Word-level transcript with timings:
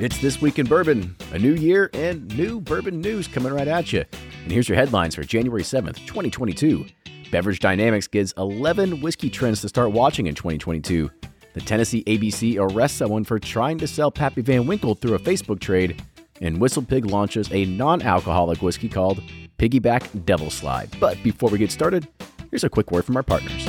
It's 0.00 0.18
This 0.18 0.40
Week 0.40 0.58
in 0.58 0.66
Bourbon, 0.66 1.14
a 1.30 1.38
new 1.38 1.52
year 1.52 1.90
and 1.92 2.26
new 2.34 2.58
bourbon 2.58 3.02
news 3.02 3.28
coming 3.28 3.52
right 3.52 3.68
at 3.68 3.92
you. 3.92 4.02
And 4.42 4.50
here's 4.50 4.66
your 4.66 4.76
headlines 4.76 5.14
for 5.14 5.22
January 5.24 5.62
7th, 5.62 5.96
2022. 6.06 6.86
Beverage 7.30 7.58
Dynamics 7.58 8.06
gives 8.06 8.32
11 8.38 9.02
whiskey 9.02 9.28
trends 9.28 9.60
to 9.60 9.68
start 9.68 9.92
watching 9.92 10.26
in 10.26 10.34
2022. 10.34 11.10
The 11.52 11.60
Tennessee 11.60 12.02
ABC 12.04 12.56
arrests 12.58 12.96
someone 12.96 13.24
for 13.24 13.38
trying 13.38 13.76
to 13.76 13.86
sell 13.86 14.10
Pappy 14.10 14.40
Van 14.40 14.66
Winkle 14.66 14.94
through 14.94 15.16
a 15.16 15.18
Facebook 15.18 15.60
trade. 15.60 16.02
And 16.40 16.56
WhistlePig 16.56 17.10
launches 17.10 17.52
a 17.52 17.66
non 17.66 18.00
alcoholic 18.00 18.62
whiskey 18.62 18.88
called 18.88 19.22
Piggyback 19.58 20.24
Devil 20.24 20.48
Slide. 20.48 20.88
But 20.98 21.22
before 21.22 21.50
we 21.50 21.58
get 21.58 21.70
started, 21.70 22.08
here's 22.50 22.64
a 22.64 22.70
quick 22.70 22.90
word 22.90 23.04
from 23.04 23.18
our 23.18 23.22
partners. 23.22 23.68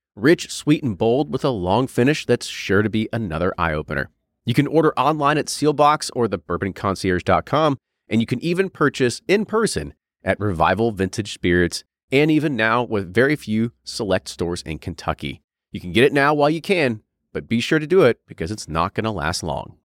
Rich, 0.15 0.51
sweet, 0.51 0.83
and 0.83 0.97
bold 0.97 1.31
with 1.31 1.45
a 1.45 1.49
long 1.49 1.87
finish 1.87 2.25
that's 2.25 2.47
sure 2.47 2.81
to 2.81 2.89
be 2.89 3.07
another 3.13 3.53
eye 3.57 3.73
opener. 3.73 4.09
You 4.45 4.53
can 4.53 4.67
order 4.67 4.93
online 4.97 5.37
at 5.37 5.45
Seelbach's 5.45 6.11
or 6.13 6.27
thebourbonconcierge.com, 6.27 7.77
and 8.09 8.19
you 8.19 8.27
can 8.27 8.43
even 8.43 8.69
purchase 8.69 9.21
in 9.27 9.45
person 9.45 9.93
at 10.23 10.39
Revival 10.39 10.91
Vintage 10.91 11.33
Spirits, 11.33 11.83
and 12.11 12.29
even 12.29 12.57
now 12.57 12.83
with 12.83 13.13
very 13.13 13.37
few 13.37 13.71
select 13.83 14.27
stores 14.27 14.61
in 14.63 14.79
Kentucky. 14.79 15.41
You 15.71 15.79
can 15.79 15.93
get 15.93 16.03
it 16.03 16.11
now 16.11 16.33
while 16.33 16.49
you 16.49 16.61
can, 16.61 17.01
but 17.31 17.47
be 17.47 17.61
sure 17.61 17.79
to 17.79 17.87
do 17.87 18.01
it 18.01 18.19
because 18.27 18.51
it's 18.51 18.67
not 18.67 18.93
going 18.93 19.05
to 19.05 19.11
last 19.11 19.43
long. 19.43 19.77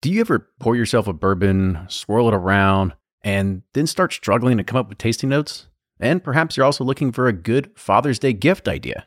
Do 0.00 0.10
you 0.10 0.20
ever 0.20 0.48
pour 0.58 0.74
yourself 0.74 1.06
a 1.06 1.12
bourbon, 1.12 1.86
swirl 1.88 2.28
it 2.28 2.34
around, 2.34 2.94
and 3.22 3.62
then 3.72 3.86
start 3.86 4.12
struggling 4.12 4.56
to 4.56 4.64
come 4.64 4.78
up 4.78 4.88
with 4.88 4.98
tasting 4.98 5.28
notes? 5.28 5.68
And 6.00 6.24
perhaps 6.24 6.56
you're 6.56 6.66
also 6.66 6.84
looking 6.84 7.12
for 7.12 7.28
a 7.28 7.32
good 7.32 7.70
Father's 7.76 8.18
Day 8.18 8.32
gift 8.32 8.66
idea. 8.66 9.06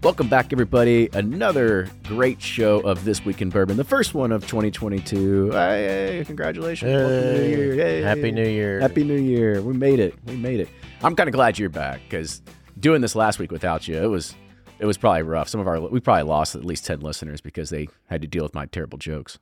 Welcome 0.00 0.28
back, 0.28 0.52
everybody. 0.52 1.08
Another 1.12 1.90
great 2.04 2.40
show 2.40 2.78
of 2.80 3.04
This 3.04 3.24
Week 3.24 3.42
in 3.42 3.50
Bourbon, 3.50 3.76
the 3.76 3.82
first 3.82 4.14
one 4.14 4.30
of 4.30 4.42
2022. 4.46 5.50
Hey, 5.50 6.22
congratulations. 6.24 6.88
Welcome 6.88 7.10
Hey, 7.10 7.36
New 7.36 7.48
Year. 7.48 7.74
Hey. 7.74 8.02
Happy 8.02 8.30
New 8.30 8.48
Year. 8.48 8.80
Happy 8.80 9.02
New 9.02 9.18
Year. 9.18 9.60
We 9.60 9.74
made 9.74 9.98
it. 9.98 10.14
We 10.24 10.36
made 10.36 10.60
it. 10.60 10.68
I'm 11.02 11.16
kind 11.16 11.28
of 11.28 11.34
glad 11.34 11.58
you're 11.58 11.68
back 11.68 12.00
because 12.08 12.42
doing 12.78 13.00
this 13.00 13.16
last 13.16 13.40
week 13.40 13.50
without 13.50 13.88
you, 13.88 13.96
it 13.96 14.06
was 14.06 14.36
it 14.78 14.86
was 14.86 14.96
probably 14.96 15.22
rough. 15.22 15.48
Some 15.48 15.60
of 15.60 15.66
our 15.66 15.80
we 15.80 15.98
probably 15.98 16.22
lost 16.22 16.54
at 16.54 16.64
least 16.64 16.86
10 16.86 17.00
listeners 17.00 17.40
because 17.40 17.70
they 17.70 17.88
had 18.06 18.22
to 18.22 18.28
deal 18.28 18.44
with 18.44 18.54
my 18.54 18.66
terrible 18.66 18.98
jokes. 18.98 19.40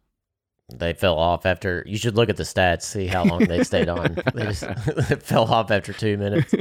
They 0.75 0.94
fell 0.94 1.16
off 1.16 1.47
after. 1.47 1.84
You 1.87 1.97
should 1.97 2.16
look 2.16 2.28
at 2.28 2.37
the 2.37 2.43
stats, 2.43 2.82
see 2.82 3.06
how 3.06 3.25
long 3.25 3.44
they 3.44 3.62
stayed 3.62 3.88
on. 3.88 4.16
They 4.34 4.47
just 4.47 4.65
fell 5.22 5.44
off 5.53 5.71
after 5.71 5.93
two 5.93 6.16
minutes. 6.19 6.53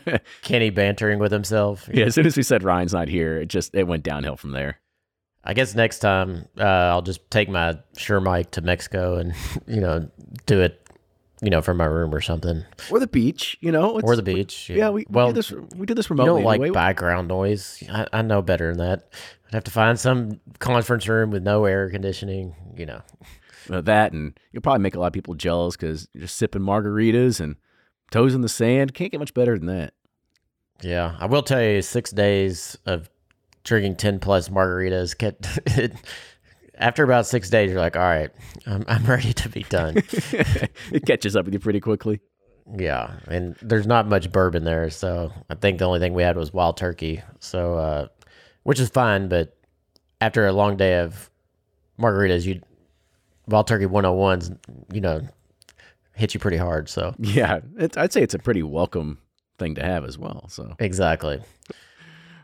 Kenny 0.42 0.70
bantering 0.70 1.18
with 1.18 1.32
himself. 1.32 1.88
Yeah, 1.92 2.04
as 2.06 2.14
soon 2.14 2.26
as 2.26 2.36
we 2.36 2.42
said 2.44 2.62
Ryan's 2.62 2.92
not 2.92 3.08
here, 3.08 3.38
it 3.40 3.46
just 3.46 3.74
it 3.74 3.84
went 3.88 4.04
downhill 4.04 4.36
from 4.36 4.52
there. 4.52 4.78
I 5.44 5.54
guess 5.54 5.74
next 5.74 5.98
time 6.00 6.46
uh, 6.58 6.62
I'll 6.62 7.02
just 7.02 7.28
take 7.30 7.48
my 7.48 7.78
Shure 7.96 8.20
mic 8.20 8.52
to 8.52 8.60
Mexico 8.60 9.16
and 9.16 9.34
you 9.66 9.80
know 9.80 10.08
do 10.46 10.60
it, 10.60 10.86
you 11.42 11.50
know, 11.50 11.60
from 11.60 11.78
my 11.78 11.84
room 11.86 12.14
or 12.14 12.20
something, 12.20 12.64
Or 12.90 13.00
the 13.00 13.06
beach, 13.08 13.56
you 13.60 13.72
know, 13.72 13.98
or 14.00 14.14
the 14.14 14.22
beach. 14.22 14.70
Yeah, 14.70 14.90
we, 14.90 15.04
well, 15.08 15.28
we 15.28 15.32
do 15.32 15.36
this 15.36 15.50
we 15.76 15.84
do 15.86 15.94
this 15.94 16.08
you 16.08 16.14
remotely. 16.14 16.42
don't 16.42 16.44
like 16.44 16.60
anyway. 16.60 16.74
background 16.74 17.26
noise. 17.26 17.82
I, 17.90 18.06
I 18.12 18.22
know 18.22 18.40
better 18.40 18.68
than 18.74 18.78
that. 18.86 19.08
I'd 19.48 19.54
have 19.54 19.64
to 19.64 19.70
find 19.72 19.98
some 19.98 20.40
conference 20.60 21.08
room 21.08 21.30
with 21.30 21.42
no 21.42 21.64
air 21.64 21.90
conditioning. 21.90 22.54
You 22.76 22.86
know, 22.86 23.02
Uh, 23.70 23.80
that 23.82 24.12
and 24.12 24.38
you'll 24.52 24.62
probably 24.62 24.82
make 24.82 24.94
a 24.94 25.00
lot 25.00 25.08
of 25.08 25.12
people 25.12 25.34
jealous 25.34 25.76
because 25.76 26.08
you're 26.12 26.22
just 26.22 26.36
sipping 26.36 26.62
margaritas 26.62 27.40
and 27.40 27.56
toes 28.10 28.34
in 28.34 28.40
the 28.40 28.48
sand. 28.48 28.94
Can't 28.94 29.10
get 29.10 29.18
much 29.18 29.34
better 29.34 29.58
than 29.58 29.66
that. 29.66 29.94
Yeah, 30.82 31.16
I 31.18 31.26
will 31.26 31.42
tell 31.42 31.62
you, 31.62 31.82
six 31.82 32.10
days 32.10 32.78
of 32.86 33.10
drinking 33.64 33.96
ten 33.96 34.18
plus 34.20 34.48
margaritas 34.48 35.16
kept 35.16 35.58
it. 35.66 35.92
After 36.80 37.02
about 37.02 37.26
six 37.26 37.50
days, 37.50 37.72
you're 37.72 37.80
like, 37.80 37.96
all 37.96 38.02
right, 38.02 38.30
I'm, 38.64 38.84
I'm 38.86 39.04
ready 39.04 39.32
to 39.32 39.48
be 39.48 39.64
done. 39.64 39.96
it 40.92 41.04
catches 41.04 41.34
up 41.34 41.44
with 41.44 41.52
you 41.52 41.58
pretty 41.58 41.80
quickly. 41.80 42.20
yeah, 42.76 43.14
and 43.26 43.56
there's 43.60 43.86
not 43.88 44.06
much 44.06 44.30
bourbon 44.30 44.62
there, 44.62 44.88
so 44.88 45.32
I 45.50 45.56
think 45.56 45.80
the 45.80 45.86
only 45.86 45.98
thing 45.98 46.14
we 46.14 46.22
had 46.22 46.36
was 46.36 46.52
wild 46.52 46.76
turkey. 46.76 47.20
So, 47.40 47.74
uh, 47.74 48.06
which 48.62 48.78
is 48.78 48.90
fine, 48.90 49.28
but 49.28 49.56
after 50.20 50.46
a 50.46 50.52
long 50.52 50.76
day 50.76 51.00
of 51.00 51.28
margaritas, 51.98 52.46
you 52.46 52.60
wild 53.48 53.66
turkey 53.66 53.86
101s, 53.86 54.56
you 54.92 55.00
know, 55.00 55.22
hit 56.14 56.34
you 56.34 56.40
pretty 56.40 56.56
hard. 56.56 56.88
So 56.88 57.14
Yeah, 57.18 57.60
it's, 57.76 57.96
I'd 57.96 58.12
say 58.12 58.22
it's 58.22 58.34
a 58.34 58.38
pretty 58.38 58.62
welcome 58.62 59.18
thing 59.58 59.74
to 59.76 59.82
have 59.82 60.04
as 60.04 60.18
well. 60.18 60.46
So, 60.48 60.74
exactly. 60.78 61.40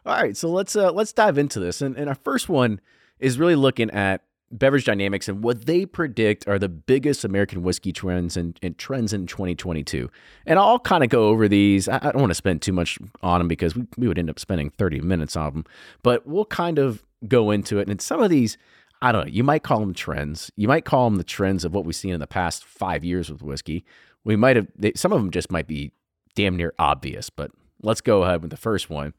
all 0.06 0.14
right, 0.14 0.36
so 0.36 0.48
let's 0.48 0.74
uh, 0.76 0.92
let's 0.92 1.12
dive 1.12 1.38
into 1.38 1.60
this. 1.60 1.80
And, 1.80 1.96
and 1.96 2.08
our 2.08 2.14
first 2.14 2.48
one 2.48 2.80
is 3.18 3.38
really 3.38 3.56
looking 3.56 3.90
at 3.90 4.22
beverage 4.50 4.84
dynamics 4.84 5.28
and 5.28 5.42
what 5.42 5.66
they 5.66 5.84
predict 5.84 6.46
are 6.46 6.58
the 6.58 6.68
biggest 6.68 7.24
American 7.24 7.62
whiskey 7.62 7.92
trends 7.92 8.36
and, 8.36 8.58
and 8.62 8.78
trends 8.78 9.12
in 9.12 9.26
2022. 9.26 10.08
And 10.46 10.58
I'll 10.58 10.78
kind 10.78 11.02
of 11.02 11.10
go 11.10 11.28
over 11.28 11.48
these. 11.48 11.88
I, 11.88 11.96
I 11.96 12.12
don't 12.12 12.20
want 12.20 12.30
to 12.30 12.36
spend 12.36 12.62
too 12.62 12.72
much 12.72 12.98
on 13.22 13.40
them 13.40 13.48
because 13.48 13.74
we, 13.74 13.86
we 13.96 14.08
would 14.08 14.18
end 14.18 14.30
up 14.30 14.38
spending 14.38 14.70
30 14.70 15.00
minutes 15.00 15.36
on 15.36 15.52
them, 15.52 15.64
but 16.02 16.26
we'll 16.26 16.44
kind 16.44 16.78
of 16.78 17.04
go 17.26 17.50
into 17.50 17.78
it. 17.78 17.88
And 17.88 18.00
some 18.00 18.22
of 18.22 18.30
these, 18.30 18.56
I 19.04 19.12
don't 19.12 19.26
know, 19.26 19.32
you 19.32 19.44
might 19.44 19.62
call 19.62 19.80
them 19.80 19.94
trends. 19.94 20.50
You 20.56 20.66
might 20.66 20.84
call 20.84 21.04
them 21.08 21.16
the 21.18 21.24
trends 21.24 21.64
of 21.64 21.74
what 21.74 21.84
we've 21.84 21.94
seen 21.94 22.14
in 22.14 22.20
the 22.20 22.26
past 22.26 22.64
five 22.64 23.04
years 23.04 23.30
with 23.30 23.42
whiskey. 23.42 23.84
We 24.24 24.34
might 24.36 24.56
have, 24.56 24.68
they, 24.76 24.92
some 24.96 25.12
of 25.12 25.20
them 25.20 25.30
just 25.30 25.52
might 25.52 25.66
be 25.66 25.92
damn 26.34 26.56
near 26.56 26.72
obvious, 26.78 27.28
but 27.30 27.50
let's 27.82 28.00
go 28.00 28.22
ahead 28.24 28.40
with 28.40 28.50
the 28.50 28.56
first 28.56 28.88
one. 28.90 29.12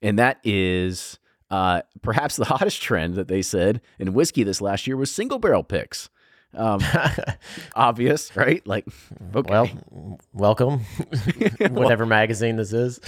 And 0.00 0.18
that 0.18 0.38
is 0.44 1.18
Uh, 1.50 1.82
perhaps 2.00 2.36
the 2.36 2.44
hottest 2.52 2.80
trend 2.80 3.14
that 3.14 3.28
they 3.28 3.42
said 3.42 3.82
in 3.98 4.14
whiskey 4.14 4.42
this 4.42 4.62
last 4.62 4.86
year 4.86 4.96
was 4.96 5.10
single 5.10 5.38
barrel 5.38 5.62
picks. 5.62 6.08
Um, 6.54 6.80
obvious, 7.74 8.34
right? 8.36 8.66
Like, 8.66 8.86
okay. 9.34 9.50
Well, 9.50 10.18
welcome, 10.34 10.80
whatever 11.70 12.04
magazine 12.04 12.56
this 12.56 12.72
is, 12.72 13.00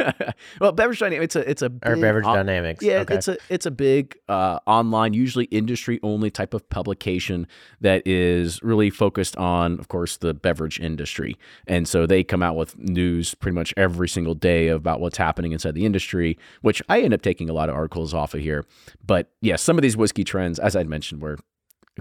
well, 0.60 0.72
beverage 0.72 0.98
dynamics. 0.98 1.36
It's 1.36 1.46
a 1.46 1.50
it's 1.50 1.62
a 1.62 1.66
or 1.66 1.94
big 1.94 2.00
beverage 2.00 2.24
on- 2.24 2.36
dynamics. 2.36 2.84
Yeah, 2.84 3.00
okay. 3.00 3.14
it's 3.14 3.28
a 3.28 3.36
it's 3.48 3.66
a 3.66 3.70
big 3.70 4.18
uh, 4.28 4.58
online, 4.66 5.14
usually 5.14 5.44
industry 5.46 6.00
only 6.02 6.30
type 6.30 6.54
of 6.54 6.68
publication 6.70 7.46
that 7.80 8.02
is 8.06 8.60
really 8.62 8.90
focused 8.90 9.36
on, 9.36 9.78
of 9.78 9.88
course, 9.88 10.16
the 10.16 10.34
beverage 10.34 10.80
industry. 10.80 11.36
And 11.66 11.86
so 11.86 12.06
they 12.06 12.24
come 12.24 12.42
out 12.42 12.56
with 12.56 12.76
news 12.78 13.34
pretty 13.34 13.54
much 13.54 13.72
every 13.76 14.08
single 14.08 14.34
day 14.34 14.68
about 14.68 15.00
what's 15.00 15.18
happening 15.18 15.52
inside 15.52 15.74
the 15.74 15.86
industry, 15.86 16.38
which 16.62 16.82
I 16.88 17.00
end 17.00 17.14
up 17.14 17.22
taking 17.22 17.48
a 17.48 17.52
lot 17.52 17.68
of 17.68 17.76
articles 17.76 18.12
off 18.12 18.34
of 18.34 18.40
here. 18.40 18.64
But 19.06 19.30
yeah, 19.40 19.56
some 19.56 19.78
of 19.78 19.82
these 19.82 19.96
whiskey 19.96 20.24
trends, 20.24 20.58
as 20.58 20.74
I'd 20.74 20.88
mentioned, 20.88 21.22
were 21.22 21.38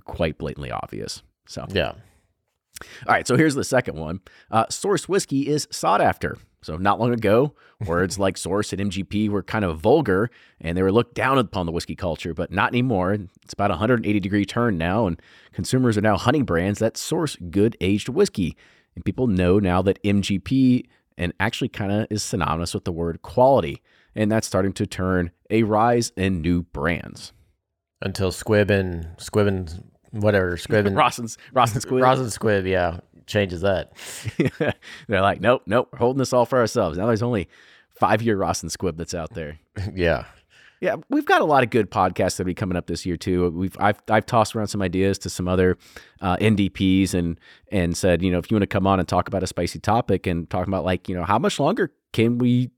quite 0.06 0.38
blatantly 0.38 0.72
obvious. 0.72 1.24
So 1.48 1.66
yeah. 1.70 1.90
all 1.92 1.96
right, 3.08 3.28
so 3.28 3.36
here's 3.36 3.56
the 3.56 3.64
second 3.64 3.98
one. 3.98 4.22
Uh, 4.50 4.66
source 4.70 5.10
whiskey 5.10 5.48
is 5.48 5.68
sought 5.72 6.02
after. 6.02 6.38
So 6.64 6.78
not 6.78 7.00
long 7.00 7.12
ago, 7.14 7.54
words 7.86 8.20
like 8.20 8.38
source 8.38 8.72
and 8.72 8.92
MGP 8.92 9.30
were 9.30 9.44
kind 9.44 9.66
of 9.66 9.80
vulgar 9.80 10.30
and 10.60 10.78
they 10.78 10.84
were 10.84 10.92
looked 10.92 11.16
down 11.16 11.38
upon 11.38 11.66
the 11.66 11.72
whiskey 11.72 11.96
culture, 11.96 12.34
but 12.34 12.52
not 12.52 12.70
anymore. 12.70 13.14
It's 13.14 13.54
about 13.54 13.72
a 13.72 13.74
180 13.74 14.20
degree 14.20 14.46
turn 14.46 14.78
now, 14.78 15.08
and 15.08 15.22
consumers 15.52 15.98
are 15.98 16.02
now 16.02 16.18
hunting 16.18 16.46
brands 16.46 16.80
that 16.80 16.98
source 16.98 17.36
good 17.50 17.76
aged 17.82 18.10
whiskey. 18.10 18.56
And 18.96 19.06
people 19.06 19.28
know 19.28 19.60
now 19.60 19.82
that 19.82 20.04
MGP 20.04 20.86
and 21.18 21.34
actually 21.40 21.70
kind 21.70 21.92
of 21.92 22.08
is 22.10 22.24
synonymous 22.24 22.74
with 22.74 22.86
the 22.86 22.92
word 22.92 23.22
quality. 23.22 23.82
And 24.16 24.32
that's 24.32 24.48
starting 24.48 24.74
to 24.74 24.86
turn 24.86 25.32
a 25.50 25.64
rise 25.64 26.12
in 26.18 26.42
new 26.42 26.64
brands. 26.64 27.32
Until 28.02 28.32
Squibb 28.32 28.70
and 28.70 29.06
Squibb 29.18 29.48
and 29.48 29.92
whatever 30.12 30.58
Squibb 30.58 30.88
and 30.88 30.96
Ross 30.96 31.18
and, 31.18 31.36
Ross 31.54 31.74
and 31.74 31.82
Squid. 31.82 32.02
Ross 32.02 32.20
and 32.20 32.28
Squibb, 32.28 32.68
yeah, 32.68 33.00
changes 33.28 33.62
that. 33.62 33.94
They're 35.08 35.22
like, 35.22 35.42
nope, 35.42 35.64
nope, 35.66 35.90
we're 35.92 36.00
holding 36.00 36.20
this 36.20 36.34
all 36.34 36.46
for 36.46 36.60
ourselves. 36.60 36.98
Now 36.98 37.08
there's 37.08 37.24
only 37.24 37.48
five 37.96 38.22
year 38.22 38.38
Ross 38.38 38.64
and 38.64 38.72
Squibb 38.72 38.98
that's 38.98 39.14
out 39.14 39.34
there. 39.34 39.60
yeah. 39.96 40.26
Yeah, 40.82 40.96
we've 41.10 41.28
got 41.28 41.42
a 41.42 41.46
lot 41.46 41.62
of 41.62 41.70
good 41.70 41.92
podcasts 41.92 42.38
that'll 42.38 42.46
be 42.46 42.56
coming 42.56 42.76
up 42.76 42.88
this 42.88 43.06
year 43.06 43.16
too. 43.16 43.52
We've 43.52 43.78
I've 43.80 44.02
I've 44.10 44.26
tossed 44.26 44.56
around 44.56 44.68
some 44.68 44.82
ideas 44.82 45.20
to 45.20 45.30
some 45.30 45.48
other 45.48 45.78
uh, 46.22 46.38
NDPs 46.38 47.14
and 47.14 47.40
and 47.72 47.96
said, 47.96 48.24
you 48.24 48.32
know, 48.32 48.40
if 48.40 48.50
you 48.50 48.56
want 48.56 48.64
to 48.64 48.68
come 48.68 48.88
on 48.88 48.98
and 49.00 49.08
talk 49.08 49.28
about 49.28 49.44
a 49.44 49.48
spicy 49.48 49.78
topic 49.78 50.26
and 50.26 50.50
talk 50.50 50.66
about 50.66 50.84
like, 50.84 51.08
you 51.08 51.14
know, 51.14 51.24
how 51.24 51.38
much 51.38 51.60
longer 51.60 51.94
can 52.14 52.40
we 52.40 52.72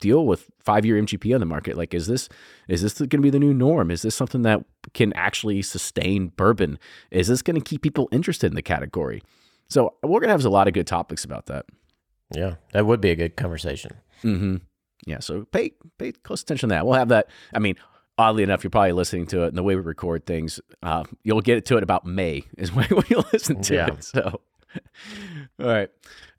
deal 0.00 0.26
with 0.26 0.50
five 0.60 0.84
year 0.84 1.00
MGP 1.00 1.34
on 1.34 1.40
the 1.40 1.46
market? 1.46 1.76
Like, 1.76 1.94
is 1.94 2.06
this 2.06 2.28
is 2.68 2.82
this 2.82 2.94
going 2.98 3.08
to 3.10 3.18
be 3.18 3.30
the 3.30 3.38
new 3.38 3.54
norm? 3.54 3.90
Is 3.90 4.02
this 4.02 4.14
something 4.14 4.42
that 4.42 4.64
can 4.94 5.12
actually 5.14 5.62
sustain 5.62 6.28
bourbon? 6.28 6.78
Is 7.10 7.28
this 7.28 7.42
going 7.42 7.56
to 7.56 7.60
keep 7.64 7.82
people 7.82 8.08
interested 8.12 8.46
in 8.48 8.54
the 8.56 8.62
category? 8.62 9.22
So 9.68 9.94
we're 10.02 10.20
gonna 10.20 10.32
have 10.32 10.44
a 10.44 10.48
lot 10.48 10.66
of 10.66 10.72
good 10.72 10.86
topics 10.86 11.24
about 11.24 11.46
that. 11.46 11.66
Yeah. 12.34 12.54
That 12.72 12.86
would 12.86 13.00
be 13.02 13.10
a 13.10 13.16
good 13.16 13.36
conversation. 13.36 13.92
Mm-hmm. 14.24 14.56
Yeah. 15.06 15.18
So 15.20 15.44
pay 15.52 15.72
pay 15.98 16.12
close 16.12 16.40
attention 16.42 16.70
to 16.70 16.74
that. 16.74 16.86
We'll 16.86 16.94
have 16.94 17.08
that. 17.08 17.28
I 17.54 17.58
mean, 17.58 17.76
oddly 18.16 18.42
enough, 18.42 18.64
you're 18.64 18.70
probably 18.70 18.92
listening 18.92 19.26
to 19.26 19.42
it, 19.44 19.48
and 19.48 19.58
the 19.58 19.62
way 19.62 19.76
we 19.76 19.82
record 19.82 20.24
things, 20.24 20.58
uh, 20.82 21.04
you'll 21.22 21.42
get 21.42 21.66
to 21.66 21.76
it 21.76 21.82
about 21.82 22.06
May 22.06 22.44
is 22.56 22.72
when, 22.72 22.86
when 22.88 23.04
you 23.10 23.22
listen 23.32 23.60
to 23.62 23.74
Yeah. 23.74 23.88
it. 23.88 24.04
So, 24.04 24.40
all 25.60 25.66
right. 25.66 25.90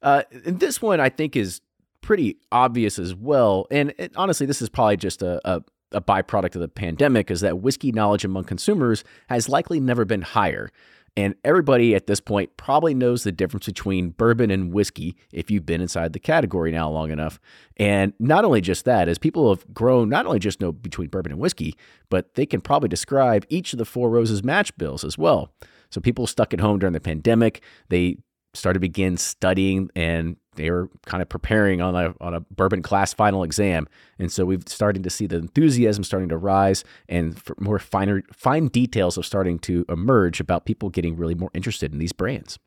Uh, 0.01 0.23
and 0.45 0.59
this 0.59 0.81
one 0.81 1.00
I 1.00 1.09
think 1.09 1.35
is 1.35 1.62
pretty 2.01 2.38
obvious 2.51 3.00
as 3.00 3.16
well. 3.16 3.68
And 3.72 3.94
it, 3.98 4.12
honestly, 4.16 4.46
this 4.46 4.62
is 4.62 4.69
probably 4.69 4.98
just 4.98 5.22
a, 5.22 5.40
a 5.46 5.62
a 5.92 6.01
byproduct 6.01 6.56
of 6.56 6.62
the 6.62 6.68
pandemic 6.68 7.31
is 7.31 7.42
that 7.42 7.62
whiskey 7.62 7.92
knowledge 7.92 8.24
among 8.24 8.44
consumers 8.44 9.04
has 9.28 9.50
likely 9.50 9.80
never 9.80 10.06
been 10.06 10.22
higher. 10.22 10.69
And 11.18 11.36
everybody 11.44 11.96
at 11.96 12.07
this 12.07 12.19
point 12.19 12.56
probably 12.56 12.94
knows 12.94 13.24
the 13.24 13.31
difference 13.31 13.66
between 13.66 14.12
bourbon 14.12 14.51
and 14.51 14.72
whiskey 14.72 15.18
if 15.34 15.50
you've 15.50 15.66
been 15.66 15.81
inside 15.81 16.13
the 16.13 16.19
category 16.19 16.72
now 16.72 16.90
long 16.90 17.12
enough. 17.12 17.40
And 17.78 18.13
not 18.19 18.46
only 18.46 18.62
just 18.62 18.86
that, 18.86 19.10
as 19.10 19.18
people 19.18 19.50
have 19.50 19.66
grown, 19.74 20.07
not 20.07 20.28
only 20.28 20.40
just 20.40 20.62
know 20.62 20.72
between 20.72 21.10
bourbon 21.10 21.31
and 21.31 21.42
whiskey, 21.42 21.75
but 22.10 22.36
they 22.36 22.46
can 22.46 22.62
probably 22.62 22.90
describe 22.90 23.46
each 23.50 23.74
of 23.74 23.80
the 23.80 23.86
Four 23.86 24.10
Roses 24.10 24.44
mash 24.44 24.72
bills 24.72 25.04
as 25.04 25.18
well. 25.18 25.51
So 25.90 26.00
people 26.00 26.28
stuck 26.28 26.54
at 26.54 26.60
home 26.60 26.80
during 26.80 26.94
the 26.94 27.00
pandemic, 27.00 27.63
they 27.90 28.18
started 28.54 28.80
begin 28.80 29.18
studying 29.18 29.90
and 29.96 30.38
they 30.59 30.69
were 30.69 30.89
kind 31.06 31.21
of 31.21 31.29
preparing 31.29 31.81
on 31.81 31.95
a 31.95 32.13
on 32.19 32.33
a 32.33 32.41
bourbon 32.41 32.81
class 32.81 33.13
final 33.13 33.44
exam. 33.44 33.88
And 34.19 34.29
so 34.31 34.45
we've 34.45 34.67
starting 34.67 35.03
to 35.03 35.09
see 35.09 35.25
the 35.25 35.38
enthusiasm 35.38 36.03
starting 36.03 36.29
to 36.29 36.38
rise 36.38 36.83
and 37.07 37.41
more 37.59 37.79
finer 37.79 38.23
fine 38.33 38.67
details 38.67 39.17
are 39.17 39.23
starting 39.23 39.57
to 39.59 39.85
emerge 39.88 40.41
about 40.41 40.65
people 40.65 40.89
getting 40.89 41.15
really 41.15 41.35
more 41.35 41.50
interested 41.53 41.94
in 41.94 42.00
these 42.00 42.11
brands. 42.11 42.59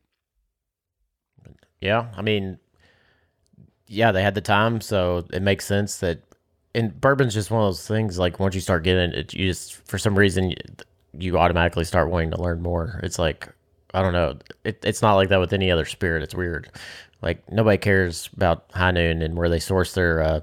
Yeah, 1.81 2.07
I 2.15 2.21
mean, 2.21 2.57
yeah, 3.87 4.11
they 4.11 4.23
had 4.23 4.35
the 4.35 4.41
time, 4.41 4.81
so 4.81 5.25
it 5.31 5.41
makes 5.41 5.65
sense 5.65 5.97
that. 5.99 6.19
And 6.75 6.99
bourbon's 6.99 7.35
just 7.35 7.51
one 7.51 7.61
of 7.61 7.67
those 7.67 7.87
things. 7.87 8.17
Like 8.17 8.39
once 8.39 8.55
you 8.55 8.61
start 8.61 8.83
getting 8.83 9.11
it, 9.11 9.31
you 9.31 9.47
just 9.47 9.75
for 9.87 9.99
some 9.99 10.17
reason 10.17 10.49
you, 10.49 10.57
you 11.13 11.37
automatically 11.37 11.83
start 11.83 12.09
wanting 12.09 12.31
to 12.31 12.41
learn 12.41 12.63
more. 12.63 12.99
It's 13.03 13.19
like 13.19 13.47
I 13.93 14.01
don't 14.01 14.13
know. 14.13 14.37
It, 14.63 14.79
it's 14.83 15.01
not 15.01 15.13
like 15.15 15.29
that 15.29 15.39
with 15.39 15.53
any 15.53 15.69
other 15.69 15.85
spirit. 15.85 16.23
It's 16.23 16.33
weird. 16.33 16.71
Like 17.23 17.49
nobody 17.51 17.77
cares 17.77 18.29
about 18.35 18.65
High 18.73 18.91
Noon 18.91 19.21
and 19.21 19.35
where 19.35 19.49
they 19.49 19.59
source 19.59 19.93
their 19.93 20.21
uh, 20.21 20.39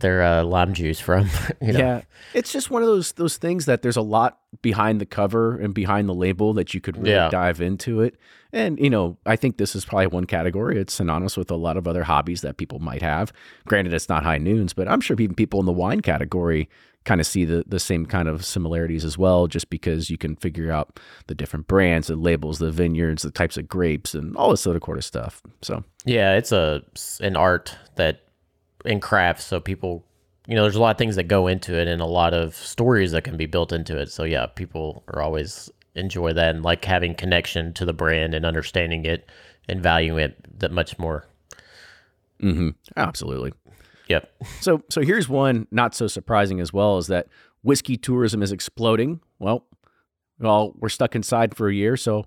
their 0.00 0.22
uh, 0.22 0.42
lime 0.44 0.74
juice 0.74 0.98
from. 1.00 1.30
you 1.62 1.72
know? 1.72 1.78
Yeah, 1.78 2.00
it's 2.34 2.52
just 2.52 2.70
one 2.70 2.82
of 2.82 2.88
those 2.88 3.12
those 3.12 3.36
things 3.36 3.66
that 3.66 3.82
there's 3.82 3.96
a 3.96 4.02
lot 4.02 4.38
behind 4.60 5.00
the 5.00 5.06
cover 5.06 5.56
and 5.58 5.72
behind 5.72 6.08
the 6.08 6.14
label 6.14 6.52
that 6.54 6.74
you 6.74 6.80
could 6.80 6.96
really 6.98 7.10
Yeah. 7.12 7.30
dive 7.30 7.60
into 7.60 8.00
it. 8.02 8.16
And 8.52 8.78
you 8.78 8.90
know, 8.90 9.16
I 9.24 9.36
think 9.36 9.56
this 9.56 9.74
is 9.74 9.84
probably 9.84 10.08
one 10.08 10.26
category. 10.26 10.78
It's 10.78 10.92
synonymous 10.92 11.36
with 11.36 11.50
a 11.50 11.56
lot 11.56 11.76
of 11.76 11.86
other 11.88 12.02
hobbies 12.04 12.42
that 12.42 12.56
people 12.58 12.80
might 12.80 13.00
have. 13.00 13.32
Granted, 13.66 13.94
it's 13.94 14.08
not 14.08 14.24
high 14.24 14.38
noons, 14.38 14.74
but 14.74 14.88
I'm 14.88 15.00
sure 15.00 15.16
even 15.20 15.34
people 15.36 15.60
in 15.60 15.66
the 15.66 15.72
wine 15.72 16.00
category 16.00 16.68
kind 17.04 17.20
of 17.20 17.26
see 17.26 17.44
the 17.44 17.64
the 17.66 17.80
same 17.80 18.06
kind 18.06 18.28
of 18.28 18.44
similarities 18.44 19.04
as 19.04 19.18
well. 19.18 19.46
Just 19.46 19.70
because 19.70 20.10
you 20.10 20.18
can 20.18 20.36
figure 20.36 20.70
out 20.70 21.00
the 21.26 21.34
different 21.34 21.66
brands, 21.66 22.08
the 22.08 22.16
labels, 22.16 22.58
the 22.58 22.70
vineyards, 22.70 23.22
the 23.22 23.30
types 23.30 23.56
of 23.56 23.68
grapes, 23.68 24.14
and 24.14 24.36
all 24.36 24.50
this 24.50 24.66
other 24.66 24.80
sort 24.84 24.98
of 24.98 25.04
stuff. 25.04 25.42
So 25.62 25.84
Yeah, 26.04 26.34
it's 26.34 26.52
a 26.52 26.82
an 27.20 27.36
art 27.36 27.76
that 27.96 28.22
in 28.84 29.00
crafts, 29.00 29.44
so 29.44 29.60
people, 29.60 30.04
you 30.46 30.56
know, 30.56 30.62
there's 30.62 30.76
a 30.76 30.80
lot 30.80 30.90
of 30.90 30.98
things 30.98 31.16
that 31.16 31.24
go 31.24 31.46
into 31.46 31.74
it, 31.78 31.86
and 31.88 32.00
a 32.00 32.06
lot 32.06 32.34
of 32.34 32.54
stories 32.54 33.12
that 33.12 33.22
can 33.24 33.36
be 33.36 33.46
built 33.46 33.72
into 33.72 33.98
it. 33.98 34.10
So 34.10 34.24
yeah, 34.24 34.46
people 34.46 35.04
are 35.08 35.22
always 35.22 35.70
enjoy 35.94 36.32
that 36.32 36.54
and 36.54 36.64
like 36.64 36.84
having 36.84 37.14
connection 37.14 37.72
to 37.74 37.84
the 37.84 37.92
brand 37.92 38.34
and 38.34 38.46
understanding 38.46 39.04
it 39.04 39.28
and 39.68 39.82
valuing 39.82 40.24
it 40.24 40.58
that 40.60 40.72
much 40.72 40.98
more. 40.98 41.26
hmm 42.40 42.70
absolutely. 42.96 43.52
Yep. 44.12 44.30
So 44.60 44.82
so 44.90 45.00
here's 45.00 45.26
one 45.26 45.66
not 45.70 45.94
so 45.94 46.06
surprising 46.06 46.60
as 46.60 46.70
well 46.70 46.98
is 46.98 47.06
that 47.06 47.28
whiskey 47.62 47.96
tourism 47.96 48.42
is 48.42 48.52
exploding. 48.52 49.20
Well, 49.38 49.64
well, 50.38 50.74
we're 50.78 50.90
stuck 50.90 51.16
inside 51.16 51.56
for 51.56 51.68
a 51.68 51.74
year, 51.74 51.96
so 51.96 52.26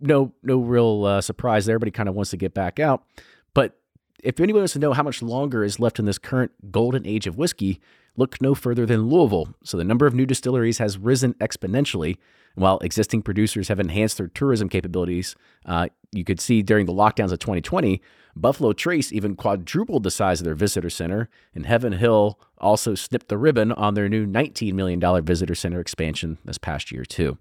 no 0.00 0.32
no 0.42 0.58
real 0.58 1.04
uh, 1.04 1.20
surprise 1.20 1.66
there. 1.66 1.78
But 1.78 1.88
he 1.88 1.92
kind 1.92 2.08
of 2.08 2.14
wants 2.14 2.30
to 2.30 2.38
get 2.38 2.54
back 2.54 2.80
out. 2.80 3.04
But 3.52 3.78
if 4.24 4.40
anyone 4.40 4.62
wants 4.62 4.72
to 4.72 4.78
know 4.78 4.94
how 4.94 5.02
much 5.02 5.20
longer 5.20 5.62
is 5.62 5.78
left 5.78 5.98
in 5.98 6.06
this 6.06 6.16
current 6.16 6.52
golden 6.70 7.06
age 7.06 7.26
of 7.26 7.36
whiskey, 7.36 7.80
look 8.16 8.40
no 8.40 8.54
further 8.54 8.86
than 8.86 9.08
Louisville. 9.08 9.54
So 9.62 9.76
the 9.76 9.84
number 9.84 10.06
of 10.06 10.14
new 10.14 10.26
distilleries 10.26 10.78
has 10.78 10.98
risen 10.98 11.34
exponentially. 11.34 12.16
While 12.54 12.78
existing 12.78 13.22
producers 13.22 13.68
have 13.68 13.78
enhanced 13.78 14.16
their 14.16 14.28
tourism 14.28 14.70
capabilities, 14.70 15.36
uh, 15.66 15.88
you 16.12 16.24
could 16.24 16.40
see 16.40 16.62
during 16.62 16.86
the 16.86 16.92
lockdowns 16.92 17.32
of 17.32 17.38
2020, 17.38 18.00
Buffalo 18.34 18.72
Trace 18.72 19.12
even 19.12 19.34
quadrupled 19.34 20.02
the 20.02 20.10
size 20.10 20.40
of 20.40 20.46
their 20.46 20.54
visitor 20.54 20.88
center, 20.90 21.28
and 21.54 21.66
Heaven 21.66 21.92
Hill 21.92 22.40
also 22.58 22.94
snipped 22.94 23.28
the 23.28 23.36
ribbon 23.36 23.72
on 23.72 23.94
their 23.94 24.08
new 24.08 24.26
$19 24.26 24.72
million 24.72 25.24
visitor 25.24 25.54
center 25.54 25.80
expansion 25.80 26.38
this 26.44 26.58
past 26.58 26.90
year, 26.90 27.04
too. 27.04 27.36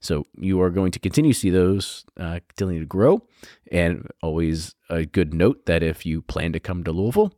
So 0.00 0.26
you 0.38 0.60
are 0.60 0.70
going 0.70 0.90
to 0.92 0.98
continue 0.98 1.32
to 1.32 1.38
see 1.38 1.50
those 1.50 2.04
uh, 2.18 2.40
continue 2.48 2.80
to 2.80 2.86
grow. 2.86 3.22
And 3.72 4.06
always 4.22 4.74
a 4.90 5.04
good 5.04 5.34
note 5.34 5.66
that 5.66 5.82
if 5.82 6.04
you 6.04 6.22
plan 6.22 6.52
to 6.52 6.60
come 6.60 6.84
to 6.84 6.92
Louisville 6.92 7.32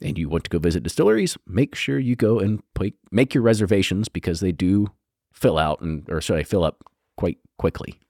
and 0.00 0.18
you 0.18 0.28
want 0.28 0.44
to 0.44 0.50
go 0.50 0.58
visit 0.58 0.82
distilleries, 0.82 1.36
make 1.46 1.74
sure 1.74 1.98
you 1.98 2.16
go 2.16 2.38
and 2.38 2.62
make 3.10 3.34
your 3.34 3.42
reservations 3.42 4.08
because 4.08 4.40
they 4.40 4.52
do 4.52 4.88
fill 5.32 5.58
out 5.58 5.80
and 5.80 6.08
or 6.08 6.20
I 6.34 6.42
fill 6.42 6.64
up 6.64 6.82
quite 7.16 7.38
quickly. 7.58 8.00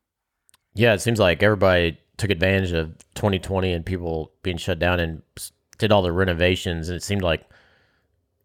Yeah, 0.74 0.94
it 0.94 1.00
seems 1.00 1.18
like 1.18 1.42
everybody 1.42 1.98
took 2.16 2.30
advantage 2.30 2.72
of 2.72 2.96
2020 3.14 3.72
and 3.72 3.84
people 3.84 4.32
being 4.42 4.56
shut 4.56 4.78
down 4.78 5.00
and 5.00 5.22
did 5.78 5.92
all 5.92 6.02
the 6.02 6.12
renovations. 6.12 6.88
And 6.88 6.96
it 6.96 7.02
seemed 7.02 7.22
like 7.22 7.42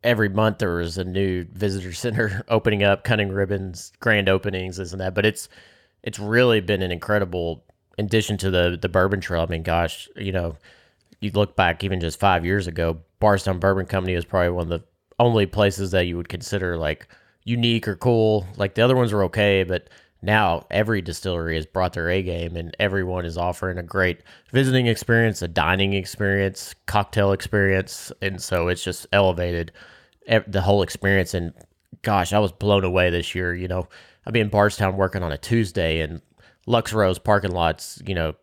every 0.04 0.30
month 0.30 0.60
there 0.60 0.76
was 0.76 0.98
a 0.98 1.04
new 1.04 1.46
visitor 1.52 1.94
center 1.94 2.44
opening 2.48 2.84
up, 2.84 3.04
cutting 3.04 3.30
ribbons, 3.30 3.92
grand 4.00 4.30
openings, 4.30 4.78
this 4.78 4.92
and 4.92 5.02
that. 5.02 5.16
But 5.16 5.26
it's 5.26 5.50
it's 6.04 6.20
really 6.20 6.62
been 6.62 6.82
an 6.82 6.92
incredible 6.92 7.64
addition 7.98 8.38
to 8.38 8.52
the 8.52 8.78
the 8.82 8.90
bourbon 8.90 9.22
trail. 9.22 9.42
I 9.42 9.46
mean, 9.48 9.64
gosh, 9.64 10.10
you 10.16 10.32
know, 10.32 10.58
you 11.22 11.32
look 11.32 11.56
back 11.56 11.84
even 11.84 12.00
just 12.02 12.20
five 12.20 12.46
years 12.46 12.68
ago, 12.68 13.00
Bardstown 13.20 13.60
Bourbon 13.60 13.86
Company 13.86 14.16
was 14.16 14.26
probably 14.26 14.50
one 14.50 14.64
of 14.64 14.70
the 14.70 14.84
only 15.20 15.46
places 15.46 15.92
that 15.92 16.08
you 16.08 16.18
would 16.18 16.30
consider 16.30 16.78
like 16.78 17.08
unique 17.44 17.88
or 17.88 17.96
cool. 17.96 18.46
Like 18.58 18.74
the 18.74 18.82
other 18.82 18.96
ones 18.96 19.14
were 19.14 19.24
okay, 19.26 19.64
but 19.64 19.90
now 20.24 20.66
every 20.70 21.02
distillery 21.02 21.56
has 21.56 21.66
brought 21.66 21.94
their 21.94 22.10
A 22.10 22.22
game 22.22 22.56
and 22.56 22.76
everyone 22.80 23.26
is 23.26 23.38
offering 23.38 23.78
a 23.78 23.84
great 23.84 24.22
visiting 24.52 24.88
experience, 24.88 25.42
a 25.42 25.48
dining 25.48 25.94
experience, 25.94 26.76
cocktail 26.88 27.32
experience. 27.32 28.12
And 28.22 28.42
so 28.42 28.68
it's 28.68 28.84
just 28.84 29.08
elevated 29.14 29.72
the 30.48 30.62
whole 30.62 30.82
experience. 30.82 31.34
And 31.34 31.54
gosh, 32.02 32.34
I 32.34 32.40
was 32.40 32.52
blown 32.52 32.84
away 32.84 33.10
this 33.10 33.36
year. 33.36 33.54
You 33.54 33.68
know, 33.68 33.88
I'd 34.26 34.34
be 34.34 34.40
in 34.40 34.50
Bardstown 34.50 34.98
working 34.98 35.24
on 35.24 35.32
a 35.32 35.38
Tuesday 35.38 36.02
and 36.02 36.22
Lux 36.68 36.94
Row's 36.94 37.20
parking 37.20 37.52
lots, 37.52 38.02
you 38.06 38.16
know, 38.16 38.34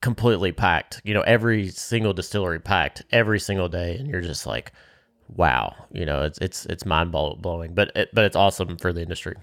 completely 0.00 0.52
packed. 0.52 1.00
You 1.04 1.14
know, 1.14 1.22
every 1.22 1.68
single 1.68 2.12
distillery 2.12 2.60
packed 2.60 3.02
every 3.10 3.40
single 3.40 3.68
day. 3.68 3.96
And 3.96 4.08
you're 4.08 4.20
just 4.20 4.46
like, 4.46 4.72
wow, 5.28 5.74
you 5.92 6.04
know, 6.04 6.22
it's, 6.22 6.38
it's, 6.38 6.66
it's 6.66 6.84
mind 6.84 7.12
blowing, 7.12 7.74
but, 7.74 7.92
it, 7.94 8.10
but 8.12 8.24
it's 8.24 8.36
awesome 8.36 8.76
for 8.76 8.92
the 8.92 9.02
industry. 9.02 9.36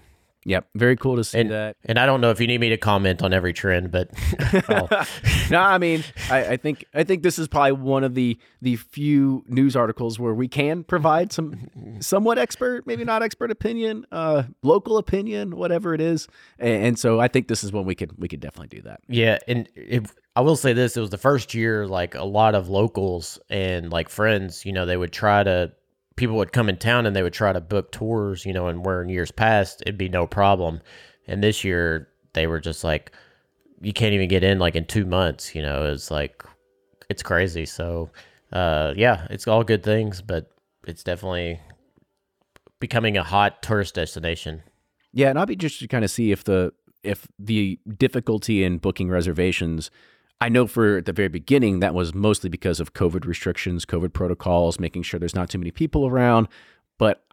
Yep, 0.44 0.68
very 0.76 0.96
cool 0.96 1.16
to 1.16 1.24
see 1.24 1.40
and, 1.40 1.50
that. 1.50 1.76
And 1.84 1.98
I 1.98 2.06
don't 2.06 2.22
know 2.22 2.30
if 2.30 2.40
you 2.40 2.46
need 2.46 2.60
me 2.60 2.70
to 2.70 2.78
comment 2.78 3.22
on 3.22 3.34
every 3.34 3.52
trend, 3.52 3.90
but 3.90 4.08
no, 5.50 5.60
I 5.60 5.76
mean, 5.76 6.04
I, 6.30 6.52
I, 6.52 6.56
think 6.56 6.86
I 6.94 7.02
think 7.04 7.22
this 7.22 7.38
is 7.38 7.48
probably 7.48 7.72
one 7.72 8.04
of 8.04 8.14
the 8.14 8.38
the 8.62 8.76
few 8.76 9.44
news 9.48 9.76
articles 9.76 10.18
where 10.18 10.32
we 10.32 10.48
can 10.48 10.84
provide 10.84 11.32
some 11.32 11.68
somewhat 12.00 12.38
expert, 12.38 12.86
maybe 12.86 13.04
not 13.04 13.22
expert 13.22 13.50
opinion, 13.50 14.06
uh, 14.12 14.44
local 14.62 14.96
opinion, 14.96 15.56
whatever 15.56 15.92
it 15.92 16.00
is. 16.00 16.28
And, 16.58 16.84
and, 16.84 16.98
so 16.98 17.20
I 17.20 17.28
think 17.28 17.48
this 17.48 17.62
is 17.62 17.72
when 17.72 17.84
we 17.84 17.94
could 17.94 18.12
we 18.16 18.28
could 18.28 18.40
definitely 18.40 18.74
do 18.74 18.82
that. 18.84 19.00
Yeah, 19.08 19.38
and 19.48 19.68
if, 19.74 20.14
I 20.38 20.40
will 20.40 20.54
say 20.54 20.72
this: 20.72 20.96
it 20.96 21.00
was 21.00 21.10
the 21.10 21.18
first 21.18 21.52
year, 21.52 21.84
like 21.84 22.14
a 22.14 22.22
lot 22.22 22.54
of 22.54 22.68
locals 22.68 23.40
and 23.50 23.90
like 23.90 24.08
friends, 24.08 24.64
you 24.64 24.72
know, 24.72 24.86
they 24.86 24.96
would 24.96 25.12
try 25.12 25.42
to 25.42 25.72
people 26.14 26.36
would 26.36 26.52
come 26.52 26.68
in 26.68 26.76
town 26.76 27.06
and 27.06 27.16
they 27.16 27.24
would 27.24 27.32
try 27.32 27.52
to 27.52 27.60
book 27.60 27.90
tours, 27.90 28.46
you 28.46 28.52
know, 28.52 28.68
and 28.68 28.86
where 28.86 29.02
in 29.02 29.08
years 29.08 29.32
past 29.32 29.82
it'd 29.82 29.98
be 29.98 30.08
no 30.08 30.28
problem. 30.28 30.80
And 31.26 31.42
this 31.42 31.64
year 31.64 32.06
they 32.34 32.46
were 32.46 32.60
just 32.60 32.84
like, 32.84 33.10
you 33.80 33.92
can't 33.92 34.14
even 34.14 34.28
get 34.28 34.44
in 34.44 34.60
like 34.60 34.76
in 34.76 34.84
two 34.84 35.04
months, 35.04 35.56
you 35.56 35.62
know, 35.62 35.86
it's 35.86 36.08
like, 36.08 36.44
it's 37.10 37.22
crazy. 37.24 37.66
So, 37.66 38.10
uh, 38.52 38.94
yeah, 38.96 39.26
it's 39.30 39.48
all 39.48 39.64
good 39.64 39.82
things, 39.82 40.22
but 40.22 40.52
it's 40.86 41.02
definitely 41.02 41.58
becoming 42.78 43.16
a 43.16 43.24
hot 43.24 43.60
tourist 43.60 43.96
destination. 43.96 44.62
Yeah. 45.12 45.30
And 45.30 45.38
I'll 45.38 45.46
be 45.46 45.56
just 45.56 45.80
to 45.80 45.88
kind 45.88 46.04
of 46.04 46.12
see 46.12 46.30
if 46.30 46.44
the, 46.44 46.72
if 47.02 47.26
the 47.40 47.80
difficulty 47.96 48.62
in 48.62 48.78
booking 48.78 49.08
reservations 49.08 49.90
I 50.40 50.48
know 50.48 50.66
for 50.66 50.98
at 50.98 51.06
the 51.06 51.12
very 51.12 51.28
beginning, 51.28 51.80
that 51.80 51.94
was 51.94 52.14
mostly 52.14 52.48
because 52.48 52.80
of 52.80 52.94
COVID 52.94 53.26
restrictions, 53.26 53.84
COVID 53.84 54.12
protocols, 54.12 54.78
making 54.78 55.02
sure 55.02 55.18
there's 55.18 55.34
not 55.34 55.50
too 55.50 55.58
many 55.58 55.70
people 55.70 56.06
around. 56.06 56.48
But 56.96 57.24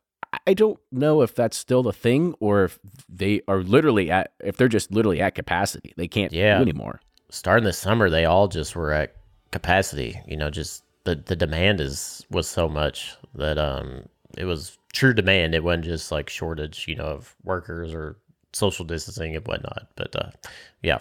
I 0.47 0.53
don't 0.53 0.79
know 0.91 1.21
if 1.21 1.35
that's 1.35 1.55
still 1.55 1.83
the 1.83 1.93
thing 1.93 2.33
or 2.39 2.63
if 2.63 2.79
they 3.07 3.41
are 3.47 3.61
literally 3.61 4.09
at, 4.09 4.33
if 4.39 4.57
they're 4.57 4.67
just 4.67 4.91
literally 4.91 5.21
at 5.21 5.35
capacity. 5.35 5.93
They 5.97 6.07
can't 6.07 6.33
yeah. 6.33 6.57
do 6.57 6.63
anymore. 6.63 6.99
Starting 7.29 7.63
this 7.63 7.77
summer, 7.77 8.09
they 8.09 8.25
all 8.25 8.47
just 8.47 8.75
were 8.75 8.91
at 8.91 9.15
capacity. 9.51 10.19
You 10.27 10.37
know, 10.37 10.49
just 10.49 10.83
the, 11.03 11.15
the 11.15 11.35
demand 11.35 11.81
is 11.81 12.25
was 12.31 12.47
so 12.47 12.67
much 12.67 13.15
that 13.35 13.57
um 13.57 14.07
it 14.37 14.45
was 14.45 14.77
true 14.93 15.13
demand. 15.13 15.53
It 15.55 15.63
wasn't 15.63 15.85
just 15.85 16.11
like 16.11 16.29
shortage, 16.29 16.87
you 16.87 16.95
know, 16.95 17.05
of 17.05 17.35
workers 17.43 17.93
or 17.93 18.17
social 18.53 18.85
distancing 18.85 19.35
and 19.35 19.45
whatnot. 19.47 19.87
But 19.95 20.15
uh, 20.15 20.31
yeah, 20.81 20.99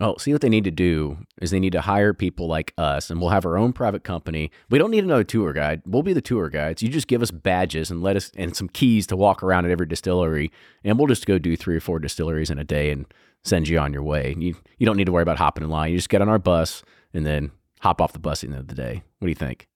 Oh, 0.00 0.16
see 0.16 0.32
what 0.32 0.40
they 0.40 0.48
need 0.48 0.64
to 0.64 0.70
do 0.70 1.18
is 1.40 1.50
they 1.50 1.60
need 1.60 1.72
to 1.72 1.82
hire 1.82 2.14
people 2.14 2.46
like 2.46 2.72
us 2.78 3.10
and 3.10 3.20
we'll 3.20 3.30
have 3.30 3.44
our 3.44 3.58
own 3.58 3.72
private 3.72 4.04
company. 4.04 4.50
We 4.70 4.78
don't 4.78 4.90
need 4.90 5.04
another 5.04 5.24
tour 5.24 5.52
guide. 5.52 5.82
We'll 5.84 6.02
be 6.02 6.14
the 6.14 6.22
tour 6.22 6.48
guides. 6.48 6.82
You 6.82 6.88
just 6.88 7.08
give 7.08 7.22
us 7.22 7.30
badges 7.30 7.90
and 7.90 8.02
let 8.02 8.16
us 8.16 8.30
and 8.36 8.56
some 8.56 8.68
keys 8.68 9.06
to 9.08 9.16
walk 9.16 9.42
around 9.42 9.66
at 9.66 9.70
every 9.70 9.86
distillery 9.86 10.50
and 10.82 10.98
we'll 10.98 11.08
just 11.08 11.26
go 11.26 11.38
do 11.38 11.56
three 11.56 11.76
or 11.76 11.80
four 11.80 11.98
distilleries 11.98 12.50
in 12.50 12.58
a 12.58 12.64
day 12.64 12.90
and 12.90 13.06
send 13.44 13.68
you 13.68 13.78
on 13.78 13.92
your 13.92 14.02
way. 14.02 14.34
You 14.38 14.56
you 14.78 14.86
don't 14.86 14.96
need 14.96 15.06
to 15.06 15.12
worry 15.12 15.22
about 15.22 15.38
hopping 15.38 15.64
in 15.64 15.70
line. 15.70 15.90
You 15.90 15.98
just 15.98 16.08
get 16.08 16.22
on 16.22 16.28
our 16.28 16.38
bus 16.38 16.82
and 17.12 17.26
then 17.26 17.50
hop 17.80 18.00
off 18.00 18.12
the 18.12 18.18
bus 18.18 18.42
at 18.42 18.50
the 18.50 18.56
end 18.56 18.62
of 18.62 18.68
the 18.68 18.74
day. 18.74 19.02
What 19.18 19.26
do 19.26 19.30
you 19.30 19.34
think? 19.34 19.68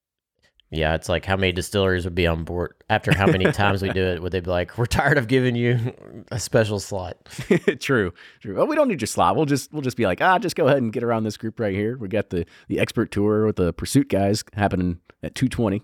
Yeah, 0.71 0.95
it's 0.95 1.09
like 1.09 1.25
how 1.25 1.37
many 1.37 1.53
distilleries 1.53 2.05
would 2.05 2.17
be 2.17 2.27
on 2.27 2.43
board 2.43 2.75
after 2.91 3.17
how 3.17 3.27
many 3.27 3.45
times 3.53 3.83
we 3.83 3.91
do 3.91 4.05
it? 4.05 4.21
Would 4.21 4.33
they 4.33 4.41
be 4.41 4.51
like, 4.51 4.77
"We're 4.77 4.87
tired 4.87 5.17
of 5.17 5.29
giving 5.29 5.55
you 5.55 5.95
a 6.33 6.41
special 6.41 6.81
slot"? 6.81 7.17
true, 7.81 8.13
true. 8.41 8.57
Well, 8.57 8.67
we 8.67 8.75
don't 8.75 8.89
need 8.89 9.01
your 9.01 9.07
slot. 9.07 9.37
We'll 9.37 9.45
just 9.47 9.73
we'll 9.73 9.83
just 9.83 9.97
be 9.97 10.07
like, 10.07 10.21
ah, 10.21 10.39
just 10.39 10.57
go 10.57 10.67
ahead 10.67 10.79
and 10.79 10.93
get 10.93 11.05
around 11.05 11.23
this 11.23 11.37
group 11.37 11.61
right 11.61 11.75
here. 11.75 11.97
We 11.97 12.09
got 12.09 12.31
the 12.31 12.47
the 12.69 12.81
expert 12.81 13.13
tour 13.13 13.47
with 13.47 13.57
the 13.57 13.73
pursuit 13.73 14.09
guys 14.09 14.43
happening 14.55 14.99
at 15.23 15.37
two 15.37 15.49
twenty. 15.49 15.83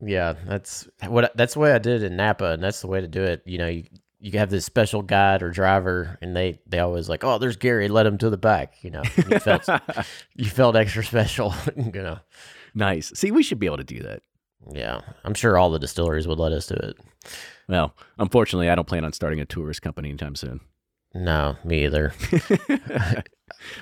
Yeah, 0.00 0.34
that's 0.46 0.88
what 1.06 1.36
that's 1.36 1.54
the 1.54 1.60
way 1.60 1.72
I 1.72 1.78
did 1.78 2.02
it 2.02 2.06
in 2.06 2.16
Napa, 2.16 2.52
and 2.52 2.62
that's 2.62 2.80
the 2.80 2.88
way 2.88 3.00
to 3.00 3.08
do 3.08 3.22
it. 3.22 3.42
You 3.46 3.58
know, 3.58 3.68
you 3.68 3.84
you 4.20 4.38
have 4.38 4.50
this 4.50 4.64
special 4.64 5.02
guide 5.02 5.44
or 5.44 5.50
driver, 5.50 6.18
and 6.20 6.36
they 6.36 6.58
they 6.66 6.80
always 6.80 7.08
like, 7.08 7.22
oh, 7.22 7.38
there's 7.38 7.56
Gary, 7.56 7.86
let 7.86 8.06
him 8.06 8.18
to 8.18 8.30
the 8.30 8.36
back. 8.36 8.82
You 8.82 8.90
know, 8.90 9.02
you 9.16 9.38
felt 9.38 9.68
you 10.34 10.50
felt 10.50 10.74
extra 10.74 11.04
special. 11.04 11.54
you 11.76 11.92
know. 11.92 12.18
Nice. 12.74 13.12
See, 13.14 13.30
we 13.30 13.42
should 13.42 13.58
be 13.58 13.66
able 13.66 13.78
to 13.78 13.84
do 13.84 14.02
that. 14.02 14.22
Yeah, 14.72 15.00
I'm 15.24 15.34
sure 15.34 15.56
all 15.56 15.70
the 15.70 15.78
distilleries 15.78 16.26
would 16.26 16.38
let 16.38 16.52
us 16.52 16.66
do 16.66 16.74
it. 16.74 16.96
Well, 17.68 17.94
unfortunately, 18.18 18.68
I 18.68 18.74
don't 18.74 18.88
plan 18.88 19.04
on 19.04 19.12
starting 19.12 19.40
a 19.40 19.44
tourist 19.44 19.82
company 19.82 20.08
anytime 20.08 20.34
soon. 20.34 20.60
No, 21.14 21.56
me 21.64 21.84
either. 21.84 22.12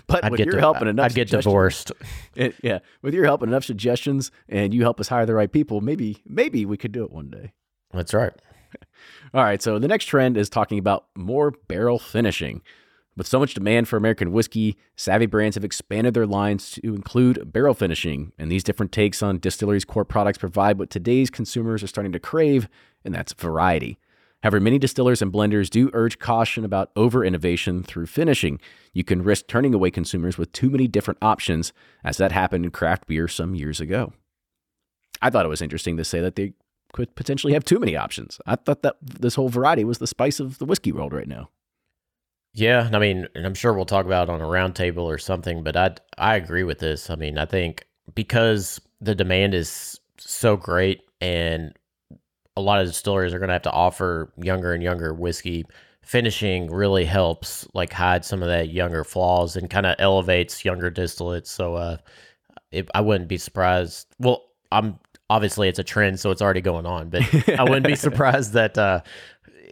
but 0.07 0.25
I'd 0.25 0.37
get 0.37 0.47
you're 0.47 0.59
helping 0.59 0.88
enough, 0.88 1.07
I'd 1.07 1.14
get 1.14 1.31
divorced. 1.31 1.93
It, 2.37 2.55
yeah, 2.62 2.81
with 3.00 3.14
your 3.14 3.25
helping 3.25 3.49
enough 3.49 3.64
suggestions, 3.64 4.31
and 4.47 4.75
you 4.75 4.83
help 4.83 5.00
us 5.00 5.09
hire 5.09 5.25
the 5.25 5.33
right 5.35 5.50
people, 5.50 5.81
maybe 5.81 6.23
maybe 6.26 6.66
we 6.66 6.76
could 6.76 6.93
do 6.93 7.02
it 7.02 7.11
one 7.11 7.31
day. 7.31 7.55
That's 7.95 8.12
right. 8.12 8.35
All 9.35 9.43
right. 9.43 9.62
So 9.62 9.78
the 9.78 9.88
next 9.88 10.05
trend 10.05 10.37
is 10.37 10.50
talking 10.50 10.78
about 10.78 11.07
more 11.16 11.52
barrel 11.52 11.99
finishing. 11.99 12.61
With 13.17 13.27
so 13.27 13.39
much 13.39 13.55
demand 13.55 13.89
for 13.89 13.97
American 13.97 14.31
whiskey, 14.31 14.77
savvy 14.95 15.25
brands 15.25 15.55
have 15.57 15.65
expanded 15.65 16.13
their 16.13 16.27
lines 16.27 16.73
to 16.73 16.95
include 16.95 17.51
barrel 17.51 17.73
finishing, 17.73 18.33
and 18.39 18.53
these 18.53 18.63
different 18.63 18.93
takes 18.93 19.23
on 19.23 19.39
distilleries' 19.39 19.87
core 19.87 20.05
products 20.05 20.37
provide 20.37 20.79
what 20.79 20.91
today's 20.91 21.31
consumers 21.31 21.83
are 21.83 21.87
starting 21.87 22.13
to 22.13 22.21
crave, 22.21 22.69
and 23.05 23.15
that's 23.15 23.33
variety. 23.33 23.99
However, 24.43 24.61
many 24.61 24.79
distillers 24.79 25.23
and 25.23 25.33
blenders 25.33 25.71
do 25.71 25.91
urge 25.95 26.19
caution 26.19 26.63
about 26.63 26.91
over 26.95 27.25
innovation 27.25 27.83
through 27.83 28.07
finishing. 28.07 28.61
You 28.93 29.03
can 29.03 29.23
risk 29.23 29.47
turning 29.47 29.73
away 29.73 29.91
consumers 29.91 30.37
with 30.37 30.53
too 30.53 30.69
many 30.69 30.87
different 30.87 31.19
options, 31.23 31.73
as 32.05 32.19
that 32.19 32.33
happened 32.33 32.67
in 32.67 32.71
craft 32.71 33.07
beer 33.07 33.29
some 33.29 33.55
years 33.55 33.81
ago. 33.81 34.13
I 35.23 35.31
thought 35.31 35.47
it 35.47 35.49
was 35.51 35.63
interesting 35.63 35.97
to 35.97 36.05
say 36.05 36.21
that 36.21 36.37
they 36.37 36.53
could 36.93 37.15
potentially 37.17 37.55
have 37.55 37.65
too 37.65 37.79
many 37.79 37.97
options. 37.97 38.39
I 38.47 38.57
thought 38.57 38.83
that 38.83 38.97
this 39.01 39.37
whole 39.37 39.49
variety 39.49 39.85
was 39.85 39.99
the 39.99 40.07
spice 40.07 40.39
of 40.39 40.59
the 40.59 40.67
whiskey 40.67 40.93
world 40.93 41.15
right 41.15 41.27
now. 41.27 41.49
Yeah, 42.57 42.89
I 42.91 42.99
mean, 42.99 43.29
and 43.35 43.45
I'm 43.45 43.55
sure 43.55 43.75
we'll 43.75 43.85
talk 43.85 44.07
about 44.07 44.29
it 44.29 44.33
on 44.33 44.41
a 44.41 44.45
roundtable 44.47 45.03
or 45.03 45.19
something, 45.19 45.63
but 45.63 45.77
I 45.77 45.95
I 46.17 46.37
agree 46.37 46.65
with 46.65 46.79
this. 46.79 47.11
I 47.11 47.15
mean, 47.15 47.37
I 47.37 47.45
think 47.45 47.87
because 48.15 48.81
the 48.99 49.15
demand 49.15 49.53
is 49.55 50.01
so 50.19 50.57
great 50.57 51.03
and 51.21 51.75
a 52.57 52.63
lot 52.63 52.81
of 52.81 52.87
distilleries 52.87 53.35
are 53.35 53.39
going 53.39 53.49
to 53.49 53.53
have 53.55 53.63
to 53.63 53.71
offer 53.71 54.33
younger 54.43 54.73
and 54.73 54.83
younger 54.83 55.13
whiskey 55.13 55.67
finishing 56.03 56.71
really 56.71 57.05
helps 57.05 57.69
like 57.75 57.93
hide 57.93 58.25
some 58.25 58.41
of 58.41 58.49
that 58.49 58.71
younger 58.71 59.05
flaws 59.05 59.57
and 59.57 59.69
kind 59.69 59.85
of 59.85 59.95
elevates 59.99 60.65
younger 60.65 60.91
distillates 60.91 61.49
so 61.49 61.75
uh 61.75 61.97
it, 62.71 62.89
i 62.95 63.01
wouldn't 63.01 63.29
be 63.29 63.37
surprised 63.37 64.07
well 64.21 64.45
i'm 64.71 64.99
obviously 65.31 65.69
it's 65.69 65.81
a 65.81 65.85
trend 65.85 66.21
so 66.21 66.31
it's 66.31 66.41
already 66.41 66.61
going 66.61 66.87
on 66.87 67.11
but 67.11 67.23
i 67.59 67.65
wouldn't 67.65 67.87
be 67.87 67.97
surprised 68.09 68.53
that 68.53 68.79
uh 68.79 69.01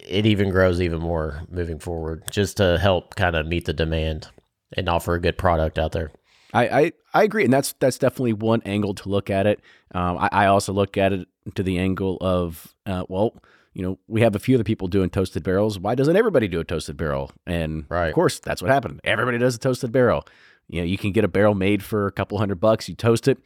it 0.04 0.26
even 0.26 0.50
grows 0.50 0.80
even 0.80 1.00
more 1.00 1.42
moving 1.50 1.78
forward 1.78 2.24
just 2.30 2.58
to 2.58 2.78
help 2.78 3.16
kind 3.16 3.36
of 3.36 3.46
meet 3.46 3.64
the 3.64 3.72
demand 3.72 4.28
and 4.76 4.88
offer 4.88 5.14
a 5.14 5.20
good 5.20 5.38
product 5.38 5.78
out 5.78 5.92
there. 5.92 6.10
I, 6.52 6.68
I, 6.68 6.92
I 7.12 7.22
agree, 7.24 7.44
and 7.44 7.52
that's 7.52 7.74
that's 7.80 7.98
definitely 7.98 8.32
one 8.32 8.62
angle 8.64 8.94
to 8.94 9.08
look 9.08 9.28
at 9.28 9.46
it. 9.46 9.60
Um, 9.92 10.18
I, 10.18 10.28
I, 10.30 10.46
also 10.46 10.72
look 10.72 10.96
at 10.96 11.12
it 11.12 11.28
to 11.56 11.64
the 11.64 11.78
angle 11.78 12.16
of, 12.20 12.74
uh, 12.86 13.04
well, 13.08 13.36
you 13.72 13.82
know, 13.82 13.98
we 14.06 14.20
have 14.20 14.36
a 14.36 14.38
few 14.38 14.54
other 14.54 14.64
people 14.64 14.86
doing 14.86 15.10
toasted 15.10 15.42
barrels. 15.42 15.80
Why 15.80 15.96
doesn't 15.96 16.14
everybody 16.14 16.46
do 16.46 16.60
a 16.60 16.64
toasted 16.64 16.96
barrel? 16.96 17.32
And 17.44 17.86
right. 17.88 18.08
of 18.08 18.14
course, 18.14 18.38
that's 18.38 18.62
what 18.62 18.70
happened. 18.70 19.00
Everybody 19.02 19.38
does 19.38 19.56
a 19.56 19.58
toasted 19.58 19.90
barrel. 19.90 20.24
You 20.68 20.80
know, 20.80 20.86
you 20.86 20.96
can 20.96 21.10
get 21.10 21.24
a 21.24 21.28
barrel 21.28 21.54
made 21.54 21.82
for 21.82 22.06
a 22.06 22.12
couple 22.12 22.38
hundred 22.38 22.60
bucks. 22.60 22.88
You 22.88 22.94
toast 22.94 23.26
it, 23.26 23.38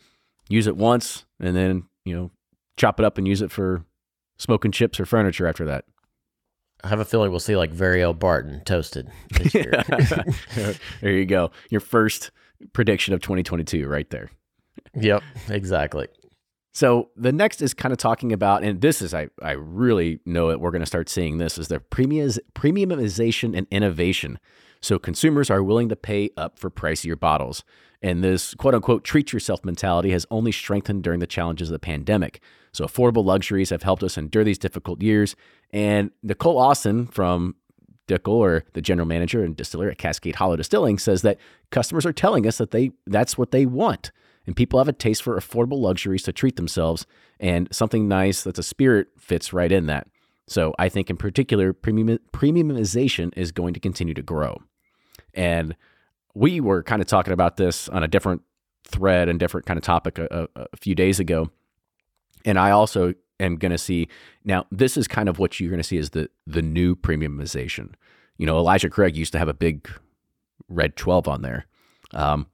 use 0.51 0.67
it 0.67 0.77
once, 0.77 1.25
and 1.41 1.57
then 1.57 1.85
you 2.05 2.15
know, 2.15 2.31
chop 2.77 3.01
it 3.01 3.07
up 3.07 3.17
and 3.17 3.27
use 3.27 3.41
it 3.41 3.51
for 3.51 3.85
smoking 4.39 4.71
chips 4.71 5.01
or 5.01 5.07
furniture 5.07 5.47
after 5.47 5.65
that. 5.65 5.87
I 6.85 6.89
have 6.89 7.01
a 7.01 7.05
feeling 7.05 7.31
we'll 7.31 7.41
see 7.41 7.57
like 7.57 7.71
Very 7.71 8.03
Old 8.05 8.19
Barton 8.19 8.63
toasted 8.65 9.11
this 9.31 9.55
year. 9.55 9.83
there 11.01 11.13
you 11.13 11.27
go. 11.27 11.51
Your 11.71 11.81
first 11.81 12.31
prediction 12.73 13.15
of 13.15 13.21
2022 13.21 13.87
right 13.87 14.09
there. 14.11 14.31
Yep, 14.95 15.23
exactly. 15.49 16.07
So 16.73 17.11
the 17.17 17.33
next 17.33 17.61
is 17.61 17.75
kind 17.75 17.93
of 17.93 17.99
talking 17.99 18.33
about, 18.33 18.63
and 18.63 18.81
this 18.81 19.03
is 19.03 19.13
I 19.13 19.29
I 19.43 19.53
really 19.53 20.21
know 20.25 20.49
that 20.51 20.61
we're 20.61 20.71
going 20.71 20.81
to 20.81 20.87
start 20.87 21.09
seeing 21.09 21.39
this 21.39 21.59
is 21.59 21.69
the 21.69 21.81
premiumization 21.81 23.57
and 23.57 23.67
innovation. 23.71 24.39
So 24.81 24.99
consumers 24.99 25.51
are 25.51 25.63
willing 25.63 25.89
to 25.89 25.97
pay 25.97 26.31
up 26.37 26.59
for 26.59 26.71
pricier 26.71 27.19
bottles. 27.19 27.65
And 28.03 28.23
this 28.23 28.55
quote 28.55 28.75
unquote 28.75 29.05
treat 29.05 29.33
yourself 29.33 29.65
mentality 29.65 30.11
has 30.11 30.27
only 30.31 30.53
strengthened 30.53 31.03
during 31.03 31.21
the 31.21 31.27
challenges 31.27 31.69
of 31.69 31.73
the 31.73 31.79
pandemic. 31.79 32.41
So 32.73 32.85
affordable 32.85 33.25
luxuries 33.25 33.71
have 33.71 33.83
helped 33.83 34.03
us 34.03 34.17
endure 34.17 34.45
these 34.45 34.59
difficult 34.59 35.03
years. 35.03 35.35
And 35.73 36.11
Nicole 36.23 36.59
Austin 36.59 37.07
from 37.07 37.57
Dickel, 38.07 38.33
or 38.33 38.65
the 38.73 38.81
general 38.81 39.07
manager 39.07 39.45
and 39.45 39.57
distiller 39.57 39.91
at 39.91 39.99
Cascade 39.99 40.37
Hollow 40.37 40.57
Distilling, 40.57 40.99
says 40.99 41.23
that 41.23 41.39
customers 41.71 42.07
are 42.07 42.13
telling 42.13 42.47
us 42.47 42.59
that 42.59 42.71
they 42.71 42.93
that's 43.07 43.37
what 43.37 43.51
they 43.51 43.67
want. 43.67 44.11
And 44.47 44.57
people 44.57 44.79
have 44.79 44.89
a 44.89 44.95
taste 44.95 45.23
for 45.23 45.37
affordable 45.37 45.79
luxuries 45.79 46.23
to 46.23 46.33
treat 46.33 46.57
themselves, 46.57 47.07
and 47.39 47.69
something 47.71 48.09
nice 48.09 48.43
that's 48.43 48.59
a 48.59 48.63
spirit 48.63 49.09
fits 49.19 49.53
right 49.53 49.71
in 49.71 49.87
that. 49.87 50.09
So 50.47 50.75
I 50.79 50.89
think 50.89 51.11
in 51.11 51.19
particular, 51.19 51.75
premium, 51.75 52.19
premiumization 52.33 53.37
is 53.37 53.53
going 53.53 53.75
to 53.75 53.81
continue 53.81 54.15
to 54.15 54.23
grow. 54.23 54.63
And 55.35 55.77
we 56.35 56.61
were 56.61 56.83
kind 56.83 57.03
of 57.03 57.09
talking 57.09 57.33
about 57.33 57.57
this 57.57 57.89
on 57.89 58.03
a 58.03 58.09
different 58.09 58.43
thread 58.85 59.29
and 59.29 59.39
different 59.39 59.67
kind 59.67 59.77
of 59.77 59.85
topic 59.85 60.19
a, 60.19 60.49
a, 60.57 60.77
few 60.77 60.95
days 60.95 61.21
ago. 61.21 61.51
And 62.45 62.59
I 62.59 62.71
also 62.71 63.15
am 63.41 63.57
going 63.57 63.73
to 63.73 63.79
see 63.79 64.09
now. 64.45 64.65
This 64.71 64.97
is 64.97 65.09
kind 65.09 65.29
of 65.29 65.39
what 65.39 65.59
you're 65.61 65.71
going 65.71 65.83
to 65.83 65.85
see 65.87 65.99
is 65.99 66.11
the 66.11 66.31
the 66.47 66.63
new 66.63 66.97
premiumization. 66.97 67.95
You 68.39 68.47
know, 68.47 68.59
Elijah 68.59 68.89
Craig 68.89 69.17
used 69.17 69.33
to 69.33 69.39
have 69.39 69.49
a 69.49 69.55
big 69.55 69.91
red 70.69 70.97
12 70.97 71.29
on 71.29 71.43
there. 71.43 71.67
Um, 72.13 72.47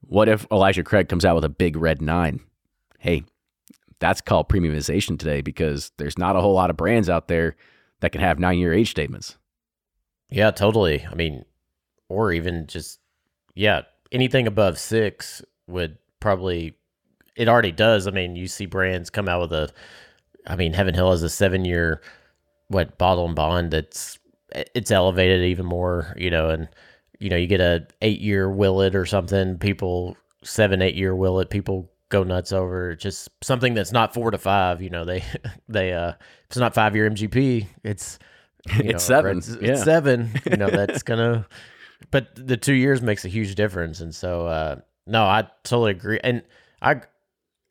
what 0.00 0.28
if 0.28 0.46
Elijah 0.50 0.84
Craig 0.84 1.08
comes 1.08 1.24
out 1.24 1.34
with 1.34 1.44
a 1.44 1.48
big 1.48 1.76
red 1.76 2.00
nine? 2.00 2.40
Hey, 2.98 3.24
that's 3.98 4.20
called 4.20 4.48
premiumization 4.48 5.18
today 5.18 5.40
because 5.40 5.92
there's 5.98 6.18
not 6.18 6.36
a 6.36 6.40
whole 6.40 6.54
lot 6.54 6.70
of 6.70 6.76
brands 6.76 7.08
out 7.08 7.28
there 7.28 7.56
that 8.00 8.12
can 8.12 8.20
have 8.20 8.38
nine 8.38 8.58
year 8.58 8.72
age 8.72 8.90
statements. 8.90 9.36
Yeah, 10.28 10.50
totally. 10.50 11.06
I 11.10 11.14
mean, 11.14 11.44
or 12.08 12.32
even 12.32 12.66
just 12.66 13.00
yeah, 13.54 13.82
anything 14.10 14.46
above 14.46 14.78
six 14.78 15.42
would 15.66 15.98
probably 16.20 16.74
it 17.36 17.48
already 17.48 17.72
does. 17.72 18.06
I 18.06 18.10
mean, 18.10 18.36
you 18.36 18.46
see 18.46 18.66
brands 18.66 19.10
come 19.10 19.28
out 19.28 19.40
with 19.40 19.52
a 19.52 19.70
I 20.46 20.56
mean, 20.56 20.72
Heaven 20.72 20.94
Hill 20.94 21.10
has 21.10 21.22
a 21.22 21.28
seven 21.28 21.64
year 21.64 22.02
what 22.68 22.98
bottled 22.98 23.30
in 23.30 23.34
bond 23.34 23.70
that's 23.70 24.18
it's 24.74 24.90
elevated 24.90 25.42
even 25.44 25.66
more, 25.66 26.14
you 26.16 26.30
know, 26.30 26.50
and 26.50 26.68
you 27.18 27.30
know, 27.30 27.36
you 27.36 27.46
get 27.46 27.60
a 27.60 27.86
eight 28.02 28.20
year 28.20 28.50
Willet 28.50 28.94
or 28.94 29.06
something, 29.06 29.58
people 29.58 30.16
seven, 30.42 30.82
eight 30.82 30.94
year 30.94 31.14
Willet, 31.14 31.50
people 31.50 31.90
go 32.08 32.22
nuts 32.22 32.52
over 32.52 32.94
just 32.94 33.30
something 33.42 33.72
that's 33.72 33.92
not 33.92 34.12
four 34.12 34.30
to 34.30 34.38
five, 34.38 34.82
you 34.82 34.90
know, 34.90 35.04
they 35.04 35.22
they 35.68 35.92
uh 35.92 36.12
it's 36.46 36.56
not 36.56 36.74
five 36.74 36.94
year 36.96 37.08
MGP, 37.08 37.66
it's 37.84 38.18
it's 38.66 38.92
know, 38.92 38.98
seven. 38.98 39.38
It's, 39.38 39.56
yeah. 39.60 39.72
it's 39.72 39.84
seven. 39.84 40.30
You 40.48 40.56
know, 40.56 40.70
that's 40.70 41.02
gonna 41.02 41.46
but 42.10 42.28
the 42.34 42.56
two 42.56 42.74
years 42.74 43.02
makes 43.02 43.24
a 43.24 43.28
huge 43.28 43.54
difference. 43.54 44.00
And 44.00 44.14
so 44.14 44.46
uh 44.46 44.76
no, 45.06 45.24
I 45.24 45.48
totally 45.64 45.92
agree. 45.92 46.20
And 46.22 46.42
I 46.80 47.02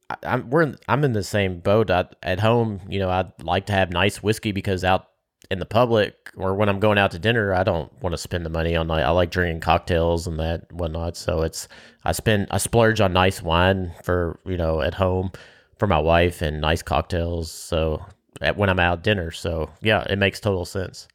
I, 0.10 0.34
am 0.34 0.50
we're 0.50 0.64
in, 0.64 0.78
I'm 0.88 1.04
in 1.04 1.14
the 1.14 1.24
same 1.24 1.60
boat. 1.60 1.90
I, 1.90 2.06
at 2.22 2.40
home, 2.40 2.82
you 2.90 3.00
know, 3.00 3.10
I 3.10 3.32
like 3.44 3.68
to 3.68 3.74
have 3.74 3.92
nice 3.92 4.22
whiskey 4.22 4.52
because 4.52 4.84
out 4.84 5.08
in 5.50 5.60
the 5.60 5.66
public 5.66 6.32
or 6.38 6.56
when 6.56 6.70
I'm 6.70 6.80
going 6.80 6.98
out 6.98 7.12
to 7.12 7.20
dinner, 7.20 7.54
I 7.54 7.64
don't 7.64 7.92
want 8.02 8.14
to 8.14 8.18
spend 8.18 8.46
the 8.46 8.50
money 8.50 8.76
on. 8.76 8.88
Like 8.88 9.04
I 9.04 9.10
like 9.10 9.32
drinking 9.32 9.62
cocktails 9.62 10.28
and 10.28 10.40
that 10.40 10.72
whatnot. 10.72 11.18
So 11.18 11.42
it's 11.42 11.68
I 12.06 12.14
spend 12.14 12.48
I 12.52 12.58
splurge 12.58 13.02
on 13.02 13.14
nice 13.14 13.42
wine 13.42 13.94
for 14.04 14.40
you 14.46 14.58
know 14.58 14.82
at 14.82 14.94
home 14.94 15.32
for 15.78 15.88
my 15.88 16.00
wife 16.00 16.42
and 16.42 16.62
nice 16.62 16.82
cocktails. 16.82 17.52
So 17.52 18.04
at, 18.40 18.58
when 18.58 18.70
I'm 18.70 18.80
out 18.80 19.04
dinner, 19.04 19.32
so 19.32 19.70
yeah, 19.82 20.04
it 20.10 20.18
makes 20.18 20.40
total 20.40 20.66
sense. 20.66 21.08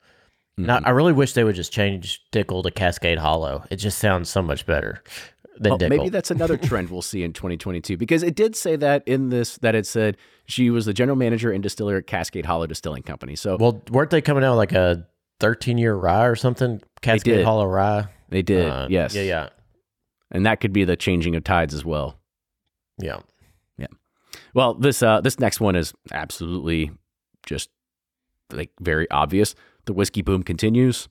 Mm-hmm. 0.59 0.67
Now 0.67 0.81
I 0.85 0.91
really 0.91 1.13
wish 1.13 1.35
they 1.35 1.45
would 1.45 1.57
just 1.57 1.73
change 1.73 2.23
Dickel 2.33 2.63
to 2.63 2.71
Cascade 2.71 3.19
Hollow. 3.19 3.65
It 3.71 3.77
just 3.77 3.99
sounds 3.99 4.31
so 4.31 4.41
much 4.41 4.65
better 4.65 5.03
than 5.59 5.77
well, 5.79 5.89
Maybe 5.89 6.09
that's 6.09 6.31
another 6.31 6.57
trend 6.57 6.91
we'll 6.91 7.03
see 7.03 7.23
in 7.23 7.33
2022 7.33 7.97
because 7.97 8.23
it 8.23 8.35
did 8.35 8.57
say 8.57 8.77
that 8.77 9.07
in 9.07 9.29
this 9.29 9.59
that 9.59 9.75
it 9.75 9.87
said 9.87 10.17
she 10.47 10.71
was 10.71 10.87
the 10.87 10.95
general 10.95 11.17
manager 11.17 11.51
and 11.51 11.63
distiller 11.63 11.97
at 11.97 12.07
Cascade 12.07 12.47
Hollow 12.47 12.67
Distilling 12.67 13.03
Company. 13.03 13.37
So 13.37 13.57
well, 13.59 13.83
weren't 13.91 14.11
they 14.11 14.21
coming 14.21 14.45
out 14.45 14.57
like 14.57 14.73
a 14.73 15.07
13 15.41 15.79
year 15.79 15.95
rye 15.95 16.25
or 16.25 16.37
something? 16.37 16.81
Cascade 17.03 17.45
Hollow 17.45 17.67
rye. 17.67 18.07
They 18.29 18.43
did. 18.43 18.69
Uh, 18.69 18.87
yes. 18.91 19.15
Yeah. 19.15 19.23
Yeah. 19.23 19.49
And 20.31 20.47
that 20.47 20.61
could 20.61 20.73
be 20.73 20.85
the 20.85 20.97
changing 20.97 21.37
of 21.37 21.45
tides 21.45 21.75
as 21.75 21.85
well. 21.85 22.19
Yeah. 22.99 23.21
Yeah. 23.77 23.87
Well, 24.55 24.75
this 24.75 25.03
uh 25.03 25.21
this 25.21 25.39
next 25.39 25.61
one 25.61 25.77
is 25.77 25.93
absolutely 26.13 26.91
just 27.45 27.69
like 28.51 28.71
very 28.81 29.11
obvious. 29.11 29.55
The 29.87 29.93
whiskey 29.93 30.23
boom 30.23 30.43
continues. 30.43 31.09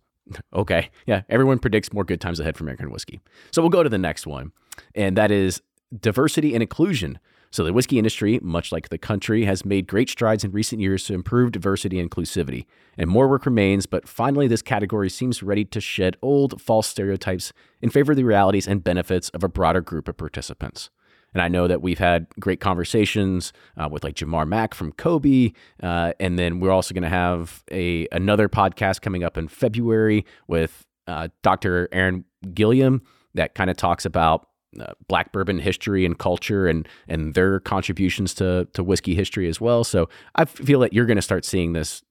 Okay. 0.54 0.90
Yeah. 1.06 1.22
Everyone 1.30 1.60
predicts 1.60 1.94
more 1.94 2.04
good 2.04 2.22
times 2.22 2.40
ahead 2.40 2.58
for 2.58 2.64
American 2.64 2.92
whiskey. 2.92 3.22
So 3.52 3.62
we'll 3.62 3.70
go 3.70 3.84
to 3.84 3.90
the 3.90 3.98
next 3.98 4.26
one, 4.26 4.52
and 4.94 5.16
that 5.18 5.32
is 5.32 5.62
diversity 6.00 6.54
and 6.54 6.64
inclusion. 6.64 7.20
So 7.52 7.64
the 7.64 7.72
whiskey 7.72 7.98
industry, 7.98 8.40
much 8.42 8.74
like 8.74 8.90
the 8.90 8.98
country, 8.98 9.46
has 9.46 9.64
made 9.64 9.88
great 9.88 10.10
strides 10.10 10.44
in 10.44 10.52
recent 10.52 10.82
years 10.82 11.06
to 11.06 11.14
improve 11.14 11.54
diversity 11.54 12.00
and 12.00 12.10
inclusivity. 12.10 12.66
And 12.98 13.10
more 13.10 13.30
work 13.30 13.46
remains, 13.46 13.86
but 13.86 14.10
finally, 14.10 14.48
this 14.48 14.62
category 14.62 15.10
seems 15.10 15.42
ready 15.42 15.64
to 15.64 15.80
shed 15.80 16.18
old, 16.22 16.60
false 16.62 16.88
stereotypes 16.88 17.54
in 17.82 17.92
favor 17.92 18.12
of 18.12 18.18
the 18.18 18.26
realities 18.26 18.68
and 18.68 18.84
benefits 18.84 19.30
of 19.30 19.42
a 19.42 19.48
broader 19.48 19.80
group 19.80 20.10
of 20.10 20.18
participants. 20.18 20.90
And 21.36 21.42
I 21.42 21.50
know 21.50 21.68
that 21.68 21.82
we've 21.82 22.00
had 22.00 22.28
great 22.40 22.62
conversations 22.62 23.52
uh, 23.76 23.90
with 23.92 24.06
like 24.06 24.16
Jamar 24.16 24.48
Mack 24.48 24.74
from 24.74 24.94
Kobe, 24.94 25.52
uh, 25.84 26.14
and 26.18 26.40
then 26.40 26.62
we're 26.62 26.72
also 26.72 26.94
going 26.94 27.04
to 27.04 27.10
have 27.10 27.62
a 27.70 28.08
another 28.14 28.48
podcast 28.48 29.02
coming 29.02 29.22
up 29.22 29.38
in 29.38 29.50
February 29.50 30.26
with 30.48 30.86
uh, 31.08 31.28
Dr. 31.44 31.90
Aaron 31.92 32.24
Gilliam 32.54 33.02
that 33.34 33.54
kind 33.54 33.70
of 33.70 33.76
talks 33.76 34.06
about 34.06 34.48
uh, 34.80 34.94
black 35.10 35.34
bourbon 35.34 35.60
history 35.60 36.06
and 36.06 36.18
culture 36.18 36.68
and 36.68 36.88
and 37.10 37.34
their 37.34 37.60
contributions 37.60 38.34
to 38.36 38.66
to 38.72 38.82
whiskey 38.82 39.14
history 39.14 39.50
as 39.50 39.60
well. 39.60 39.84
So 39.84 40.08
I 40.36 40.46
feel 40.46 40.80
that 40.80 40.94
you're 40.94 41.06
going 41.06 41.18
to 41.18 41.22
start 41.22 41.44
seeing 41.44 41.74
this 41.74 42.02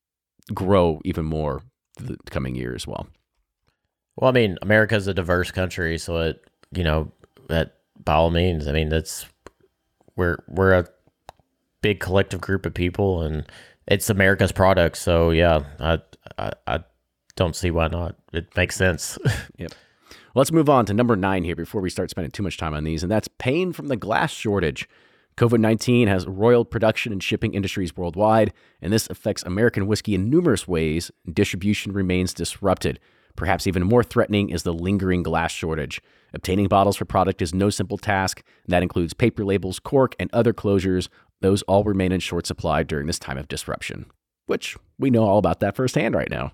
grow 0.52 1.00
even 1.02 1.24
more 1.24 1.62
the 1.96 2.18
coming 2.26 2.54
year 2.54 2.74
as 2.74 2.86
well. 2.86 3.06
Well, 4.16 4.28
I 4.28 4.34
mean, 4.34 4.58
America 4.60 4.96
is 4.96 5.06
a 5.06 5.14
diverse 5.14 5.50
country, 5.50 5.96
so 5.96 6.18
it 6.18 6.44
you 6.72 6.84
know 6.84 7.10
that 7.48 7.78
by 8.02 8.14
all 8.14 8.30
means. 8.30 8.66
I 8.66 8.72
mean, 8.72 8.88
that's 8.88 9.26
we're 10.16 10.38
we're 10.48 10.72
a 10.72 10.88
big 11.80 12.00
collective 12.00 12.40
group 12.40 12.66
of 12.66 12.74
people, 12.74 13.22
and 13.22 13.44
it's 13.86 14.10
America's 14.10 14.52
product. 14.52 14.96
So 14.96 15.30
yeah, 15.30 15.64
I 15.80 15.98
I, 16.38 16.52
I 16.66 16.84
don't 17.36 17.56
see 17.56 17.70
why 17.70 17.88
not. 17.88 18.16
It 18.32 18.54
makes 18.56 18.76
sense. 18.76 19.18
yep. 19.56 19.72
Let's 20.34 20.52
move 20.52 20.68
on 20.68 20.84
to 20.86 20.94
number 20.94 21.14
nine 21.14 21.44
here 21.44 21.54
before 21.54 21.80
we 21.80 21.90
start 21.90 22.10
spending 22.10 22.32
too 22.32 22.42
much 22.42 22.56
time 22.56 22.74
on 22.74 22.84
these, 22.84 23.02
and 23.02 23.12
that's 23.12 23.28
pain 23.38 23.72
from 23.72 23.88
the 23.88 23.96
glass 23.96 24.32
shortage. 24.32 24.88
COVID 25.36 25.58
19 25.58 26.06
has 26.06 26.26
roiled 26.26 26.70
production 26.70 27.12
and 27.12 27.22
shipping 27.22 27.54
industries 27.54 27.96
worldwide, 27.96 28.52
and 28.80 28.92
this 28.92 29.08
affects 29.10 29.42
American 29.42 29.86
whiskey 29.86 30.14
in 30.14 30.30
numerous 30.30 30.68
ways. 30.68 31.10
Distribution 31.32 31.92
remains 31.92 32.32
disrupted. 32.32 33.00
Perhaps 33.36 33.66
even 33.66 33.82
more 33.82 34.04
threatening 34.04 34.50
is 34.50 34.62
the 34.62 34.72
lingering 34.72 35.22
glass 35.22 35.52
shortage. 35.52 36.00
Obtaining 36.32 36.68
bottles 36.68 36.96
for 36.96 37.04
product 37.04 37.42
is 37.42 37.54
no 37.54 37.70
simple 37.70 37.98
task, 37.98 38.42
and 38.64 38.72
that 38.72 38.82
includes 38.82 39.14
paper 39.14 39.44
labels, 39.44 39.78
cork, 39.78 40.14
and 40.18 40.30
other 40.32 40.52
closures. 40.52 41.08
Those 41.40 41.62
all 41.62 41.84
remain 41.84 42.12
in 42.12 42.20
short 42.20 42.46
supply 42.46 42.82
during 42.82 43.06
this 43.06 43.18
time 43.18 43.38
of 43.38 43.48
disruption, 43.48 44.06
which 44.46 44.76
we 44.98 45.10
know 45.10 45.24
all 45.24 45.38
about 45.38 45.60
that 45.60 45.76
firsthand 45.76 46.14
right 46.14 46.30
now. 46.30 46.52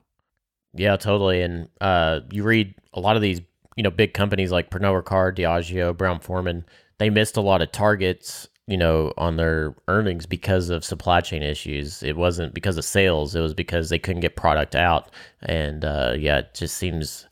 Yeah, 0.75 0.97
totally. 0.97 1.43
And 1.43 1.69
uh, 1.81 2.21
you 2.31 2.43
read 2.43 2.75
a 2.93 3.01
lot 3.01 3.17
of 3.17 3.23
these, 3.23 3.41
you 3.77 3.83
know, 3.83 3.91
big 3.91 4.15
companies 4.15 4.53
like 4.53 4.71
Pernod 4.71 5.03
Ricard, 5.03 5.37
Diageo, 5.37 5.97
Brown 5.97 6.21
Forman. 6.21 6.65
They 6.99 7.11
missed 7.11 7.37
a 7.37 7.41
lot 7.41 7.63
of 7.63 7.73
targets, 7.73 8.49
you 8.71 8.77
know, 8.77 9.13
on 9.19 9.37
their 9.37 9.75
earnings 9.89 10.27
because 10.27 10.71
of 10.71 10.85
supply 10.85 11.21
chain 11.21 11.43
issues. 11.43 12.03
It 12.03 12.17
wasn't 12.17 12.55
because 12.55 12.79
of 12.79 12.85
sales; 12.85 13.35
it 13.35 13.41
was 13.41 13.53
because 13.53 13.89
they 13.89 13.99
couldn't 13.99 14.21
get 14.21 14.37
product 14.37 14.77
out. 14.77 15.11
And 15.43 15.85
uh, 15.85 16.15
yeah, 16.17 16.39
it 16.39 16.55
just 16.55 16.79
seems 16.79 17.27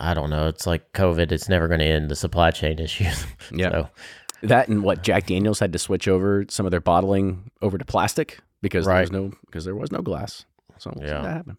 I 0.00 0.14
don't 0.14 0.30
know. 0.30 0.48
It's 0.48 0.66
like 0.66 0.92
COVID. 0.92 1.32
It's 1.32 1.48
never 1.48 1.68
going 1.68 1.80
to 1.80 1.86
end 1.86 2.10
the 2.10 2.16
supply 2.16 2.50
chain 2.50 2.78
issues. 2.78 3.26
Yeah. 3.52 3.70
so. 3.70 3.88
That 4.42 4.68
and 4.68 4.84
what 4.84 5.02
Jack 5.02 5.26
Daniels 5.26 5.58
had 5.58 5.72
to 5.72 5.80
switch 5.80 6.06
over 6.06 6.46
some 6.48 6.64
of 6.64 6.70
their 6.70 6.80
bottling 6.80 7.50
over 7.60 7.76
to 7.76 7.84
plastic 7.84 8.38
because 8.62 8.86
right. 8.86 8.94
there 8.94 9.00
was 9.00 9.10
no 9.10 9.32
because 9.46 9.64
there 9.64 9.74
was 9.74 9.90
no 9.90 10.00
glass. 10.00 10.44
So 10.78 10.92
yeah, 10.96 11.22
that 11.22 11.36
happened. 11.36 11.58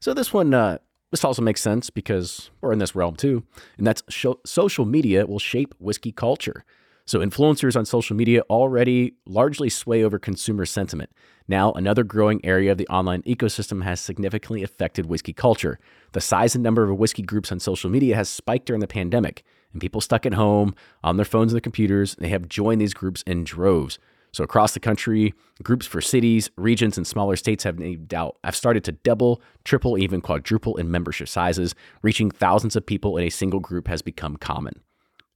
So 0.00 0.14
this 0.14 0.32
one, 0.32 0.54
uh, 0.54 0.78
this 1.10 1.24
also 1.24 1.42
makes 1.42 1.60
sense 1.60 1.90
because 1.90 2.50
we're 2.62 2.72
in 2.72 2.78
this 2.78 2.94
realm 2.94 3.16
too, 3.16 3.44
and 3.76 3.86
that's 3.86 4.02
social 4.46 4.86
media 4.86 5.26
will 5.26 5.38
shape 5.38 5.74
whiskey 5.78 6.10
culture. 6.10 6.64
So, 7.10 7.18
influencers 7.18 7.74
on 7.74 7.86
social 7.86 8.14
media 8.14 8.42
already 8.42 9.14
largely 9.26 9.68
sway 9.68 10.04
over 10.04 10.16
consumer 10.20 10.64
sentiment. 10.64 11.10
Now, 11.48 11.72
another 11.72 12.04
growing 12.04 12.40
area 12.44 12.70
of 12.70 12.78
the 12.78 12.86
online 12.86 13.22
ecosystem 13.22 13.82
has 13.82 14.00
significantly 14.00 14.62
affected 14.62 15.06
whiskey 15.06 15.32
culture. 15.32 15.80
The 16.12 16.20
size 16.20 16.54
and 16.54 16.62
number 16.62 16.88
of 16.88 16.96
whiskey 16.96 17.22
groups 17.22 17.50
on 17.50 17.58
social 17.58 17.90
media 17.90 18.14
has 18.14 18.28
spiked 18.28 18.66
during 18.66 18.78
the 18.78 18.86
pandemic, 18.86 19.42
and 19.72 19.80
people 19.80 20.00
stuck 20.00 20.24
at 20.24 20.34
home 20.34 20.72
on 21.02 21.16
their 21.16 21.24
phones 21.24 21.50
and 21.50 21.56
their 21.56 21.60
computers, 21.60 22.14
they 22.20 22.28
have 22.28 22.48
joined 22.48 22.80
these 22.80 22.94
groups 22.94 23.24
in 23.26 23.42
droves. 23.42 23.98
So 24.30 24.44
across 24.44 24.74
the 24.74 24.78
country, 24.78 25.34
groups 25.64 25.86
for 25.86 26.00
cities, 26.00 26.48
regions, 26.54 26.96
and 26.96 27.04
smaller 27.04 27.34
states 27.34 27.64
have 27.64 27.82
out 28.14 28.36
have 28.44 28.54
started 28.54 28.84
to 28.84 28.92
double, 28.92 29.42
triple, 29.64 29.98
even 29.98 30.20
quadruple 30.20 30.76
in 30.76 30.92
membership 30.92 31.26
sizes. 31.26 31.74
Reaching 32.02 32.30
thousands 32.30 32.76
of 32.76 32.86
people 32.86 33.16
in 33.16 33.26
a 33.26 33.30
single 33.30 33.58
group 33.58 33.88
has 33.88 34.00
become 34.00 34.36
common. 34.36 34.74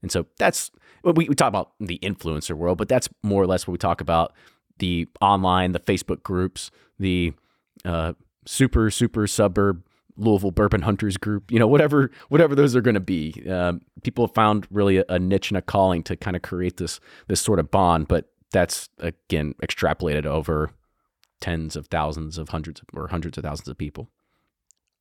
And 0.02 0.12
so 0.12 0.26
that's 0.38 0.70
we, 1.04 1.28
we 1.28 1.34
talk 1.34 1.48
about 1.48 1.72
the 1.80 1.98
influencer 2.02 2.54
world, 2.54 2.78
but 2.78 2.88
that's 2.88 3.08
more 3.22 3.42
or 3.42 3.46
less 3.46 3.66
what 3.66 3.72
we 3.72 3.78
talk 3.78 4.00
about 4.00 4.32
the 4.78 5.06
online, 5.20 5.72
the 5.72 5.80
Facebook 5.80 6.22
groups, 6.22 6.70
the 6.98 7.32
uh, 7.84 8.14
super 8.46 8.90
super 8.90 9.26
suburb 9.26 9.84
Louisville 10.16 10.52
Bourbon 10.52 10.82
Hunters 10.82 11.16
group, 11.16 11.50
you 11.50 11.58
know, 11.58 11.66
whatever 11.66 12.10
whatever 12.28 12.54
those 12.54 12.76
are 12.76 12.80
going 12.80 12.94
to 12.94 13.00
be. 13.00 13.44
Um, 13.50 13.80
people 14.02 14.26
have 14.26 14.34
found 14.34 14.66
really 14.70 14.98
a, 14.98 15.04
a, 15.08 15.18
niche 15.18 15.50
and 15.50 15.58
a 15.58 15.62
calling 15.62 16.02
to 16.04 16.16
kind 16.16 16.36
of 16.36 16.42
create 16.42 16.76
this 16.76 17.00
this 17.28 17.40
sort 17.40 17.58
of 17.58 17.70
bond, 17.70 18.08
but 18.08 18.30
that's 18.52 18.88
again 18.98 19.54
extrapolated 19.62 20.26
over 20.26 20.70
tens 21.40 21.76
of 21.76 21.88
thousands 21.88 22.38
of 22.38 22.48
hundreds 22.48 22.80
or 22.94 23.08
hundreds 23.08 23.36
of 23.38 23.44
thousands 23.44 23.68
of 23.68 23.76
people. 23.76 24.08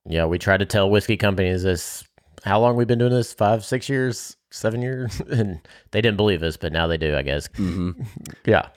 Yeah, 0.06 0.26
we 0.26 0.38
try 0.38 0.58
to 0.58 0.66
tell 0.66 0.90
whiskey 0.90 1.16
companies 1.16 1.64
this 1.64 2.04
how 2.44 2.60
long 2.60 2.76
we've 2.76 2.88
been 2.88 3.00
doing 3.00 3.14
this 3.14 3.34
five, 3.34 3.64
six 3.64 3.88
years, 3.88 4.36
seven 4.54 4.82
years, 4.82 5.20
and 5.30 5.60
they 5.92 6.02
didn't 6.02 6.18
believe 6.18 6.44
us, 6.44 6.58
but 6.58 6.72
now 6.72 6.88
they 6.88 6.98
do, 6.98 7.16
I 7.16 7.22
guess. 7.22 7.48
Mm-hmm. 7.50 8.04
yeah, 8.46 8.70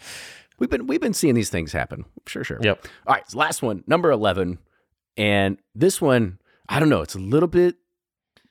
we've 0.59 0.71
been 0.71 0.87
we've 0.87 1.01
been 1.01 1.15
seeing 1.15 1.35
these 1.35 1.51
things 1.51 1.73
happen. 1.73 2.05
Sure, 2.27 2.45
sure. 2.45 2.59
Yep. 2.63 2.87
All 3.07 3.15
right, 3.15 3.31
so 3.31 3.39
last 3.39 3.63
one, 3.63 3.85
number 3.87 4.11
eleven, 4.11 4.59
and 5.17 5.59
this 5.75 6.01
one, 6.01 6.39
I 6.69 6.81
don't 6.81 6.89
know, 6.89 7.03
it's 7.03 7.15
a 7.15 7.21
little 7.21 7.49
bit, 7.49 7.77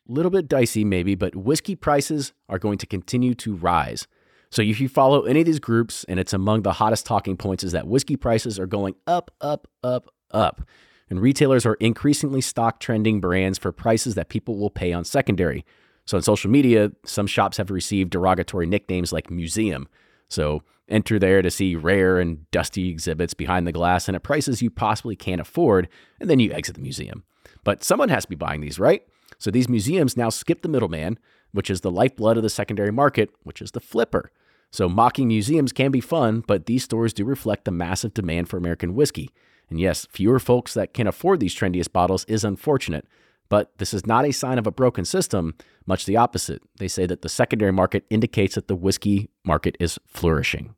little 0.07 0.31
bit 0.31 0.47
dicey 0.47 0.85
maybe, 0.85 1.15
but 1.15 1.35
whiskey 1.35 1.75
prices 1.75 2.33
are 2.47 2.59
going 2.59 2.77
to 2.79 2.85
continue 2.85 3.33
to 3.35 3.55
rise. 3.55 4.07
So 4.51 4.61
if 4.61 4.79
you 4.79 4.88
follow 4.88 5.23
any 5.23 5.41
of 5.41 5.45
these 5.45 5.59
groups, 5.59 6.05
and 6.07 6.19
it's 6.19 6.31
among 6.31 6.61
the 6.61 6.73
hottest 6.73 7.05
talking 7.05 7.35
points, 7.35 7.63
is 7.63 7.73
that 7.73 7.88
whiskey 7.88 8.15
prices 8.15 8.57
are 8.57 8.67
going 8.67 8.95
up, 9.05 9.31
up, 9.41 9.67
up, 9.83 10.09
up. 10.31 10.61
And 11.09 11.21
retailers 11.21 11.65
are 11.65 11.75
increasingly 11.75 12.41
stock 12.41 12.79
trending 12.79 13.19
brands 13.19 13.59
for 13.59 13.71
prices 13.71 14.15
that 14.15 14.29
people 14.29 14.57
will 14.57 14.69
pay 14.69 14.93
on 14.93 15.03
secondary. 15.03 15.65
So 16.05 16.17
on 16.17 16.23
social 16.23 16.51
media, 16.51 16.91
some 17.05 17.27
shops 17.27 17.57
have 17.57 17.71
received 17.71 18.11
derogatory 18.11 18.67
nicknames 18.67 19.11
like 19.11 19.31
museum. 19.31 19.87
So 20.29 20.63
enter 20.87 21.17
there 21.17 21.41
to 21.41 21.49
see 21.49 21.75
rare 21.75 22.19
and 22.19 22.49
dusty 22.51 22.89
exhibits 22.89 23.33
behind 23.33 23.65
the 23.65 23.71
glass 23.71 24.07
and 24.07 24.15
at 24.15 24.23
prices 24.23 24.61
you 24.61 24.69
possibly 24.69 25.15
can't 25.15 25.41
afford, 25.41 25.87
and 26.19 26.29
then 26.29 26.39
you 26.39 26.51
exit 26.51 26.75
the 26.75 26.81
museum. 26.81 27.23
But 27.63 27.83
someone 27.83 28.09
has 28.09 28.23
to 28.25 28.29
be 28.29 28.35
buying 28.35 28.61
these, 28.61 28.79
right? 28.79 29.03
So 29.39 29.49
these 29.51 29.67
museums 29.67 30.15
now 30.15 30.29
skip 30.29 30.61
the 30.61 30.69
middleman, 30.69 31.17
which 31.51 31.69
is 31.69 31.81
the 31.81 31.91
lifeblood 31.91 32.37
of 32.37 32.43
the 32.43 32.49
secondary 32.49 32.91
market, 32.91 33.29
which 33.43 33.61
is 33.61 33.71
the 33.71 33.79
flipper. 33.79 34.31
So, 34.71 34.89
mocking 34.89 35.29
museums 35.29 35.71
can 35.71 35.89
be 35.89 36.01
fun, 36.01 36.43
but 36.45 36.65
these 36.65 36.83
stores 36.83 37.13
do 37.13 37.23
reflect 37.23 37.63
the 37.63 37.71
massive 37.71 38.13
demand 38.13 38.49
for 38.49 38.57
American 38.57 38.93
whiskey. 38.93 39.29
And 39.69 39.79
yes, 39.79 40.05
fewer 40.11 40.37
folks 40.37 40.73
that 40.73 40.93
can 40.93 41.07
afford 41.07 41.39
these 41.39 41.55
trendiest 41.55 41.93
bottles 41.93 42.25
is 42.25 42.43
unfortunate, 42.43 43.07
but 43.49 43.77
this 43.77 43.93
is 43.93 44.05
not 44.05 44.25
a 44.25 44.31
sign 44.31 44.58
of 44.58 44.67
a 44.67 44.71
broken 44.71 45.05
system, 45.05 45.55
much 45.86 46.05
the 46.05 46.17
opposite. 46.17 46.62
They 46.77 46.88
say 46.88 47.05
that 47.05 47.21
the 47.21 47.29
secondary 47.29 47.71
market 47.71 48.05
indicates 48.10 48.55
that 48.55 48.67
the 48.67 48.75
whiskey 48.75 49.29
market 49.43 49.75
is 49.79 49.99
flourishing. 50.08 50.75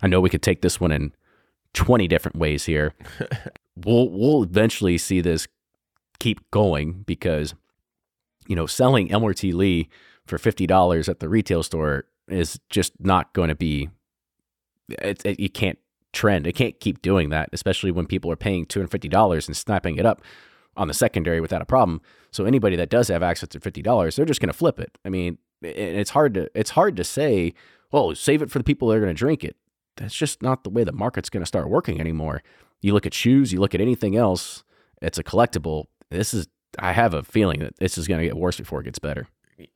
I 0.00 0.06
know 0.06 0.20
we 0.20 0.30
could 0.30 0.42
take 0.42 0.62
this 0.62 0.80
one 0.80 0.92
in 0.92 1.12
20 1.74 2.08
different 2.08 2.36
ways 2.36 2.64
here. 2.64 2.94
we'll 3.84 4.08
we'll 4.08 4.42
eventually 4.42 4.98
see 4.98 5.20
this 5.20 5.46
keep 6.18 6.50
going 6.50 7.02
because 7.06 7.54
you 8.46 8.56
know, 8.56 8.66
selling 8.66 9.10
Elmer 9.10 9.34
T. 9.34 9.52
Lee 9.52 9.88
for 10.26 10.38
$50 10.38 11.08
at 11.08 11.20
the 11.20 11.28
retail 11.28 11.62
store 11.62 12.04
is 12.28 12.58
just 12.70 12.92
not 13.00 13.32
going 13.32 13.48
to 13.48 13.54
be 13.54 13.88
it, 14.88 15.24
it, 15.24 15.40
you 15.40 15.48
can't 15.48 15.78
trend. 16.12 16.46
It 16.46 16.52
can't 16.52 16.78
keep 16.80 17.02
doing 17.02 17.30
that, 17.30 17.48
especially 17.52 17.90
when 17.90 18.06
people 18.06 18.30
are 18.30 18.36
paying 18.36 18.66
$250 18.66 19.46
and 19.46 19.56
snapping 19.56 19.96
it 19.96 20.04
up 20.04 20.22
on 20.76 20.88
the 20.88 20.94
secondary 20.94 21.40
without 21.40 21.62
a 21.62 21.66
problem. 21.66 22.00
So 22.30 22.44
anybody 22.44 22.76
that 22.76 22.88
does 22.88 23.08
have 23.08 23.22
access 23.22 23.48
to 23.50 23.60
$50, 23.60 24.16
they're 24.16 24.24
just 24.24 24.40
going 24.40 24.48
to 24.48 24.56
flip 24.56 24.80
it. 24.80 24.96
I 25.04 25.08
mean, 25.08 25.38
it's 25.62 26.10
hard 26.10 26.34
to 26.34 26.50
it's 26.54 26.70
hard 26.70 26.96
to 26.96 27.04
say, 27.04 27.54
"Well, 27.92 28.14
save 28.14 28.42
it 28.42 28.50
for 28.50 28.58
the 28.58 28.64
people 28.64 28.88
that 28.88 28.96
are 28.96 29.00
going 29.00 29.14
to 29.14 29.18
drink 29.18 29.44
it." 29.44 29.56
That's 29.96 30.14
just 30.14 30.42
not 30.42 30.64
the 30.64 30.70
way 30.70 30.84
the 30.84 30.92
market's 30.92 31.30
going 31.30 31.42
to 31.42 31.46
start 31.46 31.68
working 31.68 32.00
anymore. 32.00 32.42
You 32.80 32.94
look 32.94 33.06
at 33.06 33.14
shoes, 33.14 33.52
you 33.52 33.60
look 33.60 33.74
at 33.74 33.80
anything 33.80 34.16
else, 34.16 34.64
it's 35.00 35.18
a 35.18 35.22
collectible. 35.22 35.84
This 36.10 36.34
is 36.34 36.48
I 36.78 36.92
have 36.92 37.14
a 37.14 37.22
feeling 37.22 37.60
that 37.60 37.76
this 37.76 37.98
is 37.98 38.08
going 38.08 38.20
to 38.20 38.26
get 38.26 38.36
worse 38.36 38.56
before 38.56 38.80
it 38.80 38.84
gets 38.84 38.98
better. 38.98 39.28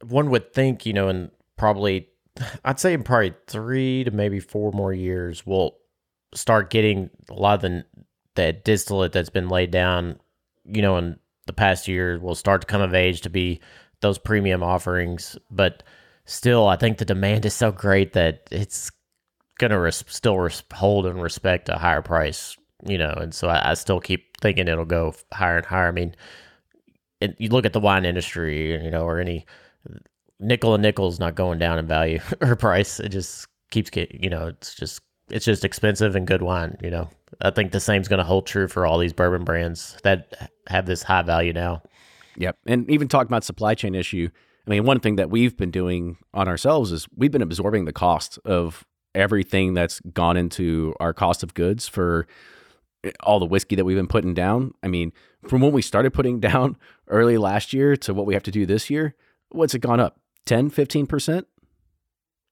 One 0.03 0.31
would 0.31 0.53
think, 0.53 0.87
you 0.87 0.93
know, 0.93 1.09
in 1.09 1.31
probably 1.57 2.09
I'd 2.65 2.81
say 2.81 2.93
in 2.93 3.03
probably 3.03 3.35
three 3.47 4.05
to 4.05 4.11
maybe 4.11 4.41
four 4.41 4.73
more 4.73 4.93
years, 4.93 5.47
we'll 5.47 5.77
start 6.35 6.71
getting 6.71 7.11
a 7.31 7.35
lot 7.35 7.55
of 7.57 7.61
the 7.63 7.85
that 8.35 8.65
distillate 8.65 9.13
that's 9.13 9.31
been 9.31 9.49
laid 9.49 9.71
down, 9.71 10.21
you 10.69 10.83
know, 10.83 10.97
in 10.97 11.19
the 11.47 11.53
past 11.53 11.89
year 11.89 12.19
will 12.19 12.35
start 12.35 12.61
to 12.63 12.67
come 12.67 12.81
of 12.81 12.95
age 12.95 13.21
to 13.23 13.31
be 13.31 13.61
those 14.01 14.19
premium 14.19 14.63
offerings. 14.63 15.37
But 15.51 15.83
still, 16.25 16.69
I 16.69 16.77
think 16.77 16.99
the 16.99 17.05
demand 17.05 17.47
is 17.47 17.55
so 17.55 17.73
great 17.73 18.13
that 18.15 18.43
it's 18.51 18.91
gonna 19.59 19.79
res- 19.79 20.05
still 20.09 20.39
res- 20.39 20.63
hold 20.73 21.07
and 21.07 21.23
respect 21.23 21.69
a 21.69 21.79
higher 21.79 22.03
price, 22.03 22.57
you 22.87 22.99
know. 22.99 23.13
And 23.17 23.35
so 23.35 23.49
I, 23.49 23.71
I 23.71 23.75
still 23.75 24.01
keep 24.01 24.41
thinking 24.41 24.69
it'll 24.69 24.85
go 24.85 25.15
higher 25.33 25.59
and 25.59 25.67
higher. 25.67 25.89
I 25.89 25.93
mean, 25.93 26.15
it, 27.21 27.37
you 27.39 27.49
look 27.49 27.65
at 27.65 27.73
the 27.73 27.81
wine 27.81 28.05
industry, 28.05 28.85
you 28.85 28.91
know, 28.91 29.05
or 29.05 29.19
any 29.21 29.47
Nickel 30.39 30.75
and 30.75 30.83
Nickel's 30.83 31.19
not 31.19 31.35
going 31.35 31.59
down 31.59 31.79
in 31.79 31.87
value 31.87 32.21
or 32.41 32.57
price. 32.57 33.01
It 33.01 33.09
just 33.11 33.47
keeps 33.71 33.91
getting, 33.91 34.23
you 34.23 34.31
know, 34.31 34.49
it's 34.49 34.75
just 34.75 35.01
it's 35.29 35.45
just 35.45 35.65
expensive 35.65 36.15
and 36.15 36.27
good 36.27 36.43
wine. 36.43 36.77
You 36.83 36.91
know, 36.91 37.11
I 37.41 37.51
think 37.51 37.73
the 37.73 37.81
same's 37.81 38.09
going 38.09 38.19
to 38.19 38.25
hold 38.25 38.47
true 38.47 38.69
for 38.69 38.87
all 38.87 38.99
these 38.99 39.13
bourbon 39.13 39.45
brands 39.45 39.97
that 40.03 40.51
have 40.69 40.87
this 40.87 41.03
high 41.03 41.23
value 41.23 41.53
now. 41.53 41.83
Yep, 42.37 42.57
and 42.67 42.91
even 42.91 43.09
talking 43.09 43.29
about 43.29 43.45
supply 43.45 43.75
chain 43.75 43.95
issue. 43.95 44.29
I 44.67 44.71
mean, 44.71 44.85
one 44.85 45.01
thing 45.01 45.17
that 45.17 45.31
we've 45.31 45.57
been 45.57 45.71
doing 45.71 46.17
on 46.35 46.49
ourselves 46.49 46.93
is 46.93 47.07
we've 47.17 47.31
been 47.31 47.43
absorbing 47.43 47.85
the 47.85 47.93
cost 47.93 48.39
of 48.45 48.85
everything 49.15 49.75
that's 49.75 50.01
gone 50.13 50.37
into 50.37 50.95
our 51.01 51.15
cost 51.15 51.43
of 51.43 51.55
goods 51.55 51.89
for 51.89 52.27
eh, 53.05 53.13
all 53.21 53.39
the 53.39 53.47
whiskey 53.47 53.77
that 53.77 53.85
we've 53.85 53.97
been 53.97 54.07
putting 54.07 54.35
down. 54.35 54.73
I 54.83 54.89
mean, 54.89 55.13
from 55.49 55.61
when 55.63 55.73
we 55.73 55.83
started 55.83 56.13
putting 56.13 56.41
down 56.41 56.77
early 57.09 57.39
last 57.39 57.73
year 57.73 57.97
to 57.97 58.13
what 58.13 58.27
we 58.27 58.35
have 58.35 58.43
to 58.45 58.51
do 58.51 58.67
this 58.67 58.91
year, 58.91 59.15
what's 59.51 59.75
it 59.75 59.81
gone 59.81 60.01
up? 60.01 60.21
10, 60.47 60.71
15%? 60.71 61.45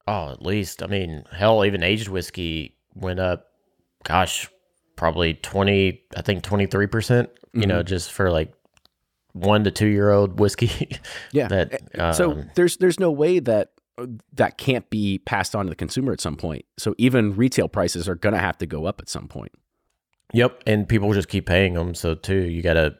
Oh, 0.07 0.31
at 0.31 0.41
least. 0.41 0.83
I 0.83 0.87
mean, 0.87 1.23
hell, 1.31 1.65
even 1.65 1.83
aged 1.83 2.09
whiskey 2.09 2.75
went 2.93 3.19
up, 3.19 3.47
gosh, 4.03 4.49
probably 4.95 5.35
20, 5.35 6.01
I 6.15 6.21
think 6.21 6.43
23%, 6.43 6.91
percent 6.91 7.29
you 7.53 7.61
mm-hmm. 7.61 7.69
know, 7.69 7.83
just 7.83 8.11
for 8.11 8.31
like 8.31 8.53
one 9.33 9.63
to 9.63 9.71
two 9.71 9.87
year 9.87 10.11
old 10.11 10.39
whiskey. 10.39 10.99
yeah. 11.31 11.47
that, 11.47 11.81
um, 11.99 12.13
so 12.13 12.43
there's, 12.55 12.77
there's 12.77 12.99
no 12.99 13.11
way 13.11 13.39
that 13.39 13.71
that 14.33 14.57
can't 14.57 14.89
be 14.89 15.19
passed 15.19 15.55
on 15.55 15.65
to 15.65 15.69
the 15.69 15.75
consumer 15.75 16.11
at 16.11 16.19
some 16.19 16.35
point. 16.35 16.65
So 16.77 16.95
even 16.97 17.35
retail 17.35 17.69
prices 17.69 18.09
are 18.09 18.15
going 18.15 18.33
to 18.33 18.39
have 18.39 18.57
to 18.57 18.65
go 18.65 18.85
up 18.85 18.99
at 18.99 19.09
some 19.09 19.27
point. 19.27 19.53
Yep, 20.33 20.63
and 20.67 20.89
people 20.89 21.13
just 21.13 21.29
keep 21.29 21.45
paying 21.45 21.75
them. 21.75 21.95
So 21.95 22.15
too, 22.15 22.41
you 22.41 22.61
got 22.61 22.73
to 22.73 22.95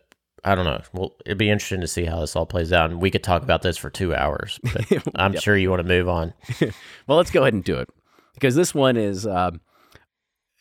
I 0.45 0.53
don't 0.53 0.65
know. 0.65 0.79
Well, 0.93 1.15
it'd 1.25 1.39
be 1.39 1.49
interesting 1.49 1.81
to 1.81 1.87
see 1.87 2.05
how 2.05 2.19
this 2.19 2.35
all 2.35 2.45
plays 2.45 2.71
out, 2.71 2.91
and 2.91 3.01
we 3.01 3.09
could 3.09 3.23
talk 3.23 3.41
about 3.41 3.63
this 3.63 3.77
for 3.77 3.89
two 3.89 4.13
hours. 4.13 4.59
But 4.61 4.85
I'm 5.15 5.33
yep. 5.33 5.41
sure 5.41 5.57
you 5.57 5.71
want 5.71 5.81
to 5.81 5.87
move 5.87 6.07
on. 6.07 6.35
well, 7.07 7.17
let's 7.17 7.31
go 7.31 7.41
ahead 7.41 7.55
and 7.55 7.63
do 7.63 7.77
it 7.79 7.89
because 8.35 8.53
this 8.53 8.73
one 8.73 8.95
is 8.95 9.25
um, 9.25 9.59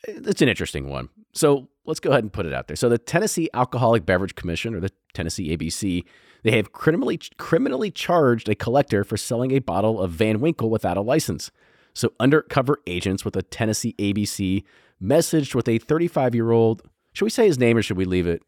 it's 0.06 0.42
an 0.42 0.48
interesting 0.48 0.88
one. 0.88 1.08
So 1.32 1.68
let's 1.84 2.00
go 2.00 2.10
ahead 2.10 2.24
and 2.24 2.32
put 2.32 2.46
it 2.46 2.54
out 2.54 2.68
there. 2.68 2.76
So 2.76 2.88
the 2.88 2.98
Tennessee 2.98 3.48
Alcoholic 3.54 4.06
Beverage 4.06 4.34
Commission, 4.34 4.74
or 4.74 4.80
the 4.80 4.90
Tennessee 5.12 5.56
ABC, 5.56 6.04
they 6.42 6.56
have 6.56 6.72
criminally 6.72 7.18
criminally 7.38 7.90
charged 7.90 8.48
a 8.48 8.54
collector 8.54 9.04
for 9.04 9.16
selling 9.16 9.52
a 9.52 9.60
bottle 9.60 10.00
of 10.00 10.10
Van 10.12 10.40
Winkle 10.40 10.70
without 10.70 10.96
a 10.96 11.02
license. 11.02 11.50
So 11.94 12.12
undercover 12.20 12.80
agents 12.86 13.24
with 13.24 13.34
the 13.34 13.42
Tennessee 13.42 13.94
ABC 13.98 14.64
messaged 15.02 15.54
with 15.54 15.68
a 15.68 15.78
35 15.78 16.34
year 16.34 16.50
old. 16.50 16.82
Should 17.12 17.24
we 17.24 17.30
say 17.30 17.46
his 17.46 17.58
name 17.58 17.76
or 17.76 17.82
should 17.82 17.96
we 17.96 18.04
leave 18.04 18.26
it? 18.26 18.42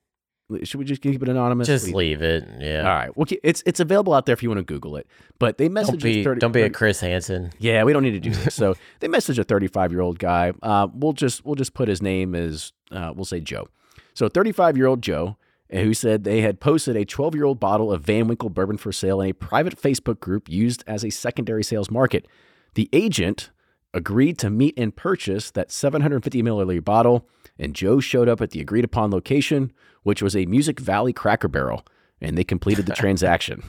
Should 0.63 0.79
we 0.79 0.85
just 0.85 1.03
keep 1.03 1.21
it 1.21 1.29
anonymous? 1.29 1.67
Just 1.67 1.89
leave 1.89 2.23
it. 2.23 2.49
Yeah. 2.61 2.81
All 2.81 2.95
right. 2.95 3.17
Well, 3.17 3.27
it's 3.43 3.65
it's 3.67 3.81
available 3.81 4.15
out 4.15 4.27
there 4.27 4.33
if 4.33 4.43
you 4.45 4.49
want 4.49 4.61
to 4.61 4.65
Google 4.65 4.97
it. 4.97 5.09
But 5.41 5.59
they 5.59 5.69
message 5.69 6.01
don't 6.01 6.03
be, 6.03 6.23
30, 6.23 6.39
don't 6.39 6.53
be 6.53 6.63
a 6.63 6.71
Chris 6.71 7.01
Hansen. 7.01 7.53
Yeah, 7.59 7.83
we 7.83 7.93
don't 7.93 8.05
need 8.05 8.13
to 8.13 8.21
do 8.21 8.31
this. 8.31 8.55
so 8.55 8.77
they 9.01 9.09
message 9.09 9.41
a 9.41 9.45
35 9.45 9.91
year 9.91 10.01
old 10.01 10.21
guy. 10.21 10.53
Uh, 10.63 10.87
we'll 10.95 11.15
just 11.15 11.45
we'll 11.45 11.57
just 11.57 11.75
put 11.75 11.89
his 11.89 12.01
name 12.01 12.35
as 12.37 12.73
uh, 12.93 13.13
we'll 13.15 13.25
say 13.25 13.41
Joe. 13.41 13.69
So 14.15 14.29
35 14.29 14.77
year 14.77 14.87
old 14.87 15.03
Joe, 15.03 15.37
eh, 15.69 15.83
who 15.83 15.95
said 15.95 16.23
they 16.23 16.43
had 16.43 16.61
posted 16.61 16.97
a 16.97 17.05
12 17.05 17.35
year 17.35 17.45
old 17.45 17.59
bottle 17.59 17.93
of 17.93 18.03
Van 18.03 18.29
Winkle 18.29 18.51
bourbon 18.51 18.77
for 18.77 18.93
sale 18.93 19.21
in 19.21 19.31
a 19.31 19.33
private 19.33 19.81
Facebook 19.81 20.21
group 20.21 20.49
used 20.49 20.85
as 20.87 21.05
a 21.05 21.11
secondary 21.11 21.65
sales 21.65 21.91
market. 21.91 22.27
The 22.75 22.89
agent 22.93 23.51
agreed 23.93 24.39
to 24.39 24.51
meet 24.51 24.75
and 24.79 24.95
purchase 24.95 25.51
that 25.53 25.73
750 25.73 26.43
milliliter 26.43 26.85
bottle, 26.85 27.27
and 27.59 27.75
Joe 27.75 28.01
showed 28.01 28.29
up 28.29 28.41
at 28.41 28.51
the 28.51 28.61
agreed 28.61 28.85
upon 28.85 29.11
location 29.11 29.73
which 30.07 30.23
was 30.23 30.37
a 30.37 30.47
Music 30.47 30.79
Valley 30.79 31.13
Cracker 31.13 31.49
Barrel, 31.49 31.85
and 32.21 32.39
they 32.39 32.45
completed 32.45 32.87
the 32.87 32.95
transaction. 32.95 33.61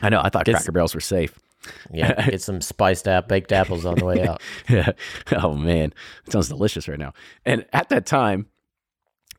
I 0.00 0.08
know, 0.08 0.20
I 0.22 0.28
thought 0.28 0.44
Cracker 0.44 0.70
Barrels 0.70 0.94
were 0.94 1.00
safe. 1.00 1.36
Yeah, 1.92 2.30
get 2.30 2.40
some 2.40 2.60
spiced 2.60 3.08
app 3.08 3.26
baked 3.26 3.50
apples 3.50 3.84
on 3.84 3.96
the 3.96 4.04
way 4.04 4.24
out. 4.24 4.40
yeah. 4.68 4.92
Oh 5.32 5.54
man, 5.54 5.92
it 6.24 6.30
sounds 6.30 6.48
delicious 6.48 6.86
right 6.86 6.98
now. 6.98 7.12
And 7.44 7.66
at 7.72 7.88
that 7.88 8.06
time, 8.06 8.46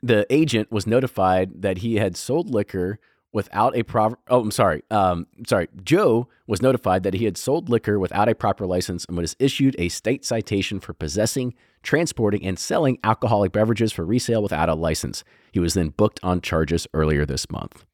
the 0.01 0.25
agent 0.29 0.73
was 0.73 0.85
notified 0.85 1.61
that 1.61 1.77
he 1.77 1.95
had 1.95 2.17
sold 2.17 2.53
liquor 2.53 2.99
without 3.33 3.75
a 3.75 3.83
proper. 3.83 4.17
Oh, 4.29 4.41
I'm 4.41 4.51
sorry. 4.51 4.83
Um, 4.89 5.27
sorry. 5.45 5.67
Joe 5.83 6.29
was 6.47 6.61
notified 6.61 7.03
that 7.03 7.15
he 7.15 7.25
had 7.25 7.35
sold 7.35 7.67
liquor 7.67 7.99
without 7.99 8.29
a 8.29 8.35
proper 8.35 8.65
license 8.65 9.03
and 9.05 9.17
was 9.17 9.35
issued 9.39 9.75
a 9.77 9.89
state 9.89 10.23
citation 10.23 10.79
for 10.79 10.93
possessing, 10.93 11.53
transporting, 11.81 12.45
and 12.45 12.57
selling 12.57 12.99
alcoholic 13.03 13.51
beverages 13.51 13.91
for 13.91 14.05
resale 14.05 14.41
without 14.41 14.69
a 14.69 14.75
license. 14.75 15.23
He 15.51 15.59
was 15.59 15.73
then 15.73 15.89
booked 15.89 16.19
on 16.23 16.39
charges 16.39 16.87
earlier 16.93 17.25
this 17.25 17.49
month. 17.49 17.85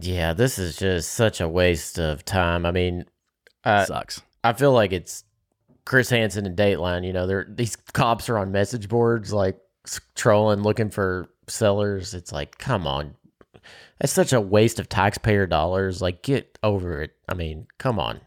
Yeah, 0.00 0.32
this 0.32 0.58
is 0.58 0.76
just 0.76 1.12
such 1.12 1.40
a 1.40 1.48
waste 1.48 1.98
of 1.98 2.24
time. 2.24 2.66
I 2.66 2.70
mean, 2.70 3.04
uh, 3.64 3.84
Sucks. 3.84 4.22
I 4.44 4.52
feel 4.52 4.72
like 4.72 4.92
it's 4.92 5.24
Chris 5.84 6.10
Hansen 6.10 6.46
and 6.46 6.56
Dateline. 6.56 7.04
You 7.04 7.12
know, 7.12 7.26
they're 7.26 7.46
these 7.48 7.76
cops 7.76 8.28
are 8.28 8.38
on 8.38 8.52
message 8.52 8.88
boards 8.88 9.32
like 9.32 9.58
trolling, 10.14 10.62
looking 10.62 10.90
for 10.90 11.28
sellers. 11.48 12.14
It's 12.14 12.32
like, 12.32 12.58
come 12.58 12.86
on, 12.86 13.14
that's 14.00 14.12
such 14.12 14.32
a 14.32 14.40
waste 14.40 14.78
of 14.80 14.88
taxpayer 14.88 15.46
dollars. 15.46 16.00
Like, 16.02 16.22
get 16.22 16.58
over 16.62 17.02
it. 17.02 17.12
I 17.28 17.34
mean, 17.34 17.66
come 17.78 17.98
on, 17.98 18.20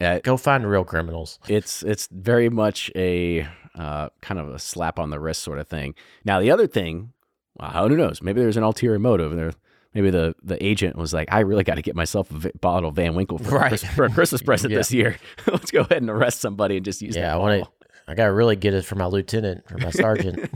Yeah, 0.00 0.18
go 0.20 0.36
find 0.36 0.68
real 0.68 0.84
criminals. 0.84 1.38
it's 1.48 1.82
it's 1.82 2.08
very 2.12 2.48
much 2.48 2.90
a 2.96 3.46
uh, 3.74 4.08
kind 4.20 4.38
of 4.40 4.48
a 4.50 4.58
slap 4.58 4.98
on 4.98 5.10
the 5.10 5.18
wrist 5.20 5.42
sort 5.42 5.58
of 5.58 5.68
thing. 5.68 5.94
Now 6.24 6.40
the 6.40 6.50
other 6.50 6.66
thing, 6.66 7.12
well, 7.58 7.88
who 7.88 7.96
knows? 7.96 8.20
Maybe 8.22 8.40
there's 8.40 8.56
an 8.56 8.62
ulterior 8.64 8.98
motive 8.98 9.34
there. 9.36 9.52
Maybe 9.94 10.08
the, 10.10 10.34
the 10.42 10.62
agent 10.64 10.96
was 10.96 11.12
like, 11.12 11.28
I 11.30 11.40
really 11.40 11.64
got 11.64 11.74
to 11.74 11.82
get 11.82 11.94
myself 11.94 12.30
a 12.30 12.50
bottle 12.60 12.88
of 12.88 12.96
Van 12.96 13.14
Winkle 13.14 13.36
for, 13.36 13.56
a 13.56 13.60
Right. 13.60 13.78
For 13.78 14.06
a 14.06 14.10
Christmas 14.10 14.40
present 14.50 14.70
Yeah. 14.72 14.78
this 14.78 14.90
year. 14.90 15.18
Let's 15.46 15.70
go 15.70 15.80
ahead 15.82 15.98
and 16.00 16.08
arrest 16.08 16.40
somebody 16.40 16.76
and 16.76 16.84
just 16.84 17.02
use 17.02 17.14
Yeah, 17.14 17.22
that 17.26 17.34
I 17.34 17.36
want 17.36 17.64
to. 17.64 17.70
I 18.12 18.14
gotta 18.14 18.32
really 18.32 18.56
get 18.56 18.74
it 18.74 18.84
for 18.84 18.94
my 18.94 19.06
lieutenant 19.06 19.64
or 19.70 19.78
my 19.78 19.90
sergeant. 19.90 20.50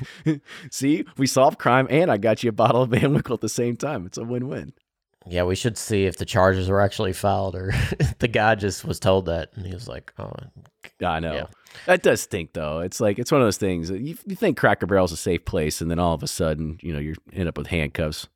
See, 0.70 1.04
we 1.18 1.26
solved 1.26 1.58
crime 1.58 1.86
and 1.90 2.10
I 2.10 2.16
got 2.16 2.42
you 2.42 2.48
a 2.48 2.52
bottle 2.52 2.82
of 2.82 2.90
Van 2.90 3.12
Winkle 3.12 3.34
at 3.34 3.40
the 3.40 3.48
same 3.48 3.76
time. 3.76 4.06
It's 4.06 4.18
a 4.18 4.24
win 4.24 4.48
win. 4.48 4.72
yeah, 5.26 5.42
we 5.42 5.54
should 5.54 5.76
see 5.76 6.06
if 6.06 6.16
the 6.16 6.24
charges 6.24 6.68
were 6.68 6.80
actually 6.80 7.12
filed 7.12 7.54
or 7.54 7.72
the 8.18 8.28
guy 8.28 8.54
just 8.54 8.84
was 8.84 8.98
told 8.98 9.26
that 9.26 9.50
and 9.54 9.66
he 9.66 9.74
was 9.74 9.86
like, 9.86 10.12
"Oh, 10.18 10.32
I 11.02 11.20
know. 11.20 11.34
Yeah. 11.34 11.46
That 11.86 12.02
does 12.02 12.22
stink, 12.22 12.52
though. 12.52 12.80
It's 12.80 13.00
like 13.00 13.18
it's 13.18 13.30
one 13.30 13.40
of 13.40 13.46
those 13.46 13.56
things. 13.56 13.90
You, 13.90 14.16
you 14.26 14.36
think 14.36 14.56
Cracker 14.56 14.86
Barrel's 14.86 15.12
a 15.12 15.16
safe 15.16 15.44
place, 15.44 15.80
and 15.80 15.90
then 15.90 15.98
all 15.98 16.14
of 16.14 16.22
a 16.22 16.26
sudden, 16.26 16.78
you 16.82 16.92
know, 16.92 16.98
you 16.98 17.14
end 17.32 17.48
up 17.48 17.56
with 17.56 17.68
handcuffs. 17.68 18.26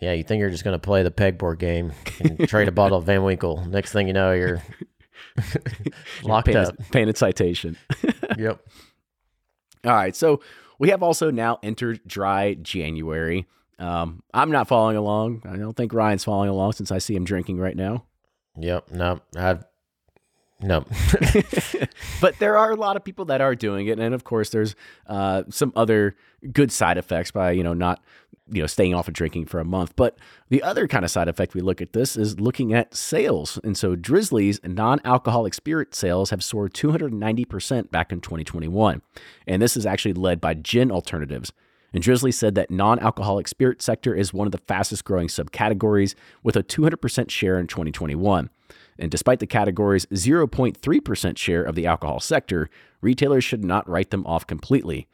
Yeah, 0.00 0.12
you 0.12 0.22
think 0.22 0.40
you're 0.40 0.50
just 0.50 0.64
going 0.64 0.74
to 0.74 0.84
play 0.84 1.02
the 1.02 1.10
pegboard 1.10 1.58
game 1.58 1.92
and 2.20 2.48
trade 2.48 2.68
a 2.68 2.72
bottle 2.72 2.98
of 2.98 3.04
Van 3.04 3.22
Winkle. 3.22 3.64
Next 3.66 3.92
thing 3.92 4.06
you 4.06 4.12
know, 4.12 4.32
you're 4.32 4.62
locked 6.22 6.46
paying, 6.46 6.58
up. 6.58 6.74
A 6.94 7.16
citation. 7.16 7.76
Yep. 8.38 8.60
All 9.84 9.92
right, 9.92 10.16
so 10.16 10.40
we 10.78 10.88
have 10.88 11.02
also 11.02 11.30
now 11.30 11.58
entered 11.62 12.00
dry 12.06 12.54
January. 12.54 13.46
Um, 13.78 14.22
I'm 14.32 14.50
not 14.50 14.66
following 14.66 14.96
along. 14.96 15.42
I 15.44 15.56
don't 15.56 15.76
think 15.76 15.92
Ryan's 15.92 16.24
following 16.24 16.48
along 16.48 16.72
since 16.72 16.90
I 16.90 16.98
see 16.98 17.14
him 17.14 17.24
drinking 17.24 17.58
right 17.58 17.76
now. 17.76 18.04
Yep. 18.56 18.90
No, 18.90 19.20
I've 19.36 19.64
no. 20.60 20.84
but 22.20 22.38
there 22.38 22.56
are 22.56 22.70
a 22.70 22.76
lot 22.76 22.96
of 22.96 23.04
people 23.04 23.26
that 23.26 23.40
are 23.40 23.54
doing 23.54 23.86
it, 23.86 23.98
and 23.98 24.14
of 24.14 24.24
course, 24.24 24.50
there's 24.50 24.74
uh, 25.06 25.42
some 25.50 25.72
other 25.76 26.16
good 26.52 26.72
side 26.72 26.98
effects 26.98 27.30
by 27.30 27.52
you 27.52 27.62
know 27.62 27.74
not 27.74 28.02
you 28.50 28.60
know 28.60 28.66
staying 28.66 28.94
off 28.94 29.08
of 29.08 29.14
drinking 29.14 29.46
for 29.46 29.60
a 29.60 29.64
month. 29.64 29.94
But 29.96 30.18
the 30.48 30.62
other 30.62 30.86
kind 30.86 31.04
of 31.04 31.10
side 31.10 31.28
effect 31.28 31.54
we 31.54 31.60
look 31.60 31.80
at 31.80 31.92
this 31.92 32.16
is 32.16 32.40
looking 32.40 32.72
at 32.72 32.94
sales, 32.94 33.58
and 33.64 33.76
so 33.76 33.96
Drizly's 33.96 34.60
non-alcoholic 34.64 35.54
spirit 35.54 35.94
sales 35.94 36.30
have 36.30 36.44
soared 36.44 36.74
290 36.74 37.44
percent 37.44 37.90
back 37.90 38.12
in 38.12 38.20
2021, 38.20 39.02
and 39.46 39.62
this 39.62 39.76
is 39.76 39.86
actually 39.86 40.14
led 40.14 40.40
by 40.40 40.54
gin 40.54 40.90
alternatives. 40.90 41.52
And 41.92 42.02
Drizzly 42.02 42.32
said 42.32 42.56
that 42.56 42.72
non-alcoholic 42.72 43.46
spirit 43.46 43.80
sector 43.80 44.16
is 44.16 44.34
one 44.34 44.48
of 44.48 44.52
the 44.52 44.58
fastest 44.58 45.04
growing 45.04 45.28
subcategories 45.28 46.16
with 46.42 46.56
a 46.56 46.62
200% 46.64 47.30
share 47.30 47.56
in 47.56 47.68
2021. 47.68 48.50
And 48.98 49.10
despite 49.12 49.38
the 49.38 49.46
category's 49.46 50.04
0.3% 50.06 51.38
share 51.38 51.62
of 51.62 51.76
the 51.76 51.86
alcohol 51.86 52.18
sector, 52.18 52.68
retailers 53.00 53.44
should 53.44 53.64
not 53.64 53.88
write 53.88 54.10
them 54.10 54.26
off 54.26 54.44
completely. 54.44 55.06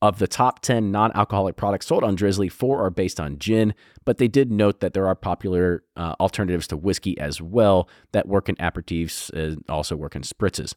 Of 0.00 0.18
the 0.18 0.26
top 0.26 0.60
10 0.60 0.90
non 0.90 1.12
alcoholic 1.14 1.56
products 1.56 1.86
sold 1.86 2.02
on 2.02 2.16
Drizly, 2.16 2.50
four 2.50 2.84
are 2.84 2.90
based 2.90 3.20
on 3.20 3.38
gin, 3.38 3.72
but 4.04 4.18
they 4.18 4.26
did 4.26 4.50
note 4.50 4.80
that 4.80 4.94
there 4.94 5.06
are 5.06 5.14
popular 5.14 5.84
uh, 5.96 6.14
alternatives 6.18 6.66
to 6.68 6.76
whiskey 6.76 7.16
as 7.18 7.40
well 7.40 7.88
that 8.10 8.26
work 8.26 8.48
in 8.48 8.56
aperitifs 8.56 9.30
and 9.30 9.64
also 9.68 9.94
work 9.94 10.16
in 10.16 10.22
spritzes. 10.22 10.74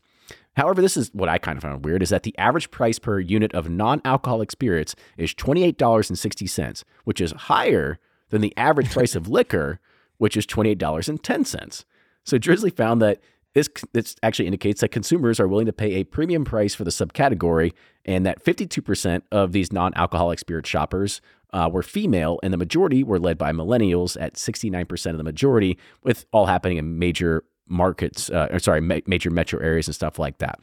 However, 0.55 0.81
this 0.81 0.95
is 0.95 1.11
what 1.13 1.29
I 1.29 1.37
kind 1.37 1.57
of 1.57 1.63
found 1.63 1.83
weird 1.83 2.01
is 2.01 2.09
that 2.09 2.23
the 2.23 2.37
average 2.37 2.71
price 2.71 2.99
per 2.99 3.19
unit 3.19 3.53
of 3.53 3.69
non 3.69 4.01
alcoholic 4.05 4.51
spirits 4.51 4.95
is 5.17 5.33
$28.60, 5.33 6.83
which 7.03 7.19
is 7.19 7.31
higher 7.31 7.99
than 8.29 8.41
the 8.41 8.55
average 8.57 8.91
price 8.91 9.15
of 9.15 9.27
liquor, 9.29 9.79
which 10.17 10.37
is 10.37 10.45
$28.10. 10.45 11.85
So 12.23 12.39
Drizly 12.39 12.75
found 12.75 13.01
that 13.01 13.19
this, 13.55 13.69
this 13.93 14.17
actually 14.21 14.47
indicates 14.47 14.81
that 14.81 14.89
consumers 14.89 15.39
are 15.39 15.47
willing 15.47 15.65
to 15.65 15.73
pay 15.73 15.93
a 15.93 16.03
premium 16.03 16.43
price 16.43 16.75
for 16.75 16.83
the 16.83 16.91
subcategory, 16.91 17.71
and 18.03 18.25
that 18.25 18.43
52% 18.43 19.21
of 19.31 19.53
these 19.53 19.71
non 19.71 19.93
alcoholic 19.95 20.39
spirit 20.39 20.67
shoppers 20.67 21.21
uh, 21.53 21.69
were 21.71 21.81
female, 21.81 22.37
and 22.43 22.51
the 22.51 22.57
majority 22.57 23.01
were 23.01 23.17
led 23.17 23.37
by 23.37 23.53
millennials 23.53 24.21
at 24.21 24.33
69% 24.33 25.11
of 25.11 25.17
the 25.17 25.23
majority, 25.23 25.79
with 26.03 26.25
all 26.33 26.47
happening 26.47 26.77
in 26.77 26.99
major 26.99 27.45
markets, 27.65 28.29
uh, 28.29 28.49
or 28.51 28.59
sorry, 28.59 28.81
ma- 28.81 28.99
major 29.07 29.29
metro 29.29 29.59
areas 29.61 29.87
and 29.87 29.95
stuff 29.95 30.19
like 30.19 30.37
that. 30.39 30.59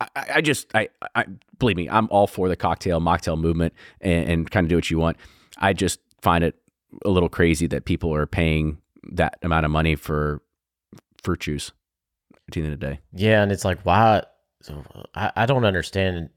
I, 0.00 0.08
I 0.36 0.40
just, 0.40 0.74
I, 0.74 0.88
I 1.14 1.26
believe 1.58 1.76
me, 1.76 1.90
I'm 1.90 2.08
all 2.10 2.26
for 2.26 2.48
the 2.48 2.56
cocktail 2.56 3.00
mocktail 3.00 3.38
movement 3.38 3.74
and, 4.00 4.28
and 4.28 4.50
kind 4.50 4.64
of 4.64 4.70
do 4.70 4.76
what 4.76 4.90
you 4.90 4.98
want. 4.98 5.18
I 5.58 5.74
just 5.74 6.00
find 6.22 6.42
it 6.42 6.56
a 7.04 7.10
little 7.10 7.28
crazy 7.28 7.66
that 7.66 7.84
people 7.84 8.14
are 8.14 8.26
paying 8.26 8.78
that 9.12 9.38
amount 9.42 9.66
of 9.66 9.70
money 9.70 9.94
for 9.94 10.40
fruit 11.26 11.40
juice 11.40 11.72
at 12.32 12.54
the 12.54 12.62
end 12.62 12.72
of 12.72 12.78
the 12.78 12.86
day. 12.86 13.00
Yeah, 13.12 13.42
and 13.42 13.50
it's 13.50 13.64
like 13.64 13.80
why? 13.82 14.22
I, 15.14 15.32
I 15.34 15.46
don't 15.46 15.64
understand 15.64 16.30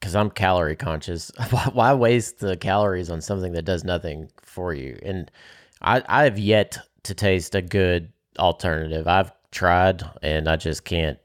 because 0.00 0.16
I'm 0.16 0.30
calorie 0.30 0.76
conscious. 0.76 1.30
Why, 1.50 1.68
why 1.72 1.94
waste 1.94 2.38
the 2.38 2.56
calories 2.56 3.10
on 3.10 3.20
something 3.20 3.52
that 3.52 3.66
does 3.66 3.84
nothing 3.84 4.30
for 4.42 4.72
you? 4.72 4.98
And 5.02 5.30
I 5.82 6.02
I 6.08 6.24
have 6.24 6.38
yet 6.38 6.78
to 7.04 7.14
taste 7.14 7.54
a 7.54 7.62
good 7.62 8.12
alternative. 8.38 9.06
I've 9.06 9.30
tried 9.50 10.02
and 10.22 10.48
I 10.48 10.56
just 10.56 10.84
can't. 10.84 11.18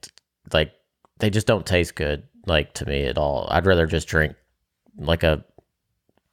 Like 0.51 0.73
they 1.19 1.29
just 1.29 1.47
don't 1.47 1.65
taste 1.65 1.95
good. 1.95 2.23
Like 2.45 2.73
to 2.73 2.85
me 2.85 3.05
at 3.05 3.17
all. 3.17 3.47
I'd 3.49 3.65
rather 3.65 3.87
just 3.87 4.07
drink 4.07 4.35
like 4.97 5.23
a 5.23 5.43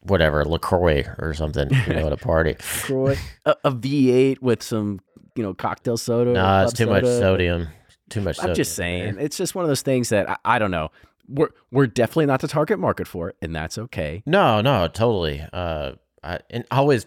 whatever 0.02 0.44
Lacroix 0.44 1.04
or 1.18 1.32
something. 1.34 1.70
You 1.86 1.94
know, 1.94 2.06
at 2.06 2.12
a 2.12 2.16
party. 2.32 2.56
Croy, 2.58 3.16
a, 3.44 3.56
a 3.64 3.70
V8 3.70 4.42
with 4.42 4.62
some, 4.62 5.00
you 5.34 5.42
know, 5.42 5.54
cocktail 5.54 5.96
soda. 5.96 6.32
Nah, 6.32 6.64
it's 6.64 6.72
too 6.72 6.86
much 6.86 7.04
sodium. 7.04 7.68
Too 8.08 8.20
much. 8.20 8.42
I'm 8.42 8.54
just 8.54 8.74
saying, 8.74 9.16
it's 9.18 9.36
just 9.36 9.54
one 9.54 9.64
of 9.64 9.68
those 9.68 9.82
things 9.82 10.10
that 10.10 10.28
I, 10.28 10.36
I 10.44 10.58
don't 10.58 10.70
know. 10.70 10.90
We're 11.28 11.50
we're 11.70 11.86
definitely 11.86 12.26
not 12.26 12.40
the 12.40 12.48
target 12.48 12.78
market 12.78 13.06
for 13.08 13.30
it, 13.30 13.36
and 13.40 13.54
that's 13.54 13.78
okay. 13.78 14.22
No, 14.26 14.60
no, 14.60 14.88
totally. 14.88 15.42
Uh, 15.52 15.92
I 16.22 16.40
and 16.50 16.64
I 16.70 16.76
always, 16.78 17.06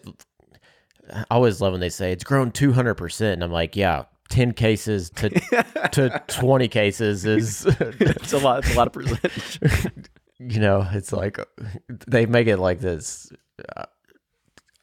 I 1.13 1.25
always 1.29 1.61
love 1.61 1.73
when 1.73 1.81
they 1.81 1.89
say 1.89 2.11
it's 2.11 2.23
grown 2.23 2.51
two 2.51 2.71
hundred 2.71 2.95
percent, 2.95 3.33
and 3.33 3.43
I'm 3.43 3.51
like, 3.51 3.75
yeah, 3.75 4.05
ten 4.29 4.53
cases 4.53 5.09
to 5.11 5.29
to 5.91 6.23
twenty 6.27 6.67
cases 6.67 7.25
is, 7.25 7.65
it's 7.79 8.33
a 8.33 8.39
lot. 8.39 8.65
It's 8.65 8.73
a 8.73 8.77
lot 8.77 8.87
of 8.87 8.93
percentage. 8.93 9.59
you 10.39 10.59
know, 10.59 10.87
it's 10.91 11.13
like 11.13 11.37
they 12.07 12.25
make 12.25 12.47
it 12.47 12.57
like 12.57 12.79
this. 12.79 13.31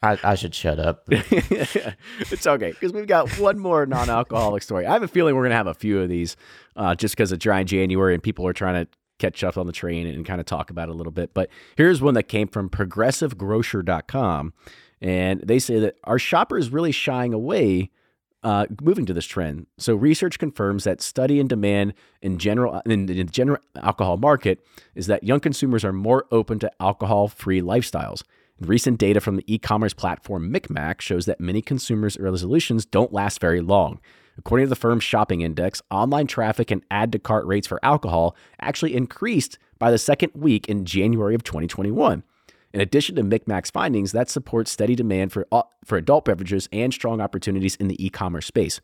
I 0.03 0.19
I 0.23 0.35
should 0.35 0.53
shut 0.53 0.79
up. 0.79 1.05
it's 1.07 2.45
okay 2.45 2.71
because 2.71 2.91
we've 2.91 3.07
got 3.07 3.39
one 3.39 3.57
more 3.57 3.85
non-alcoholic 3.85 4.61
story. 4.61 4.85
I 4.85 4.93
have 4.93 5.03
a 5.03 5.07
feeling 5.07 5.35
we're 5.35 5.43
gonna 5.43 5.55
have 5.55 5.67
a 5.67 5.73
few 5.73 6.01
of 6.01 6.09
these, 6.09 6.35
uh, 6.75 6.93
just 6.93 7.15
because 7.15 7.31
of 7.31 7.39
dry 7.39 7.63
January 7.63 8.13
and 8.13 8.21
people 8.21 8.45
are 8.45 8.53
trying 8.53 8.85
to 8.85 8.91
catch 9.17 9.43
up 9.43 9.57
on 9.57 9.65
the 9.65 9.71
train 9.71 10.05
and 10.05 10.25
kind 10.25 10.41
of 10.41 10.45
talk 10.45 10.69
about 10.69 10.89
it 10.89 10.91
a 10.91 10.95
little 10.95 11.11
bit. 11.11 11.33
But 11.33 11.49
here's 11.77 12.01
one 12.01 12.15
that 12.15 12.23
came 12.23 12.47
from 12.49 12.69
ProgressiveGrocer.com, 12.69 14.53
and 14.99 15.39
they 15.41 15.59
say 15.59 15.79
that 15.79 15.95
our 16.03 16.19
shoppers 16.19 16.69
really 16.69 16.91
shying 16.91 17.33
away. 17.33 17.89
Uh, 18.43 18.65
moving 18.81 19.05
to 19.05 19.13
this 19.13 19.25
trend, 19.25 19.67
so 19.77 19.95
research 19.95 20.37
confirms 20.37 20.83
that 20.83 20.99
study 20.99 21.39
and 21.39 21.47
demand 21.47 21.93
in 22.21 22.37
general 22.37 22.81
in, 22.85 22.91
in 22.91 23.05
the 23.05 23.23
general 23.23 23.57
alcohol 23.81 24.17
market 24.17 24.59
is 24.95 25.07
that 25.07 25.23
young 25.23 25.39
consumers 25.39 25.85
are 25.85 25.93
more 25.93 26.25
open 26.29 26.59
to 26.59 26.69
alcohol-free 26.81 27.61
lifestyles. 27.61 28.21
Recent 28.59 28.99
data 28.99 29.19
from 29.19 29.35
the 29.35 29.53
e 29.53 29.57
commerce 29.57 29.93
platform 29.93 30.51
Micmac 30.51 31.01
shows 31.01 31.25
that 31.25 31.39
many 31.39 31.61
consumers' 31.61 32.19
resolutions 32.19 32.85
don't 32.85 33.11
last 33.11 33.41
very 33.41 33.61
long. 33.61 33.99
According 34.37 34.65
to 34.65 34.69
the 34.69 34.75
firm's 34.75 35.03
shopping 35.03 35.41
index, 35.41 35.81
online 35.89 36.27
traffic 36.27 36.71
and 36.71 36.83
add 36.91 37.11
to 37.11 37.19
cart 37.19 37.45
rates 37.45 37.67
for 37.67 37.79
alcohol 37.83 38.35
actually 38.61 38.95
increased 38.95 39.57
by 39.79 39.91
the 39.91 39.97
second 39.97 40.31
week 40.35 40.69
in 40.69 40.85
January 40.85 41.35
of 41.35 41.43
2021. 41.43 42.23
In 42.73 42.81
addition 42.81 43.15
to 43.15 43.23
Micmac's 43.23 43.69
findings, 43.69 44.11
that 44.11 44.29
supports 44.29 44.71
steady 44.71 44.95
demand 44.95 45.31
for, 45.31 45.47
uh, 45.51 45.63
for 45.83 45.97
adult 45.97 46.25
beverages 46.25 46.69
and 46.71 46.93
strong 46.93 47.21
opportunities 47.21 47.75
in 47.75 47.87
the 47.87 48.03
e 48.03 48.09
commerce 48.09 48.45
space. 48.45 48.81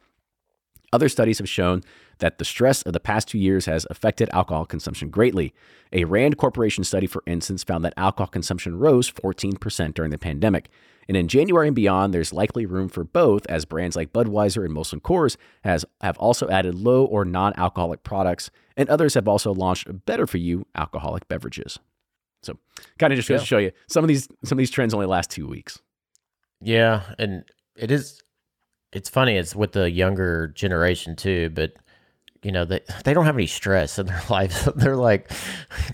Other 0.91 1.09
studies 1.09 1.37
have 1.37 1.49
shown 1.49 1.81
that 2.17 2.37
the 2.37 2.45
stress 2.45 2.81
of 2.81 2.93
the 2.93 2.99
past 2.99 3.27
two 3.27 3.37
years 3.37 3.65
has 3.65 3.85
affected 3.89 4.29
alcohol 4.33 4.65
consumption 4.65 5.09
greatly. 5.09 5.53
A 5.93 6.03
Rand 6.05 6.37
Corporation 6.37 6.83
study, 6.83 7.07
for 7.07 7.23
instance, 7.25 7.63
found 7.63 7.85
that 7.85 7.93
alcohol 7.95 8.27
consumption 8.27 8.77
rose 8.77 9.09
14% 9.11 9.93
during 9.93 10.11
the 10.11 10.17
pandemic. 10.17 10.69
And 11.07 11.17
in 11.17 11.27
January 11.27 11.67
and 11.67 11.75
beyond, 11.75 12.13
there's 12.13 12.33
likely 12.33 12.65
room 12.65 12.87
for 12.87 13.03
both, 13.03 13.45
as 13.47 13.65
brands 13.65 13.95
like 13.95 14.13
Budweiser 14.13 14.63
and 14.65 14.75
Molson 14.75 15.01
Coors 15.01 15.37
has 15.63 15.83
have 16.01 16.17
also 16.19 16.47
added 16.49 16.75
low 16.75 17.03
or 17.03 17.25
non-alcoholic 17.25 18.03
products, 18.03 18.51
and 18.77 18.87
others 18.89 19.15
have 19.15 19.27
also 19.27 19.51
launched 19.51 19.87
better 20.05 20.27
for 20.27 20.37
you 20.37 20.65
alcoholic 20.75 21.27
beverages. 21.27 21.79
So, 22.43 22.59
kind 22.99 23.11
of 23.11 23.17
just 23.17 23.27
Yeah. 23.29 23.37
to 23.39 23.45
show 23.45 23.57
you 23.57 23.71
some 23.87 24.03
of 24.03 24.07
these 24.07 24.27
some 24.43 24.57
of 24.57 24.59
these 24.59 24.69
trends 24.69 24.93
only 24.93 25.07
last 25.07 25.31
two 25.31 25.47
weeks. 25.47 25.79
Yeah, 26.61 27.13
and 27.17 27.43
it 27.75 27.89
is. 27.89 28.21
It's 28.91 29.09
funny. 29.09 29.37
It's 29.37 29.55
with 29.55 29.73
the 29.73 29.89
younger 29.89 30.47
generation 30.49 31.15
too, 31.15 31.49
but 31.51 31.73
you 32.41 32.51
know 32.51 32.65
they 32.65 32.79
they 33.03 33.13
don't 33.13 33.25
have 33.25 33.35
any 33.37 33.47
stress 33.47 33.99
in 33.99 34.07
their 34.07 34.21
lives. 34.29 34.67
They're 34.75 34.95
like 34.95 35.31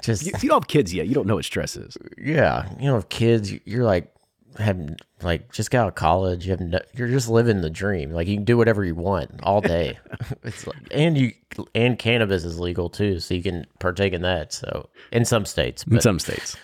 just 0.01 0.25
You, 0.25 0.31
you 0.41 0.49
don't 0.49 0.63
have 0.63 0.67
kids 0.67 0.93
yet. 0.93 1.07
You 1.07 1.13
don't 1.13 1.27
know 1.27 1.35
what 1.35 1.45
stress 1.45 1.75
is. 1.75 1.97
yeah. 2.17 2.69
You 2.79 2.85
know, 2.87 3.01
kids, 3.03 3.53
you're 3.65 3.83
like 3.83 4.11
having 4.57 4.95
like 5.21 5.51
just 5.51 5.69
got 5.71 5.81
out 5.81 5.87
of 5.89 5.95
college. 5.95 6.45
You 6.45 6.51
have 6.51 6.61
no, 6.61 6.79
you're 6.93 7.09
just 7.09 7.27
living 7.29 7.59
the 7.61 7.69
dream. 7.69 8.11
Like 8.11 8.27
you 8.27 8.35
can 8.35 8.45
do 8.45 8.57
whatever 8.57 8.85
you 8.85 8.95
want 8.95 9.31
all 9.43 9.59
day. 9.59 9.97
it's 10.43 10.65
like, 10.65 10.77
and 10.91 11.17
you 11.17 11.33
and 11.73 11.99
cannabis 11.99 12.45
is 12.45 12.59
legal 12.59 12.89
too, 12.89 13.19
so 13.19 13.33
you 13.33 13.43
can 13.43 13.65
partake 13.79 14.13
in 14.13 14.21
that. 14.21 14.53
So 14.53 14.89
in 15.11 15.25
some 15.25 15.45
states, 15.45 15.83
In 15.89 15.99
some 15.99 16.19
states, 16.19 16.55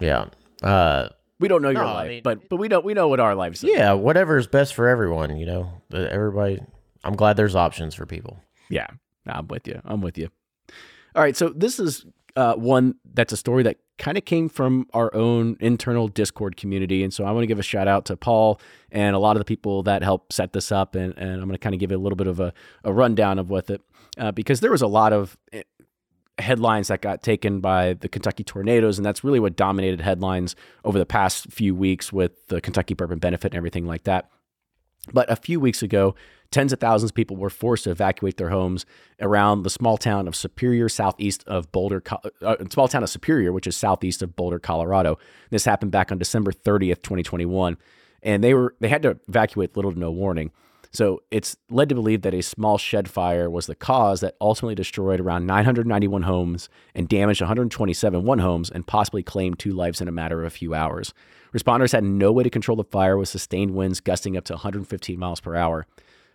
yeah. 0.00 0.26
Uh, 0.62 1.08
we 1.40 1.48
don't 1.48 1.62
know 1.62 1.70
your 1.70 1.82
No, 1.82 1.88
I 1.88 1.92
life, 1.94 2.08
mean- 2.08 2.22
but 2.22 2.48
but 2.48 2.56
we 2.56 2.68
know 2.68 2.80
we 2.80 2.94
know 2.94 3.08
what 3.08 3.20
our 3.20 3.34
lives. 3.34 3.62
are. 3.64 3.68
yeah, 3.68 3.92
whatever 3.92 4.36
is 4.38 4.46
best 4.46 4.74
for 4.74 4.88
everyone. 4.88 5.36
You 5.36 5.46
know, 5.46 5.70
everybody. 5.92 6.60
I'm 7.04 7.14
glad 7.14 7.36
there's 7.36 7.54
options 7.54 7.94
for 7.94 8.06
people. 8.06 8.40
Yeah, 8.68 8.86
no, 9.24 9.32
I'm 9.34 9.46
with 9.48 9.68
you. 9.68 9.80
I'm 9.84 10.00
with 10.00 10.18
you. 10.18 10.28
All 11.14 11.22
right, 11.22 11.36
so 11.36 11.48
this 11.50 11.78
is 11.78 12.04
uh, 12.34 12.54
one 12.54 12.96
that's 13.14 13.32
a 13.32 13.36
story 13.36 13.62
that 13.62 13.78
kind 13.98 14.18
of 14.18 14.24
came 14.26 14.48
from 14.48 14.86
our 14.92 15.14
own 15.14 15.56
internal 15.60 16.08
Discord 16.08 16.56
community, 16.56 17.02
and 17.02 17.14
so 17.14 17.24
I 17.24 17.30
want 17.30 17.44
to 17.44 17.46
give 17.46 17.58
a 17.58 17.62
shout 17.62 17.88
out 17.88 18.04
to 18.06 18.16
Paul 18.16 18.60
and 18.92 19.16
a 19.16 19.18
lot 19.18 19.36
of 19.36 19.40
the 19.40 19.44
people 19.46 19.82
that 19.84 20.02
helped 20.02 20.32
set 20.34 20.52
this 20.52 20.70
up, 20.70 20.94
and, 20.94 21.16
and 21.16 21.30
I'm 21.34 21.40
going 21.48 21.52
to 21.52 21.58
kind 21.58 21.74
of 21.74 21.78
give 21.80 21.92
it 21.92 21.94
a 21.94 21.98
little 21.98 22.16
bit 22.16 22.26
of 22.26 22.40
a, 22.40 22.52
a 22.84 22.92
rundown 22.92 23.38
of 23.38 23.48
what 23.48 23.70
it 23.70 23.80
uh, 24.18 24.32
because 24.32 24.60
there 24.60 24.70
was 24.70 24.82
a 24.82 24.86
lot 24.86 25.12
of 25.14 25.38
eh, 25.52 25.62
headlines 26.38 26.88
that 26.88 27.00
got 27.00 27.22
taken 27.22 27.60
by 27.60 27.94
the 27.94 28.08
Kentucky 28.08 28.44
tornadoes, 28.44 28.98
and 28.98 29.06
that's 29.06 29.24
really 29.24 29.40
what 29.40 29.56
dominated 29.56 30.00
headlines 30.00 30.54
over 30.84 30.98
the 30.98 31.06
past 31.06 31.50
few 31.50 31.74
weeks 31.74 32.12
with 32.12 32.46
the 32.48 32.60
Kentucky 32.60 32.94
Bourbon 32.94 33.18
Benefit 33.18 33.52
and 33.52 33.56
everything 33.56 33.86
like 33.86 34.04
that. 34.04 34.30
But 35.12 35.30
a 35.30 35.36
few 35.36 35.60
weeks 35.60 35.82
ago, 35.82 36.14
tens 36.50 36.72
of 36.72 36.80
thousands 36.80 37.12
of 37.12 37.14
people 37.14 37.36
were 37.36 37.50
forced 37.50 37.84
to 37.84 37.90
evacuate 37.90 38.36
their 38.36 38.50
homes 38.50 38.84
around 39.20 39.62
the 39.62 39.70
small 39.70 39.96
town 39.96 40.28
of 40.28 40.36
Superior, 40.36 40.88
southeast 40.88 41.44
of 41.46 41.70
Boulder, 41.72 42.02
uh, 42.42 42.56
small 42.70 42.88
town 42.88 43.02
of 43.02 43.10
Superior, 43.10 43.52
which 43.52 43.66
is 43.66 43.76
southeast 43.76 44.22
of 44.22 44.36
Boulder, 44.36 44.58
Colorado. 44.58 45.18
This 45.50 45.64
happened 45.64 45.92
back 45.92 46.10
on 46.10 46.18
December 46.18 46.52
30th, 46.52 47.02
2021, 47.02 47.76
and 48.22 48.42
they 48.42 48.52
were 48.52 48.74
they 48.80 48.88
had 48.88 49.02
to 49.02 49.18
evacuate 49.28 49.76
little 49.76 49.92
to 49.92 49.98
no 49.98 50.10
warning. 50.10 50.50
So 50.96 51.20
it's 51.30 51.58
led 51.68 51.90
to 51.90 51.94
believe 51.94 52.22
that 52.22 52.32
a 52.32 52.40
small 52.40 52.78
shed 52.78 53.06
fire 53.06 53.50
was 53.50 53.66
the 53.66 53.74
cause 53.74 54.22
that 54.22 54.34
ultimately 54.40 54.74
destroyed 54.74 55.20
around 55.20 55.44
991 55.44 56.22
homes 56.22 56.70
and 56.94 57.06
damaged 57.06 57.42
127 57.42 58.24
one 58.24 58.38
homes 58.38 58.70
and 58.70 58.86
possibly 58.86 59.22
claimed 59.22 59.58
two 59.58 59.72
lives 59.72 60.00
in 60.00 60.08
a 60.08 60.12
matter 60.12 60.40
of 60.40 60.46
a 60.46 60.56
few 60.56 60.72
hours. 60.72 61.12
Responders 61.52 61.92
had 61.92 62.02
no 62.02 62.32
way 62.32 62.44
to 62.44 62.48
control 62.48 62.76
the 62.76 62.84
fire 62.84 63.18
with 63.18 63.28
sustained 63.28 63.72
winds 63.72 64.00
gusting 64.00 64.38
up 64.38 64.44
to 64.44 64.54
115 64.54 65.18
miles 65.18 65.38
per 65.38 65.54
hour. 65.54 65.86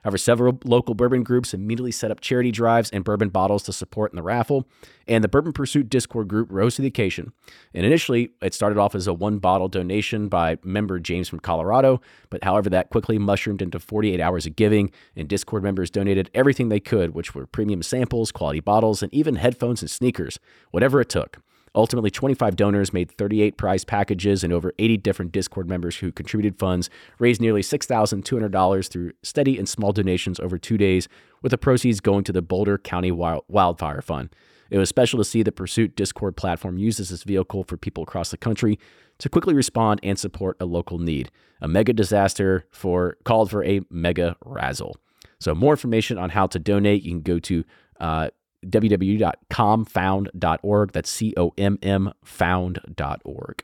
However, 0.04 0.18
several 0.18 0.60
local 0.66 0.96
bourbon 0.96 1.24
groups 1.24 1.54
immediately 1.54 1.92
set 1.92 2.12
up 2.12 2.22
charity 2.22 2.52
drives 2.52 2.90
and 2.90 3.04
bourbon 3.04 3.30
bottles 3.30 3.64
to 3.64 3.74
support 3.74 4.12
in 4.12 4.16
the 4.16 4.24
raffle, 4.24 4.68
and 5.08 5.24
the 5.24 5.28
Bourbon 5.28 5.54
Pursuit 5.54 5.90
Discord 5.90 6.28
group 6.28 6.48
rose 6.52 6.76
to 6.76 6.82
the 6.82 6.88
occasion. 6.88 7.34
And 7.74 7.86
initially, 7.86 8.32
it 8.42 8.54
started 8.54 8.80
off 8.80 8.96
as 8.96 9.08
a 9.08 9.14
one 9.14 9.40
bottle 9.40 9.68
donation 9.68 10.28
by 10.28 10.58
member 10.64 11.00
James 11.00 11.30
from 11.30 11.40
Colorado, 11.40 12.02
but 12.30 12.44
however, 12.44 12.70
that 12.70 12.90
quickly 12.90 13.18
mushroomed 13.18 13.62
into 13.62 13.80
48 13.80 14.20
hours 14.20 14.46
of 14.46 14.56
giving, 14.56 14.92
and 15.16 15.28
Discord 15.28 15.64
members 15.64 15.90
donated 15.90 16.30
everything 16.34 16.70
they 16.70 16.80
could, 16.80 17.14
which 17.14 17.36
were 17.36 17.46
premium 17.46 17.84
samples, 17.84 18.32
quality 18.32 18.60
bottles, 18.60 19.04
and 19.04 19.14
even 19.14 19.36
headphones 19.36 19.82
and 19.82 19.92
sneakers, 19.92 20.40
whatever 20.72 21.02
it 21.02 21.10
took. 21.10 21.40
Ultimately, 21.74 22.12
25 22.12 22.58
donors 22.58 22.92
made 22.92 23.10
38 23.12 23.56
prize 23.56 23.86
packages, 23.86 24.44
and 24.44 24.52
over 24.52 24.74
80 24.78 24.98
different 24.98 25.32
Discord 25.32 25.70
members 25.70 25.98
who 25.98 26.12
contributed 26.12 26.60
funds 26.60 26.90
raised 27.18 27.40
nearly 27.40 27.62
$6,200 27.62 28.90
through 28.90 29.12
steady 29.24 29.58
and 29.58 29.70
small 29.70 29.94
donations 29.94 30.40
over 30.40 30.58
two 30.58 30.78
days, 30.78 31.08
with 31.42 31.52
the 31.52 31.58
proceeds 31.58 32.02
going 32.02 32.26
to 32.26 32.34
the 32.34 32.42
Boulder 32.42 32.78
County 32.78 33.12
Wild- 33.12 33.46
Wildfire 33.48 34.02
Fund. 34.02 34.30
It 34.70 34.78
was 34.78 34.90
special 34.90 35.18
to 35.20 35.26
see 35.26 35.44
the 35.44 35.52
Pursuit 35.52 35.96
Discord 35.96 36.36
platform 36.36 36.78
use 36.78 37.00
as 37.00 37.10
this 37.10 37.24
vehicle 37.24 37.64
for 37.64 37.78
people 37.78 38.04
across 38.04 38.32
the 38.32 38.38
country 38.38 38.80
to 39.20 39.30
quickly 39.30 39.54
respond 39.54 40.00
and 40.02 40.18
support 40.18 40.58
a 40.60 40.66
local 40.66 40.98
need. 40.98 41.30
A 41.62 41.68
mega 41.68 41.94
disaster 41.94 42.66
for 42.72 43.18
called 43.24 43.52
for 43.52 43.64
a 43.64 43.82
mega 43.90 44.36
razzle. 44.44 44.98
So, 45.40 45.54
more 45.54 45.74
information 45.74 46.18
on 46.18 46.30
how 46.30 46.48
to 46.48 46.60
donate, 46.60 47.04
you 47.04 47.12
can 47.12 47.22
go 47.22 47.40
to 47.40 47.64
uh, 48.00 48.30
www.commfound.org. 48.66 50.92
That's 50.92 51.10
C 51.10 51.34
O 51.38 51.54
M 51.58 51.80
M 51.82 52.12
found.org. 52.24 53.64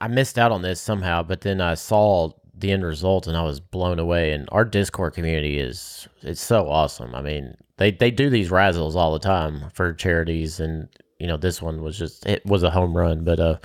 I, 0.00 0.06
missed 0.08 0.38
out 0.38 0.52
on 0.52 0.62
this 0.62 0.80
somehow, 0.80 1.24
but 1.24 1.40
then 1.40 1.60
I 1.60 1.74
saw 1.74 2.30
the 2.54 2.70
end 2.72 2.84
result 2.84 3.26
and 3.26 3.36
I 3.36 3.42
was 3.42 3.60
blown 3.60 3.98
away. 3.98 4.32
And 4.32 4.48
our 4.52 4.64
Discord 4.64 5.14
community 5.14 5.58
is 5.58 6.06
it's 6.22 6.40
so 6.40 6.68
awesome. 6.68 7.14
I 7.14 7.22
mean, 7.22 7.56
they 7.78 7.92
they 7.92 8.10
do 8.10 8.30
these 8.30 8.50
razzles 8.50 8.94
all 8.94 9.12
the 9.12 9.18
time 9.18 9.70
for 9.72 9.92
charities, 9.92 10.60
and 10.60 10.88
you 11.18 11.26
know 11.26 11.36
this 11.36 11.62
one 11.62 11.82
was 11.82 11.98
just 11.98 12.26
it 12.26 12.44
was 12.46 12.62
a 12.62 12.70
home 12.70 12.96
run. 12.96 13.24
But 13.24 13.40
uh, 13.40 13.58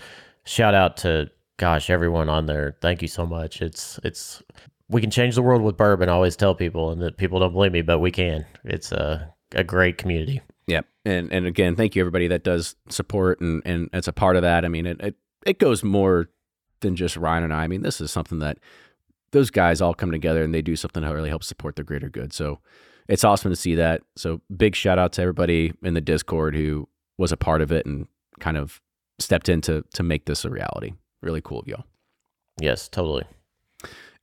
shout 0.46 0.74
out 0.74 0.98
to 0.98 1.30
gosh 1.58 1.90
everyone 1.90 2.30
on 2.30 2.46
there. 2.46 2.78
Thank 2.82 3.02
you 3.02 3.08
so 3.08 3.26
much. 3.26 3.62
It's 3.62 4.00
it's 4.04 4.42
we 4.90 5.02
can 5.02 5.12
change 5.12 5.36
the 5.36 5.42
world 5.42 5.62
with 5.62 5.78
bourbon. 5.78 6.10
I 6.10 6.14
always 6.14 6.36
tell 6.36 6.56
people, 6.56 6.92
and 6.92 7.02
that 7.02 7.18
people 7.18 7.40
don't 7.40 7.54
believe 7.54 7.72
me, 7.72 7.82
but 7.82 8.00
we 8.00 8.12
can. 8.12 8.46
It's 8.64 8.92
a 8.92 9.33
a 9.54 9.64
great 9.64 9.98
community. 9.98 10.42
Yep. 10.68 10.86
And 11.06 11.32
and 11.32 11.46
again, 11.46 11.76
thank 11.76 11.96
you 11.96 12.02
everybody 12.02 12.28
that 12.28 12.44
does 12.44 12.76
support 12.90 13.42
and 13.42 13.62
and 13.66 13.90
it's 13.94 14.08
a 14.08 14.14
part 14.14 14.36
of 14.36 14.42
that. 14.42 14.66
I 14.66 14.68
mean, 14.68 14.86
it 14.86 15.02
it, 15.02 15.16
it 15.46 15.60
goes 15.60 15.84
more 15.84 16.30
than 16.82 16.96
just 16.96 17.18
Ryan 17.18 17.44
and 17.44 17.54
I. 17.54 17.64
I 17.64 17.68
mean, 17.68 17.82
this 17.82 18.02
is 18.02 18.12
something 18.12 18.40
that 18.40 18.60
those 19.32 19.50
guys 19.50 19.82
all 19.82 19.94
come 19.94 20.12
together 20.12 20.44
and 20.44 20.54
they 20.54 20.62
do 20.62 20.76
something 20.76 21.04
that 21.04 21.14
really 21.14 21.30
helps 21.30 21.48
support 21.48 21.76
the 21.76 21.84
greater 21.84 22.10
good. 22.10 22.34
So 22.34 22.60
it's 23.08 23.24
awesome 23.24 23.52
to 23.52 23.56
see 23.56 23.76
that. 23.76 24.02
So 24.16 24.42
big 24.56 24.76
shout 24.76 25.00
out 25.00 25.14
to 25.14 25.22
everybody 25.22 25.74
in 25.82 25.94
the 25.94 26.02
Discord 26.02 26.56
who 26.56 26.88
was 27.18 27.32
a 27.32 27.38
part 27.38 27.62
of 27.62 27.72
it 27.72 27.86
and 27.86 28.08
kind 28.40 28.58
of 28.58 28.82
stepped 29.20 29.50
in 29.50 29.62
to 29.62 29.84
to 29.94 30.04
make 30.04 30.26
this 30.26 30.46
a 30.46 30.50
reality. 30.50 30.94
Really 31.22 31.42
cool 31.42 31.60
of 31.60 31.68
y'all. 31.68 31.86
Yes, 32.62 32.88
totally. 32.88 33.24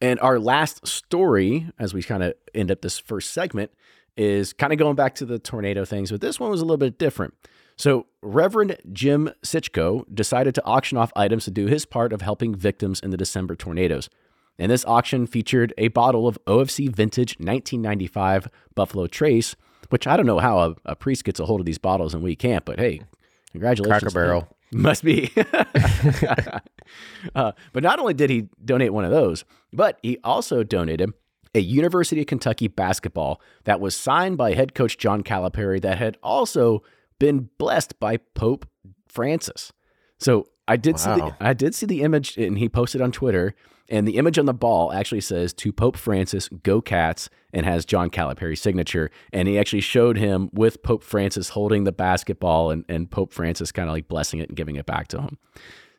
And 0.01 0.19
our 0.21 0.39
last 0.39 0.87
story, 0.87 1.71
as 1.79 1.93
we 1.93 2.03
kind 2.03 2.23
of 2.23 2.35
end 2.55 2.71
up 2.71 2.81
this 2.81 2.99
first 2.99 3.33
segment, 3.33 3.71
is 4.17 4.53
kind 4.53 4.73
of 4.73 4.79
going 4.79 4.97
back 4.97 5.15
to 5.17 5.25
the 5.25 5.39
tornado 5.39 5.85
things, 5.85 6.11
but 6.11 6.21
this 6.21 6.39
one 6.39 6.51
was 6.51 6.61
a 6.61 6.65
little 6.65 6.77
bit 6.77 6.99
different. 6.99 7.35
So, 7.77 8.07
Reverend 8.21 8.77
Jim 8.93 9.31
Sichko 9.43 10.05
decided 10.15 10.55
to 10.57 10.65
auction 10.65 10.99
off 10.99 11.13
items 11.17 11.47
to 11.47 11.51
do 11.51 11.67
his 11.67 11.87
part 11.87 12.13
of 12.13 12.21
helping 12.21 12.55
victims 12.55 13.01
in 13.01 13.11
the 13.11 13.17
December 13.17 13.57
tornadoes. 13.57 14.11
And 14.59 14.71
this 14.71 14.85
auction 14.85 15.27
featured 15.27 15.73
a 15.79 15.89
bottle 15.89 16.29
of 16.29 16.39
OFC 16.47 16.95
Vintage 16.95 17.39
1995 17.39 18.49
Buffalo 18.75 19.07
Trace, 19.07 19.57
which 19.89 20.07
I 20.07 20.19
don't 20.19 20.27
know 20.27 20.39
how 20.39 20.59
a, 20.59 20.75
a 20.85 20.95
priest 20.95 21.25
gets 21.25 21.41
a 21.41 21.47
hold 21.47 21.61
of 21.61 21.67
these 21.67 21.79
bottles 21.79 22.13
and 22.13 22.23
we 22.23 22.37
can't, 22.37 22.67
but 22.67 22.79
hey, 22.79 23.01
congratulations. 23.53 24.03
Cracker 24.03 24.15
Barrel. 24.15 24.49
Must 24.73 25.03
be. 25.03 25.33
uh, 27.35 27.53
but 27.73 27.83
not 27.83 27.99
only 27.99 28.15
did 28.15 28.31
he 28.31 28.49
donate 28.63 28.93
one 28.93 29.05
of 29.05 29.11
those, 29.11 29.45
but 29.73 29.99
he 30.03 30.19
also 30.23 30.63
donated 30.63 31.13
a 31.55 31.61
University 31.61 32.21
of 32.21 32.27
Kentucky 32.27 32.69
basketball 32.69 33.41
that 33.65 33.81
was 33.81 33.97
signed 33.97 34.37
by 34.37 34.55
head 34.55 34.75
coach 34.75 34.99
John 34.99 35.23
Calipari 35.23 35.81
that 35.83 35.99
had 35.99 36.17
also 36.23 36.83
been 37.19 37.51
blessed 37.59 37.99
by 37.99 38.19
Pope 38.19 38.67
Francis. 39.09 39.73
So 40.19 40.47
I 40.69 40.77
did 40.77 40.99
see 40.99 41.11
the, 41.11 41.37
I 41.41 41.53
did 41.53 41.75
see 41.75 41.87
the 41.87 42.03
image 42.03 42.37
and 42.37 42.59
he 42.59 42.69
posted 42.69 43.01
on 43.01 43.11
Twitter 43.11 43.55
and 43.89 44.07
the 44.07 44.19
image 44.19 44.39
on 44.39 44.47
the 44.47 44.55
ball 44.55 44.93
actually 44.93 45.21
says 45.21 45.53
to 45.55 45.73
Pope 45.73 45.97
Francis 45.97 46.49
go 46.63 46.81
cats 46.81 47.29
and 47.53 47.67
has 47.67 47.85
John 47.85 48.09
Calipari's 48.11 48.61
signature 48.61 49.11
and 49.33 49.49
he 49.49 49.59
actually 49.59 49.81
showed 49.81 50.17
him 50.17 50.49
with 50.53 50.83
Pope 50.85 51.03
Francis 51.03 51.51
holding 51.51 51.85
the 51.85 51.93
basketball 51.93 52.71
and, 52.71 52.85
and 52.89 53.11
Pope 53.11 53.33
Francis 53.33 53.73
kind 53.73 53.89
of 53.89 53.95
like 53.95 54.07
blessing 54.07 54.39
it 54.39 54.49
and 54.49 54.57
giving 54.57 54.77
it 54.77 54.87
back 54.87 55.09
to 55.09 55.21
him. 55.21 55.39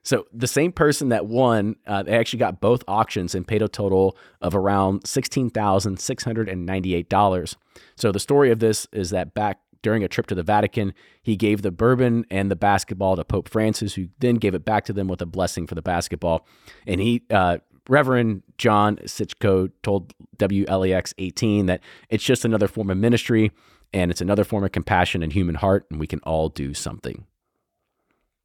So 0.04 0.26
the 0.34 0.48
same 0.48 0.72
person 0.72 1.10
that 1.10 1.28
won, 1.28 1.76
uh, 1.86 2.04
they 2.04 2.18
actually 2.18 2.40
got 2.40 2.60
both 2.60 2.84
auctions 2.88 3.36
and 3.36 3.48
paid 3.48 3.62
a 3.62 3.68
total 3.68 4.18
of 4.42 4.56
around 4.56 5.08
sixteen 5.08 5.50
thousand 5.50 6.00
six 6.00 6.24
hundred 6.24 6.50
and 6.50 6.66
ninety-eight 6.66 7.10
dollars. 7.10 7.56
So 7.96 8.12
the 8.12 8.20
story 8.20 8.52
of 8.52 8.60
this 8.60 8.88
is 8.92 9.12
that 9.12 9.34
back 9.34 9.60
during 9.82 10.04
a 10.04 10.08
trip 10.08 10.28
to 10.28 10.36
the 10.36 10.44
Vatican, 10.44 10.94
he 11.22 11.36
gave 11.36 11.62
the 11.62 11.72
bourbon 11.72 12.26
and 12.30 12.52
the 12.52 12.56
basketball 12.56 13.16
to 13.16 13.24
Pope 13.24 13.50
Francis, 13.50 13.96
who 13.96 14.08
then 14.20 14.36
gave 14.36 14.54
it 14.54 14.66
back 14.66 14.86
to 14.86 14.94
them 14.94 15.08
with 15.08 15.22
a 15.22 15.26
blessing 15.26 15.68
for 15.68 15.76
the 15.76 15.82
basketball. 15.82 16.46
And 16.86 17.02
he, 17.02 17.24
uh, 17.30 17.58
Reverend 17.90 18.44
John 18.58 18.98
Sichko 18.98 19.72
told 19.82 20.14
WLEX 20.38 21.14
18 21.18 21.66
that 21.66 21.82
it's 22.10 22.24
just 22.24 22.46
another 22.46 22.68
form 22.68 22.90
of 22.90 22.98
ministry 22.98 23.52
and 23.94 24.12
it's 24.12 24.22
another 24.22 24.44
form 24.44 24.64
of 24.64 24.72
compassion 24.72 25.22
and 25.22 25.34
human 25.34 25.56
heart, 25.56 25.86
and 25.90 26.00
we 26.00 26.08
can 26.08 26.20
all 26.20 26.48
do 26.48 26.74
something. 26.74 27.26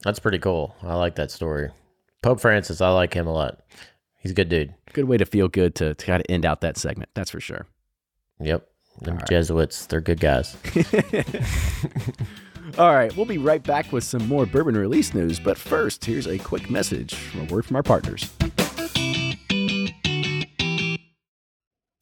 That's 0.02 0.18
pretty 0.18 0.38
cool. 0.38 0.74
I 0.82 0.94
like 0.94 1.16
that 1.16 1.30
story. 1.30 1.70
Pope 2.22 2.40
Francis, 2.40 2.80
I 2.80 2.90
like 2.90 3.14
him 3.14 3.26
a 3.26 3.32
lot. 3.32 3.60
He's 4.18 4.32
a 4.32 4.34
good 4.34 4.48
dude. 4.48 4.74
Good 4.92 5.04
way 5.04 5.16
to 5.16 5.24
feel 5.24 5.48
good 5.48 5.74
to, 5.76 5.94
to 5.94 6.06
kind 6.06 6.20
of 6.20 6.26
end 6.28 6.44
out 6.44 6.60
that 6.62 6.76
segment. 6.76 7.10
That's 7.14 7.30
for 7.30 7.40
sure. 7.40 7.66
Yep. 8.40 8.66
Them 9.02 9.20
Jesuits, 9.28 9.86
they're 9.86 10.00
good 10.00 10.20
guys. 10.20 10.56
All 12.78 12.94
right, 12.94 13.14
we'll 13.16 13.26
be 13.26 13.38
right 13.38 13.62
back 13.62 13.92
with 13.92 14.04
some 14.04 14.26
more 14.26 14.46
bourbon 14.46 14.76
release 14.76 15.14
news. 15.14 15.38
But 15.38 15.56
first, 15.56 16.04
here's 16.04 16.26
a 16.26 16.38
quick 16.38 16.68
message 16.68 17.14
from 17.14 17.42
a 17.42 17.44
word 17.44 17.64
from 17.64 17.76
our 17.76 17.82
partners. 17.82 18.30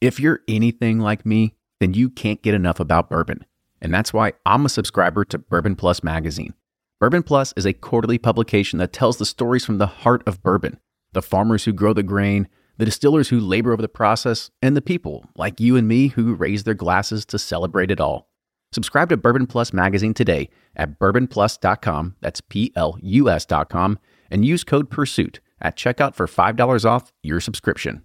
If 0.00 0.20
you're 0.20 0.40
anything 0.48 1.00
like 1.00 1.26
me, 1.26 1.56
then 1.80 1.94
you 1.94 2.10
can't 2.10 2.42
get 2.42 2.54
enough 2.54 2.80
about 2.80 3.10
bourbon. 3.10 3.44
And 3.80 3.92
that's 3.92 4.12
why 4.12 4.32
I'm 4.46 4.64
a 4.64 4.68
subscriber 4.68 5.24
to 5.26 5.38
Bourbon 5.38 5.76
Plus 5.76 6.02
magazine. 6.02 6.54
Bourbon 7.04 7.22
Plus 7.22 7.52
is 7.54 7.66
a 7.66 7.74
quarterly 7.74 8.16
publication 8.16 8.78
that 8.78 8.94
tells 8.94 9.18
the 9.18 9.26
stories 9.26 9.62
from 9.62 9.76
the 9.76 9.86
heart 9.86 10.22
of 10.26 10.42
bourbon 10.42 10.80
the 11.12 11.20
farmers 11.20 11.66
who 11.66 11.72
grow 11.74 11.92
the 11.92 12.02
grain, 12.02 12.48
the 12.78 12.86
distillers 12.86 13.28
who 13.28 13.38
labor 13.38 13.74
over 13.74 13.82
the 13.82 13.88
process, 13.88 14.50
and 14.62 14.74
the 14.74 14.80
people, 14.80 15.28
like 15.36 15.60
you 15.60 15.76
and 15.76 15.86
me, 15.86 16.08
who 16.08 16.32
raise 16.32 16.64
their 16.64 16.72
glasses 16.72 17.26
to 17.26 17.38
celebrate 17.38 17.90
it 17.90 18.00
all. 18.00 18.30
Subscribe 18.72 19.10
to 19.10 19.18
Bourbon 19.18 19.46
Plus 19.46 19.70
magazine 19.70 20.14
today 20.14 20.48
at 20.76 20.98
bourbonplus.com, 20.98 22.16
that's 22.22 22.40
P 22.40 22.72
L 22.74 22.96
U 23.02 23.28
S.com, 23.28 23.98
and 24.30 24.46
use 24.46 24.64
code 24.64 24.88
PURSUIT 24.88 25.40
at 25.60 25.76
checkout 25.76 26.14
for 26.14 26.26
$5 26.26 26.86
off 26.86 27.12
your 27.22 27.38
subscription. 27.38 28.02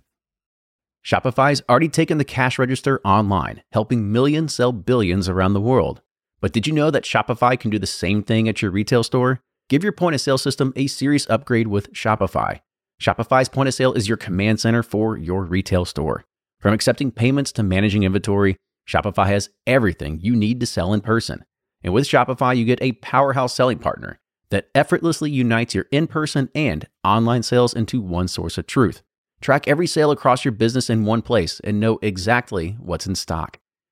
Shopify's 1.06 1.62
already 1.70 1.88
taken 1.88 2.18
the 2.18 2.26
cash 2.26 2.60
register 2.60 3.00
online, 3.06 3.64
helping 3.72 4.12
millions 4.12 4.54
sell 4.54 4.74
billions 4.74 5.30
around 5.30 5.54
the 5.54 5.62
world. 5.62 6.02
But 6.42 6.54
did 6.54 6.68
you 6.68 6.74
know 6.74 6.90
that 6.92 7.04
Shopify 7.04 7.60
can 7.60 7.70
do 7.70 7.80
the 7.80 7.88
same 7.88 8.24
thing 8.24 8.48
at 8.48 8.62
your 8.62 8.72
retail 8.72 9.04
store? 9.04 9.42
Give 9.68 9.84
your 9.84 9.92
point 9.92 10.16
of 10.16 10.22
sale 10.22 10.38
system 10.38 10.74
a 10.76 10.88
serious 10.88 11.30
upgrade 11.30 11.68
with 11.68 11.92
Shopify. 11.94 12.62
Shopify's 13.02 13.50
point 13.50 13.68
of 13.68 13.74
sale 13.74 13.94
is 13.94 14.08
your 14.08 14.18
command 14.18 14.60
center 14.60 14.84
for 14.84 15.18
your 15.18 15.44
retail 15.44 15.86
store. 15.86 16.26
From 16.60 16.74
accepting 16.74 17.12
payments 17.12 17.52
to 17.54 17.64
managing 17.64 18.04
inventory, 18.04 18.58
Shopify 18.88 19.28
has 19.28 19.50
everything 19.68 20.20
you 20.22 20.36
need 20.36 20.60
to 20.60 20.66
sell 20.66 20.94
in 20.94 21.02
person. 21.02 21.46
And 21.84 21.94
with 21.94 22.08
Shopify, 22.08 22.58
you 22.58 22.66
get 22.66 22.82
a 22.82 22.94
powerhouse 22.94 23.54
selling 23.54 23.80
partner 23.80 24.20
that 24.50 24.70
effortlessly 24.74 25.30
unites 25.30 25.76
your 25.76 25.86
in 25.92 26.08
person 26.08 26.50
and 26.56 26.88
online 27.04 27.44
sales 27.44 27.74
into 27.74 28.02
one 28.02 28.28
source 28.28 28.58
of 28.58 28.68
truth. 28.68 29.04
Track 29.42 29.68
every 29.68 29.88
sale 29.88 30.12
across 30.12 30.44
your 30.44 30.52
business 30.52 30.90
in 30.90 31.06
one 31.06 31.22
place 31.22 31.62
and 31.62 31.80
know 31.80 32.00
exactly 32.02 32.76
what's 32.80 33.08
in 33.08 33.16
stock. 33.16 33.60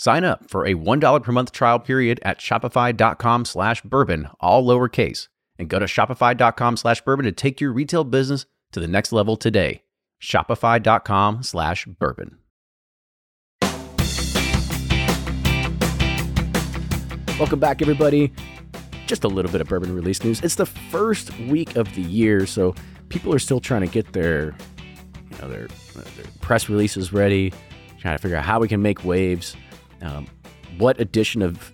Sign 0.00 0.24
up 0.24 0.48
for 0.48 0.64
a 0.64 0.72
$1 0.72 1.22
per 1.22 1.30
month 1.30 1.52
trial 1.52 1.78
period 1.78 2.20
at 2.22 2.38
shopify.com 2.38 3.44
slash 3.44 3.82
bourbon, 3.82 4.30
all 4.40 4.64
lowercase, 4.64 5.28
and 5.58 5.68
go 5.68 5.78
to 5.78 5.84
shopify.com 5.84 6.78
slash 6.78 7.02
bourbon 7.02 7.26
to 7.26 7.32
take 7.32 7.60
your 7.60 7.70
retail 7.70 8.02
business 8.02 8.46
to 8.72 8.80
the 8.80 8.88
next 8.88 9.12
level 9.12 9.36
today. 9.36 9.82
Shopify.com 10.22 11.42
slash 11.42 11.84
bourbon. 11.84 12.38
Welcome 17.38 17.60
back, 17.60 17.82
everybody. 17.82 18.32
Just 19.06 19.24
a 19.24 19.28
little 19.28 19.52
bit 19.52 19.60
of 19.60 19.68
bourbon 19.68 19.94
release 19.94 20.24
news. 20.24 20.40
It's 20.40 20.54
the 20.54 20.64
first 20.64 21.38
week 21.40 21.76
of 21.76 21.94
the 21.94 22.00
year, 22.00 22.46
so 22.46 22.74
people 23.10 23.34
are 23.34 23.38
still 23.38 23.60
trying 23.60 23.82
to 23.82 23.86
get 23.86 24.14
their, 24.14 24.56
you 25.30 25.36
know, 25.42 25.48
their, 25.50 25.66
their 25.66 26.24
press 26.40 26.70
releases 26.70 27.12
ready, 27.12 27.52
trying 27.98 28.16
to 28.16 28.22
figure 28.22 28.38
out 28.38 28.46
how 28.46 28.60
we 28.60 28.66
can 28.66 28.80
make 28.80 29.04
waves. 29.04 29.54
Um, 30.02 30.26
what 30.78 31.00
edition 31.00 31.42
of 31.42 31.72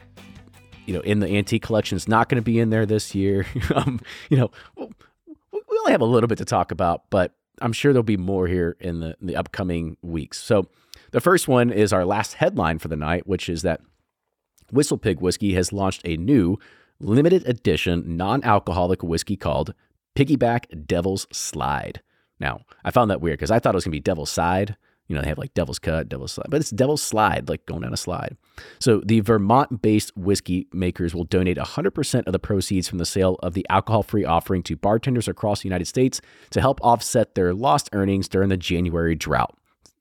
you 0.86 0.94
know 0.94 1.00
in 1.00 1.20
the 1.20 1.28
antique 1.28 1.62
collection 1.62 1.96
is 1.96 2.08
not 2.08 2.28
going 2.28 2.36
to 2.36 2.44
be 2.44 2.58
in 2.58 2.70
there 2.70 2.86
this 2.86 3.14
year? 3.14 3.46
um, 3.74 4.00
you 4.30 4.36
know, 4.36 4.50
we 4.76 5.78
only 5.78 5.92
have 5.92 6.00
a 6.00 6.06
little 6.06 6.28
bit 6.28 6.38
to 6.38 6.44
talk 6.44 6.70
about, 6.70 7.10
but 7.10 7.34
I'm 7.60 7.72
sure 7.72 7.92
there'll 7.92 8.02
be 8.02 8.16
more 8.16 8.46
here 8.46 8.76
in 8.80 9.00
the, 9.00 9.16
in 9.20 9.26
the 9.26 9.36
upcoming 9.36 9.96
weeks. 10.02 10.38
So 10.38 10.66
the 11.12 11.20
first 11.20 11.48
one 11.48 11.70
is 11.70 11.92
our 11.92 12.04
last 12.04 12.34
headline 12.34 12.78
for 12.78 12.88
the 12.88 12.96
night, 12.96 13.26
which 13.26 13.48
is 13.48 13.62
that 13.62 13.80
Whistle 14.70 14.98
Pig 14.98 15.20
Whiskey 15.20 15.54
has 15.54 15.72
launched 15.72 16.02
a 16.04 16.16
new 16.16 16.58
limited 16.98 17.46
edition 17.46 18.16
non 18.16 18.42
alcoholic 18.44 19.02
whiskey 19.02 19.36
called 19.36 19.74
Piggyback 20.14 20.86
Devil's 20.86 21.26
Slide. 21.32 22.02
Now, 22.38 22.60
I 22.84 22.90
found 22.90 23.10
that 23.10 23.20
weird 23.20 23.38
because 23.38 23.50
I 23.50 23.58
thought 23.58 23.74
it 23.74 23.76
was 23.76 23.84
going 23.84 23.92
to 23.92 23.96
be 23.96 24.00
Devil's 24.00 24.30
Side. 24.30 24.76
You 25.08 25.14
know, 25.14 25.22
they 25.22 25.28
have 25.28 25.38
like 25.38 25.54
Devil's 25.54 25.78
Cut, 25.78 26.08
Devil's 26.08 26.32
Slide, 26.32 26.48
but 26.48 26.60
it's 26.60 26.70
Devil's 26.70 27.02
Slide, 27.02 27.48
like 27.48 27.64
going 27.66 27.82
down 27.82 27.92
a 27.92 27.96
slide. 27.96 28.36
So 28.80 29.00
the 29.04 29.20
Vermont 29.20 29.80
based 29.80 30.16
whiskey 30.16 30.66
makers 30.72 31.14
will 31.14 31.24
donate 31.24 31.56
100% 31.56 32.26
of 32.26 32.32
the 32.32 32.38
proceeds 32.38 32.88
from 32.88 32.98
the 32.98 33.06
sale 33.06 33.36
of 33.42 33.54
the 33.54 33.66
alcohol 33.70 34.02
free 34.02 34.24
offering 34.24 34.62
to 34.64 34.76
bartenders 34.76 35.28
across 35.28 35.62
the 35.62 35.68
United 35.68 35.86
States 35.86 36.20
to 36.50 36.60
help 36.60 36.80
offset 36.82 37.34
their 37.34 37.54
lost 37.54 37.88
earnings 37.92 38.28
during 38.28 38.48
the 38.48 38.56
January 38.56 39.14
drought, 39.14 39.56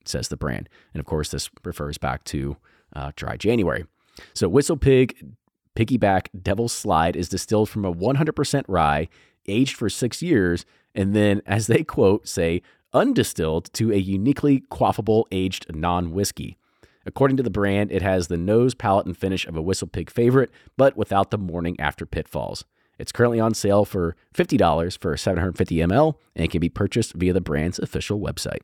says 0.06 0.30
the 0.30 0.38
brand. 0.38 0.70
And 0.94 1.00
of 1.00 1.06
course, 1.06 1.30
this 1.30 1.50
refers 1.64 1.98
back 1.98 2.24
to 2.26 2.58
uh, 2.96 3.12
dry 3.16 3.38
January. 3.38 3.86
So 4.34 4.48
Whistle 4.50 4.78
Pig 4.78 5.36
Piggyback 5.76 6.28
Devil's 6.42 6.74
Slide 6.74 7.16
is 7.16 7.30
distilled 7.30 7.70
from 7.70 7.86
a 7.86 7.94
100% 7.94 8.64
rye, 8.68 9.10
aged 9.46 9.76
for 9.76 9.90
six 9.90 10.22
years, 10.22 10.66
and 10.96 11.14
then, 11.14 11.42
as 11.46 11.68
they 11.68 11.84
quote, 11.84 12.28
say, 12.28 12.62
undistilled 12.96 13.72
to 13.74 13.92
a 13.92 13.98
uniquely 13.98 14.62
quaffable 14.72 15.26
aged 15.32 15.68
non 15.76 16.12
whiskey. 16.12 16.58
According 17.06 17.38
to 17.38 17.44
the 17.44 17.52
brand, 17.52 17.92
it 17.92 18.02
has 18.02 18.28
the 18.28 18.38
nose, 18.38 18.74
palate, 18.74 19.06
and 19.06 19.16
finish 19.16 19.46
of 19.46 19.56
a 19.56 19.62
Whistle 19.62 19.88
Pig 19.88 20.10
favorite, 20.10 20.50
but 20.76 20.98
without 20.98 21.30
the 21.30 21.38
morning 21.38 21.76
after 21.80 22.06
pitfalls. 22.08 22.66
It's 22.98 23.12
currently 23.12 23.40
on 23.40 23.54
sale 23.54 23.86
for 23.86 24.16
$50 24.34 24.98
for 24.98 25.16
750 25.18 25.76
ml 25.76 26.16
and 26.36 26.50
can 26.50 26.62
be 26.62 26.70
purchased 26.70 27.14
via 27.14 27.34
the 27.34 27.42
brand's 27.42 27.78
official 27.78 28.20
website. 28.20 28.62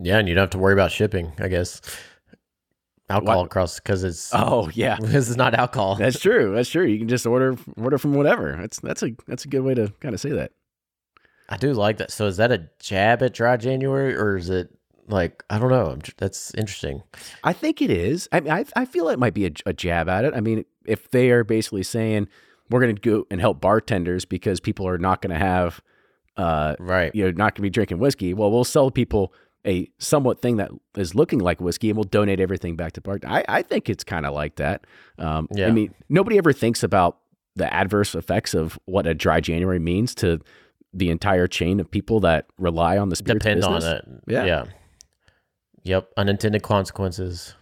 Yeah, 0.00 0.18
and 0.18 0.28
you 0.28 0.34
don't 0.34 0.42
have 0.42 0.50
to 0.50 0.58
worry 0.58 0.72
about 0.72 0.92
shipping, 0.92 1.32
I 1.38 1.48
guess. 1.48 1.80
Alcohol 3.10 3.40
what? 3.40 3.46
across 3.46 3.78
because 3.80 4.02
it's 4.02 4.30
oh 4.32 4.70
yeah 4.72 4.96
this 5.00 5.28
is 5.28 5.36
not 5.36 5.52
alcohol. 5.52 5.96
That's 5.96 6.18
true. 6.18 6.54
That's 6.54 6.70
true. 6.70 6.86
You 6.86 6.98
can 6.98 7.08
just 7.08 7.26
order 7.26 7.54
order 7.76 7.98
from 7.98 8.14
whatever. 8.14 8.56
That's 8.58 8.80
that's 8.80 9.02
a 9.02 9.10
that's 9.26 9.44
a 9.44 9.48
good 9.48 9.60
way 9.60 9.74
to 9.74 9.92
kind 10.00 10.14
of 10.14 10.20
say 10.22 10.30
that. 10.30 10.52
I 11.48 11.56
do 11.56 11.72
like 11.72 11.98
that. 11.98 12.10
So 12.10 12.26
is 12.26 12.38
that 12.38 12.52
a 12.52 12.68
jab 12.78 13.22
at 13.22 13.34
dry 13.34 13.56
January 13.56 14.16
or 14.16 14.36
is 14.36 14.50
it 14.50 14.70
like 15.08 15.44
I 15.50 15.58
don't 15.58 15.70
know. 15.70 15.98
That's 16.16 16.54
interesting. 16.54 17.02
I 17.42 17.52
think 17.52 17.82
it 17.82 17.90
is. 17.90 18.28
I 18.32 18.40
mean, 18.40 18.52
I, 18.52 18.64
I 18.76 18.84
feel 18.84 19.08
it 19.08 19.18
might 19.18 19.34
be 19.34 19.46
a, 19.46 19.50
a 19.66 19.72
jab 19.72 20.08
at 20.08 20.24
it. 20.24 20.34
I 20.34 20.40
mean, 20.40 20.64
if 20.86 21.10
they 21.10 21.30
are 21.30 21.44
basically 21.44 21.82
saying 21.82 22.28
we're 22.70 22.80
going 22.80 22.96
to 22.96 23.00
go 23.00 23.26
and 23.30 23.40
help 23.40 23.60
bartenders 23.60 24.24
because 24.24 24.60
people 24.60 24.88
are 24.88 24.98
not 24.98 25.20
going 25.20 25.32
to 25.32 25.38
have, 25.38 25.82
uh, 26.36 26.76
right, 26.78 27.14
you 27.14 27.24
know, 27.24 27.30
not 27.30 27.54
going 27.54 27.56
to 27.56 27.62
be 27.62 27.70
drinking 27.70 27.98
whiskey. 27.98 28.32
Well, 28.32 28.50
we'll 28.50 28.64
sell 28.64 28.90
people 28.90 29.32
a 29.66 29.88
somewhat 29.98 30.40
thing 30.40 30.56
that 30.56 30.70
is 30.96 31.14
looking 31.14 31.38
like 31.38 31.60
whiskey 31.60 31.90
and 31.90 31.96
we'll 31.96 32.04
donate 32.04 32.40
everything 32.40 32.76
back 32.76 32.92
to 32.92 33.00
bar. 33.00 33.18
I, 33.26 33.44
I 33.48 33.62
think 33.62 33.88
it's 33.88 34.04
kind 34.04 34.26
of 34.26 34.34
like 34.34 34.56
that. 34.56 34.86
Um, 35.18 35.48
yeah. 35.52 35.68
I 35.68 35.70
mean, 35.70 35.94
nobody 36.08 36.38
ever 36.38 36.52
thinks 36.52 36.82
about 36.82 37.18
the 37.56 37.72
adverse 37.72 38.14
effects 38.14 38.52
of 38.54 38.78
what 38.84 39.06
a 39.06 39.14
dry 39.14 39.40
January 39.40 39.78
means 39.78 40.14
to 40.16 40.40
the 40.94 41.10
entire 41.10 41.46
chain 41.46 41.80
of 41.80 41.90
people 41.90 42.20
that 42.20 42.46
rely 42.58 42.96
on 42.96 43.08
the 43.08 43.16
spirit 43.16 43.40
depend 43.40 43.60
business. 43.60 43.84
on 43.84 43.96
it. 43.96 44.04
Yeah. 44.28 44.44
Yeah. 44.44 44.64
Yep. 45.82 46.10
Unintended 46.16 46.62
consequences. 46.62 47.54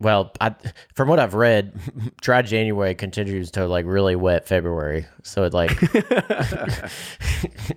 Well, 0.00 0.32
I, 0.40 0.54
from 0.94 1.08
what 1.08 1.20
I've 1.20 1.34
read, 1.34 1.78
dry 2.20 2.42
January 2.42 2.94
continues 2.94 3.52
to 3.52 3.66
like 3.66 3.86
really 3.86 4.16
wet 4.16 4.48
February, 4.48 5.06
so 5.22 5.44
it 5.44 5.54
like 5.54 5.70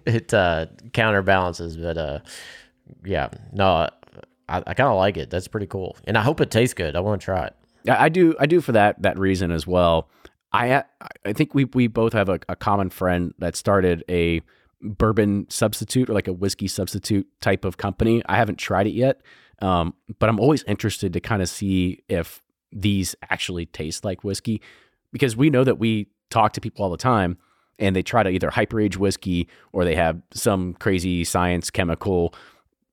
it 0.05 0.33
uh, 0.33 0.65
counterbalances. 0.93 1.77
But 1.77 1.97
uh, 1.99 2.19
yeah, 3.03 3.29
no, 3.53 3.67
I, 3.67 3.89
I 4.49 4.73
kind 4.73 4.89
of 4.89 4.97
like 4.97 5.17
it. 5.17 5.29
That's 5.29 5.47
pretty 5.47 5.67
cool, 5.67 5.97
and 6.05 6.17
I 6.17 6.21
hope 6.21 6.41
it 6.41 6.49
tastes 6.49 6.73
good. 6.73 6.95
I 6.95 6.99
want 7.01 7.21
to 7.21 7.25
try 7.25 7.45
it. 7.45 7.55
Yeah, 7.83 8.01
I 8.01 8.09
do. 8.09 8.35
I 8.39 8.47
do 8.47 8.59
for 8.59 8.71
that 8.71 8.99
that 9.03 9.19
reason 9.19 9.51
as 9.51 9.67
well. 9.67 10.09
I 10.55 10.83
I 11.25 11.33
think 11.33 11.53
we 11.53 11.65
we 11.65 11.87
both 11.87 12.13
have 12.13 12.29
a, 12.29 12.39
a 12.49 12.55
common 12.55 12.89
friend 12.89 13.33
that 13.39 13.55
started 13.55 14.03
a 14.09 14.41
bourbon 14.81 15.47
substitute 15.49 16.09
or 16.09 16.13
like 16.13 16.27
a 16.27 16.33
whiskey 16.33 16.67
substitute 16.67 17.27
type 17.41 17.65
of 17.65 17.77
company. 17.77 18.21
I 18.27 18.37
haven't 18.37 18.57
tried 18.57 18.87
it 18.87 18.93
yet. 18.93 19.21
Um, 19.61 19.93
but 20.19 20.29
I'm 20.29 20.39
always 20.39 20.63
interested 20.63 21.13
to 21.13 21.19
kind 21.19 21.41
of 21.41 21.49
see 21.49 22.03
if 22.09 22.41
these 22.71 23.15
actually 23.29 23.65
taste 23.67 24.03
like 24.03 24.23
whiskey 24.23 24.61
because 25.13 25.35
we 25.35 25.49
know 25.49 25.63
that 25.63 25.79
we 25.79 26.07
talk 26.29 26.53
to 26.53 26.61
people 26.61 26.83
all 26.83 26.91
the 26.91 26.97
time 26.97 27.37
and 27.79 27.95
they 27.95 28.03
try 28.03 28.21
to 28.23 28.29
either 28.29 28.49
hyperage 28.49 28.97
whiskey 28.97 29.47
or 29.71 29.85
they 29.85 29.95
have 29.95 30.21
some 30.33 30.73
crazy 30.73 31.23
science 31.23 31.69
chemical. 31.69 32.33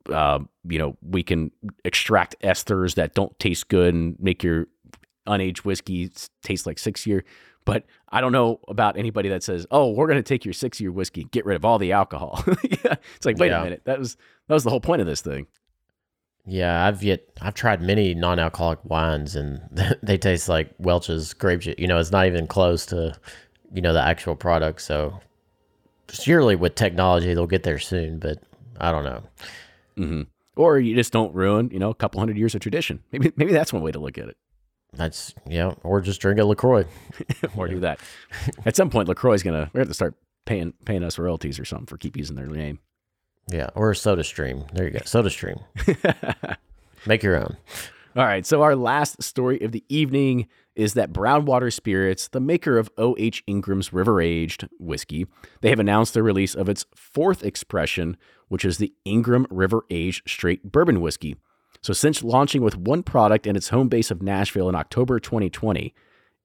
Uh, 0.09 0.41
you 0.69 0.79
know, 0.79 0.97
we 1.03 1.23
can 1.23 1.51
extract 1.85 2.37
esters 2.43 2.95
that 2.95 3.15
don't 3.15 3.37
taste 3.39 3.69
good 3.69 3.95
and 3.95 4.17
make 4.21 4.43
your 4.43 4.67
unaged 5.27 5.59
whiskey 5.59 6.11
taste 6.43 6.67
like 6.67 6.79
six 6.79 7.07
year. 7.07 7.25
But 7.65 7.85
I 8.09 8.21
don't 8.21 8.33
know 8.33 8.61
about 8.69 8.97
anybody 8.97 9.29
that 9.29 9.43
says, 9.43 9.67
"Oh, 9.71 9.93
we're 9.93 10.07
going 10.07 10.19
to 10.19 10.23
take 10.23 10.45
your 10.45 10.55
six 10.55 10.81
year 10.81 10.91
whiskey, 10.91 11.25
get 11.25 11.45
rid 11.45 11.57
of 11.57 11.65
all 11.65 11.79
the 11.79 11.93
alcohol." 11.93 12.43
yeah. 12.63 12.97
It's 13.17 13.27
like, 13.27 13.39
wait 13.39 13.51
yeah. 13.51 13.61
a 13.61 13.65
minute, 13.65 13.83
that 13.85 13.99
was 13.99 14.17
that 14.49 14.55
was 14.55 14.65
the 14.65 14.71
whole 14.71 14.81
point 14.81 15.01
of 15.01 15.07
this 15.07 15.21
thing. 15.21 15.47
Yeah, 16.45 16.87
I've 16.87 17.03
yet 17.03 17.23
I've 17.41 17.55
tried 17.55 17.81
many 17.81 18.15
non-alcoholic 18.15 18.85
wines, 18.85 19.37
and 19.37 19.61
they 20.03 20.19
taste 20.19 20.49
like 20.49 20.71
Welch's 20.79 21.35
grape 21.35 21.61
juice. 21.61 21.77
You 21.79 21.87
know, 21.87 21.99
it's 21.99 22.11
not 22.11 22.27
even 22.27 22.47
close 22.47 22.87
to 22.87 23.15
you 23.73 23.81
know 23.81 23.93
the 23.93 24.03
actual 24.03 24.35
product. 24.35 24.83
So 24.83 25.21
surely 26.11 26.57
with 26.57 26.75
technology, 26.75 27.33
they'll 27.35 27.47
get 27.47 27.63
there 27.63 27.79
soon. 27.79 28.19
But 28.19 28.43
I 28.81 28.91
don't 28.91 29.05
know. 29.05 29.23
Mm-hmm. 29.97 30.23
Or 30.57 30.79
you 30.79 30.95
just 30.95 31.13
don't 31.13 31.35
ruin 31.35 31.71
you 31.71 31.79
know 31.79 31.91
a 31.91 31.95
couple 31.95 32.21
hundred 32.21 32.39
years 32.39 32.55
of 32.55 32.61
tradition. 32.61 33.03
Maybe 33.13 33.33
maybe 33.37 33.53
that's 33.53 33.73
one 33.73 33.83
way 33.83 33.93
to 33.93 34.01
look 34.01 34.19
at 34.19 34.29
it. 34.29 34.37
That's 34.95 35.35
yeah, 35.49 35.75
or 35.83 36.01
just 36.01 36.21
drink 36.21 36.39
a 36.39 36.45
Lacroix, 36.45 36.85
or 37.57 37.69
do 37.69 37.81
that. 37.81 37.99
At 38.67 38.77
some 38.77 38.91
point, 38.91 39.09
Lacroix 39.09 39.35
is 39.35 39.43
gonna 39.43 39.71
we 39.73 39.79
have 39.79 39.89
to 39.89 39.95
start 39.95 40.15
paying 40.45 40.75
paying 40.85 41.03
us 41.03 41.19
royalties 41.19 41.59
or 41.59 41.65
something 41.65 41.87
for 41.87 41.97
keep 41.97 42.17
using 42.17 42.37
their 42.37 42.47
name. 42.47 42.79
Yeah, 43.51 43.71
or 43.75 43.91
a 43.91 43.97
Soda 43.97 44.23
Stream. 44.23 44.65
There 44.73 44.85
you 44.85 44.91
go, 44.91 45.01
Soda 45.05 45.31
Stream. 45.31 45.59
Make 47.07 47.23
your 47.23 47.37
own. 47.37 47.57
All 48.15 48.25
right. 48.25 48.45
So 48.45 48.63
our 48.63 48.77
last 48.77 49.23
story 49.23 49.61
of 49.63 49.73
the 49.73 49.85
evening 49.89 50.47
is 50.77 50.95
that 50.95 51.13
Brownwater 51.13 51.73
Spirits, 51.73 52.29
the 52.29 52.41
maker 52.41 52.77
of 52.79 52.91
O.H. 52.99 53.43
Ingram's 53.47 53.93
River 53.93 54.21
Aged 54.21 54.69
whiskey, 54.79 55.27
they 55.63 55.71
have 55.71 55.81
announced 55.81 56.13
the 56.13 56.23
release 56.23 56.55
of 56.55 56.69
its 56.69 56.85
fourth 56.95 57.43
expression, 57.43 58.19
which 58.49 58.65
is 58.67 58.77
the 58.77 58.93
Ingram 59.07 59.47
River 59.51 59.85
Aged 59.91 60.29
Straight 60.29 60.71
Bourbon 60.71 61.01
Whiskey. 61.01 61.37
So, 61.83 61.93
since 61.93 62.23
launching 62.23 62.63
with 62.63 62.77
one 62.77 63.03
product 63.03 63.47
in 63.47 63.57
its 63.57 63.71
home 63.71 63.89
base 63.89 64.11
of 64.11 64.23
Nashville 64.23 64.69
in 64.69 64.75
October 64.75 65.19
2020, 65.19 65.93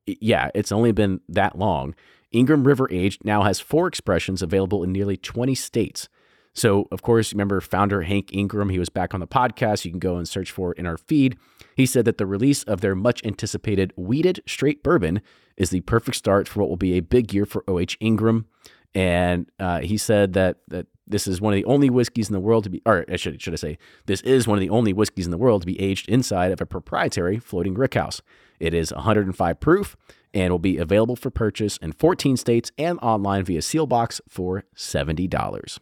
yeah, 0.05 0.49
it's 0.55 0.71
only 0.71 0.91
been 0.91 1.21
that 1.29 1.57
long. 1.57 1.93
Ingram 2.31 2.63
River 2.63 2.87
Aged 2.91 3.23
now 3.23 3.43
has 3.43 3.59
four 3.59 3.87
expressions 3.87 4.41
available 4.41 4.83
in 4.83 4.91
nearly 4.91 5.15
20 5.15 5.55
states. 5.55 6.09
So, 6.53 6.87
of 6.91 7.03
course, 7.03 7.33
remember 7.33 7.61
founder 7.61 8.01
Hank 8.01 8.33
Ingram, 8.33 8.69
he 8.69 8.79
was 8.79 8.89
back 8.89 9.13
on 9.13 9.19
the 9.19 9.27
podcast. 9.27 9.85
You 9.85 9.91
can 9.91 9.99
go 9.99 10.17
and 10.17 10.27
search 10.27 10.49
for 10.49 10.71
it 10.71 10.79
in 10.79 10.87
our 10.87 10.97
feed. 10.97 11.37
He 11.75 11.85
said 11.85 12.05
that 12.05 12.17
the 12.17 12.25
release 12.25 12.63
of 12.63 12.81
their 12.81 12.95
much 12.95 13.23
anticipated 13.23 13.93
wheated 13.95 14.41
straight 14.47 14.81
bourbon 14.81 15.21
is 15.55 15.69
the 15.69 15.81
perfect 15.81 16.17
start 16.17 16.47
for 16.47 16.61
what 16.61 16.69
will 16.69 16.77
be 16.77 16.93
a 16.93 17.01
big 17.01 17.31
year 17.31 17.45
for 17.45 17.63
OH 17.67 17.95
Ingram. 17.99 18.47
And 18.95 19.51
uh, 19.59 19.81
he 19.81 19.97
said 19.97 20.33
that 20.33 20.57
that 20.69 20.87
this 21.07 21.27
is 21.27 21.39
one 21.39 21.53
of 21.53 21.57
the 21.57 21.65
only 21.65 21.89
whiskeys 21.89 22.29
in 22.29 22.33
the 22.33 22.39
world 22.39 22.65
to 22.65 22.69
be, 22.69 22.81
or 22.85 23.05
should, 23.15 23.41
should 23.41 23.53
I 23.53 23.57
say, 23.57 23.77
this 24.05 24.21
is 24.21 24.47
one 24.47 24.57
of 24.57 24.61
the 24.61 24.69
only 24.69 24.93
whiskeys 24.93 25.25
in 25.25 25.31
the 25.31 25.37
world 25.37 25.61
to 25.61 25.65
be 25.65 25.79
aged 25.79 26.09
inside 26.09 26.51
of 26.51 26.61
a 26.61 26.65
proprietary 26.65 27.39
floating 27.39 27.75
rickhouse. 27.75 28.21
It 28.59 28.73
is 28.73 28.91
105 28.93 29.59
proof 29.59 29.95
and 30.33 30.51
will 30.51 30.59
be 30.59 30.77
available 30.77 31.15
for 31.15 31.29
purchase 31.29 31.77
in 31.77 31.93
14 31.93 32.37
states 32.37 32.71
and 32.77 32.99
online 33.01 33.45
via 33.45 33.59
Seelbach's 33.59 34.21
for 34.27 34.65
$70. 34.75 35.79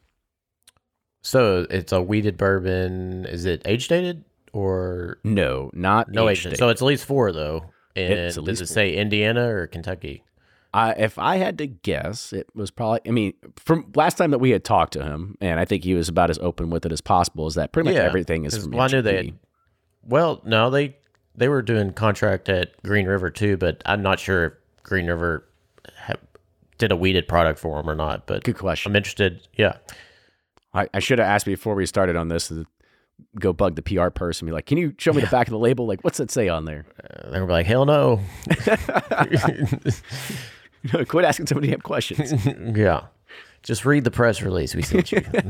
So 1.23 1.65
it's 1.69 1.91
a 1.91 2.01
wheated 2.01 2.37
bourbon. 2.37 3.25
Is 3.25 3.45
it 3.45 3.61
age 3.65 3.87
dated 3.87 4.23
or 4.53 5.17
no? 5.23 5.71
Not 5.73 6.09
no 6.09 6.29
age. 6.29 6.43
dated. 6.43 6.59
So 6.59 6.69
it's 6.69 6.81
at 6.81 6.85
least 6.85 7.05
four 7.05 7.31
though. 7.31 7.71
And 7.95 8.33
does 8.33 8.37
it 8.61 8.67
four. 8.67 8.73
say 8.73 8.95
Indiana 8.95 9.47
or 9.47 9.65
Kentucky? 9.67 10.23
I, 10.75 10.91
if 10.91 11.17
I 11.17 11.37
had 11.37 11.57
to 11.59 11.67
guess, 11.67 12.33
it 12.33 12.49
was 12.53 12.69
probably. 12.69 12.99
I 13.07 13.11
mean, 13.11 13.33
from 13.55 13.93
last 13.95 14.17
time 14.17 14.31
that 14.31 14.39
we 14.39 14.49
had 14.49 14.65
talked 14.65 14.91
to 14.93 15.03
him, 15.03 15.37
and 15.39 15.57
I 15.57 15.63
think 15.63 15.85
he 15.85 15.93
was 15.93 16.09
about 16.09 16.29
as 16.29 16.37
open 16.39 16.69
with 16.69 16.85
it 16.85 16.91
as 16.91 16.99
possible. 16.99 17.47
Is 17.47 17.55
that 17.55 17.71
pretty 17.71 17.87
much 17.87 17.95
yeah, 17.95 18.03
everything 18.03 18.43
is 18.43 18.57
from? 18.57 18.71
Well, 18.71 18.81
I 18.81 18.87
knew 18.87 19.01
they. 19.01 19.15
Had, 19.15 19.39
well, 20.03 20.41
no, 20.43 20.69
they 20.69 20.97
they 21.33 21.47
were 21.47 21.61
doing 21.61 21.93
contract 21.93 22.49
at 22.49 22.75
Green 22.83 23.07
River 23.07 23.29
too, 23.29 23.55
but 23.55 23.81
I'm 23.85 24.01
not 24.01 24.19
sure 24.19 24.45
if 24.45 24.53
Green 24.83 25.07
River 25.07 25.47
did 26.77 26.91
a 26.91 26.97
wheated 26.97 27.29
product 27.29 27.57
for 27.57 27.77
them 27.77 27.89
or 27.89 27.95
not. 27.95 28.27
But 28.27 28.43
good 28.43 28.57
question. 28.57 28.91
I'm 28.91 28.97
interested. 28.97 29.47
Yeah, 29.55 29.77
I, 30.73 30.89
I 30.93 30.99
should 30.99 31.19
have 31.19 31.27
asked 31.29 31.45
before 31.45 31.75
we 31.75 31.85
started 31.85 32.17
on 32.17 32.27
this. 32.27 32.51
Go 33.39 33.53
bug 33.53 33.77
the 33.77 33.81
PR 33.81 34.09
person. 34.09 34.45
Be 34.45 34.51
like, 34.51 34.65
can 34.65 34.77
you 34.77 34.93
show 34.97 35.13
me 35.13 35.19
yeah. 35.19 35.27
the 35.27 35.31
back 35.31 35.47
of 35.47 35.51
the 35.51 35.57
label? 35.57 35.87
Like, 35.87 36.03
what's 36.03 36.19
it 36.19 36.31
say 36.31 36.49
on 36.49 36.65
there? 36.65 36.85
Uh, 37.01 37.31
they 37.31 37.39
were 37.39 37.47
like, 37.47 37.65
hell 37.65 37.85
no. 37.85 38.19
Quit 41.07 41.25
asking 41.25 41.47
so 41.47 41.55
many 41.55 41.67
damn 41.67 41.81
questions. 41.81 42.33
yeah. 42.75 43.05
Just 43.63 43.85
read 43.85 44.03
the 44.03 44.11
press 44.11 44.41
release 44.41 44.75
we 44.75 44.83
sent 44.83 45.11
you. 45.11 45.21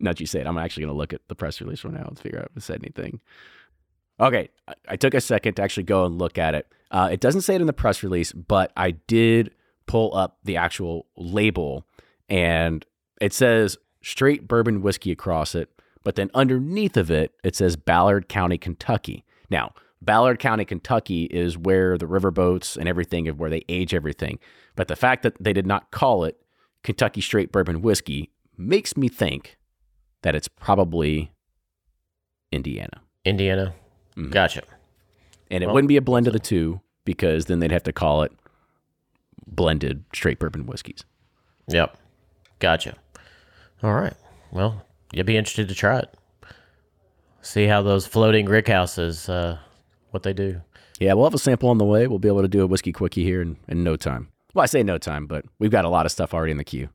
Not 0.00 0.20
you 0.20 0.26
say 0.26 0.40
it. 0.40 0.46
I'm 0.46 0.58
actually 0.58 0.84
going 0.84 0.94
to 0.94 0.98
look 0.98 1.12
at 1.12 1.20
the 1.28 1.34
press 1.34 1.60
release 1.60 1.84
right 1.84 1.94
now 1.94 2.04
and 2.06 2.18
figure 2.18 2.38
out 2.38 2.48
if 2.50 2.56
it 2.56 2.62
said 2.62 2.80
anything. 2.82 3.20
Okay. 4.20 4.48
I, 4.66 4.74
I 4.88 4.96
took 4.96 5.14
a 5.14 5.20
second 5.20 5.54
to 5.54 5.62
actually 5.62 5.84
go 5.84 6.04
and 6.04 6.18
look 6.18 6.38
at 6.38 6.54
it. 6.54 6.66
Uh, 6.90 7.08
it 7.12 7.20
doesn't 7.20 7.42
say 7.42 7.54
it 7.54 7.60
in 7.60 7.66
the 7.66 7.72
press 7.72 8.02
release, 8.02 8.32
but 8.32 8.72
I 8.76 8.92
did 8.92 9.52
pull 9.86 10.16
up 10.16 10.38
the 10.44 10.56
actual 10.56 11.06
label 11.16 11.86
and 12.28 12.84
it 13.20 13.32
says 13.32 13.76
straight 14.02 14.48
bourbon 14.48 14.80
whiskey 14.82 15.12
across 15.12 15.54
it. 15.54 15.70
But 16.02 16.16
then 16.16 16.30
underneath 16.34 16.96
of 16.96 17.10
it, 17.10 17.32
it 17.42 17.56
says 17.56 17.76
Ballard 17.76 18.28
County, 18.28 18.58
Kentucky. 18.58 19.24
Now, 19.50 19.72
Ballard 20.04 20.38
County, 20.38 20.64
Kentucky 20.64 21.24
is 21.24 21.56
where 21.56 21.96
the 21.96 22.06
riverboats 22.06 22.76
and 22.76 22.88
everything 22.88 23.28
of 23.28 23.38
where 23.38 23.50
they 23.50 23.64
age 23.68 23.94
everything. 23.94 24.38
But 24.76 24.88
the 24.88 24.96
fact 24.96 25.22
that 25.22 25.42
they 25.42 25.52
did 25.52 25.66
not 25.66 25.90
call 25.90 26.24
it 26.24 26.40
Kentucky 26.82 27.20
Straight 27.20 27.52
Bourbon 27.52 27.82
Whiskey 27.82 28.30
makes 28.56 28.96
me 28.96 29.08
think 29.08 29.56
that 30.22 30.34
it's 30.34 30.48
probably 30.48 31.32
Indiana. 32.52 33.00
Indiana. 33.24 33.74
Mm-hmm. 34.16 34.30
Gotcha. 34.30 34.62
And 35.50 35.62
it 35.62 35.66
well, 35.66 35.74
wouldn't 35.74 35.88
be 35.88 35.96
a 35.96 36.02
blend 36.02 36.26
of 36.26 36.32
the 36.32 36.38
two 36.38 36.80
because 37.04 37.46
then 37.46 37.60
they'd 37.60 37.72
have 37.72 37.82
to 37.84 37.92
call 37.92 38.22
it 38.22 38.32
blended 39.46 40.04
straight 40.14 40.38
bourbon 40.38 40.66
whiskeys. 40.66 41.04
Yep. 41.68 41.96
Gotcha. 42.58 42.96
All 43.82 43.94
right. 43.94 44.14
Well, 44.52 44.84
you'd 45.12 45.26
be 45.26 45.36
interested 45.36 45.68
to 45.68 45.74
try 45.74 45.98
it. 45.98 46.14
See 47.42 47.66
how 47.66 47.82
those 47.82 48.06
floating 48.06 48.46
rick 48.46 48.68
houses 48.68 49.28
uh, 49.28 49.58
what 50.14 50.22
they 50.22 50.32
do. 50.32 50.62
Yeah, 51.00 51.12
we'll 51.14 51.26
have 51.26 51.34
a 51.34 51.38
sample 51.38 51.68
on 51.68 51.78
the 51.78 51.84
way. 51.84 52.06
We'll 52.06 52.20
be 52.20 52.28
able 52.28 52.42
to 52.42 52.48
do 52.48 52.62
a 52.62 52.66
whiskey 52.66 52.92
quickie 52.92 53.24
here 53.24 53.42
in, 53.42 53.56
in 53.68 53.82
no 53.82 53.96
time. 53.96 54.28
Well, 54.54 54.62
I 54.62 54.66
say 54.66 54.82
no 54.82 54.96
time, 54.96 55.26
but 55.26 55.44
we've 55.58 55.72
got 55.72 55.84
a 55.84 55.88
lot 55.88 56.06
of 56.06 56.12
stuff 56.12 56.32
already 56.32 56.52
in 56.52 56.56
the 56.58 56.64
queue. 56.64 56.88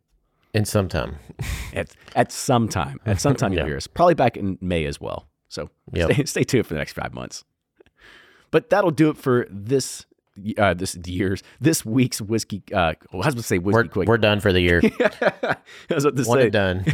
In 0.53 0.65
some 0.65 0.87
time. 0.87 1.17
at, 1.73 1.95
at 2.15 2.31
some 2.31 2.69
time. 2.69 2.99
At 3.05 3.21
some 3.21 3.35
time, 3.35 3.53
you'll 3.53 3.65
hear 3.65 3.77
us. 3.77 3.85
Probably 3.85 4.15
back 4.15 4.37
in 4.37 4.57
May 4.61 4.85
as 4.85 4.99
well. 4.99 5.27
So 5.49 5.69
yep. 5.91 6.13
stay, 6.13 6.25
stay 6.25 6.43
tuned 6.43 6.65
for 6.65 6.73
the 6.73 6.79
next 6.79 6.93
five 6.93 7.13
months. 7.13 7.43
But 8.51 8.69
that'll 8.69 8.91
do 8.91 9.09
it 9.09 9.17
for 9.17 9.45
this 9.51 10.05
uh, 10.57 10.73
this 10.73 10.95
year's 11.05 11.43
this 11.59 11.85
week's 11.85 12.21
whiskey. 12.21 12.63
Uh, 12.73 12.93
I 13.11 13.17
was 13.17 13.25
going 13.25 13.35
to 13.35 13.43
say 13.43 13.57
whiskey 13.57 13.75
we're, 13.75 13.87
quick. 13.89 14.07
We're 14.07 14.17
done 14.17 14.39
for 14.39 14.53
the 14.53 14.61
year. 14.61 14.81
I 14.99 15.57
was 15.93 16.05
about 16.05 16.23
to 16.23 16.29
One 16.29 16.39
say 16.39 16.49
done. 16.49 16.85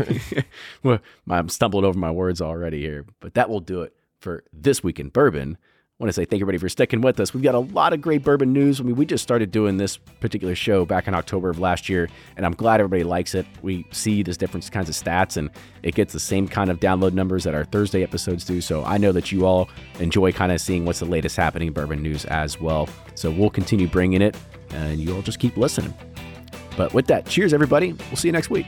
well, 0.84 0.99
I'm 1.30 1.49
stumbling 1.49 1.86
over 1.86 1.97
my 1.97 2.11
words 2.11 2.41
already 2.41 2.82
here, 2.82 3.05
but 3.19 3.36
that 3.36 3.49
will 3.49 3.59
do 3.59 3.84
it 3.84 3.95
for 4.19 4.43
this 4.51 4.84
week 4.84 4.99
in 4.99 5.09
bourbon. 5.09 5.57
I 5.98 6.04
want 6.04 6.10
to 6.10 6.14
say 6.14 6.26
thank 6.26 6.41
you 6.41 6.43
everybody 6.43 6.58
for 6.58 6.68
sticking 6.68 7.00
with 7.00 7.22
us. 7.22 7.34
We've 7.34 7.41
got 7.41 7.56
a 7.56 7.60
lot 7.60 7.93
of 7.93 8.02
great 8.02 8.22
bourbon 8.22 8.52
news. 8.52 8.82
I 8.82 8.84
mean, 8.84 8.98
we 8.98 9.06
just 9.06 9.24
started 9.24 9.50
doing 9.50 9.78
this 9.78 9.96
particular 9.96 10.54
show 10.54 10.84
back 10.84 11.08
in 11.08 11.14
October 11.14 11.50
of 11.50 11.58
last 11.58 11.88
year, 11.88 12.10
and 12.36 12.46
I'm 12.46 12.52
glad 12.52 12.82
everybody 12.82 13.06
likes 13.06 13.34
it. 13.34 13.46
We 13.62 13.88
see 13.91 14.22
these 14.22 14.36
different 14.36 14.70
kinds 14.70 14.89
of 14.89 14.96
stats, 14.96 15.38
and 15.38 15.50
it 15.84 15.96
gets 15.96 16.12
the 16.12 16.20
same 16.20 16.50
kind 16.50 16.70
of 16.70 16.82
download 16.82 17.14
numbers 17.14 17.46
that 17.46 17.56
our 17.56 17.64
Thursday 17.64 18.04
episodes 18.04 18.43
do. 18.43 18.60
So 18.60 18.84
I 18.84 18.98
know 18.98 19.14
that 19.14 19.32
you 19.32 19.46
all 19.46 19.70
enjoy 20.02 20.34
kind 20.34 20.52
of 20.52 20.60
seeing 20.60 20.84
what's 20.84 21.00
the 21.00 21.06
latest 21.06 21.38
happening 21.38 21.70
in 21.70 21.74
bourbon 21.74 22.04
news 22.04 22.26
as 22.26 22.60
well. 22.60 22.89
So 23.16 23.32
we'll 23.32 23.50
continue 23.50 23.88
bringing 23.88 24.22
it, 24.22 24.36
and 24.72 25.00
you 25.00 25.16
all 25.16 25.22
just 25.22 25.39
keep 25.39 25.56
listening. 25.56 25.93
But 26.76 26.93
with 26.93 27.08
that, 27.08 27.26
cheers, 27.26 27.54
everybody. 27.54 27.93
We'll 27.93 28.18
see 28.18 28.28
you 28.28 28.34
next 28.34 28.50
week. 28.50 28.66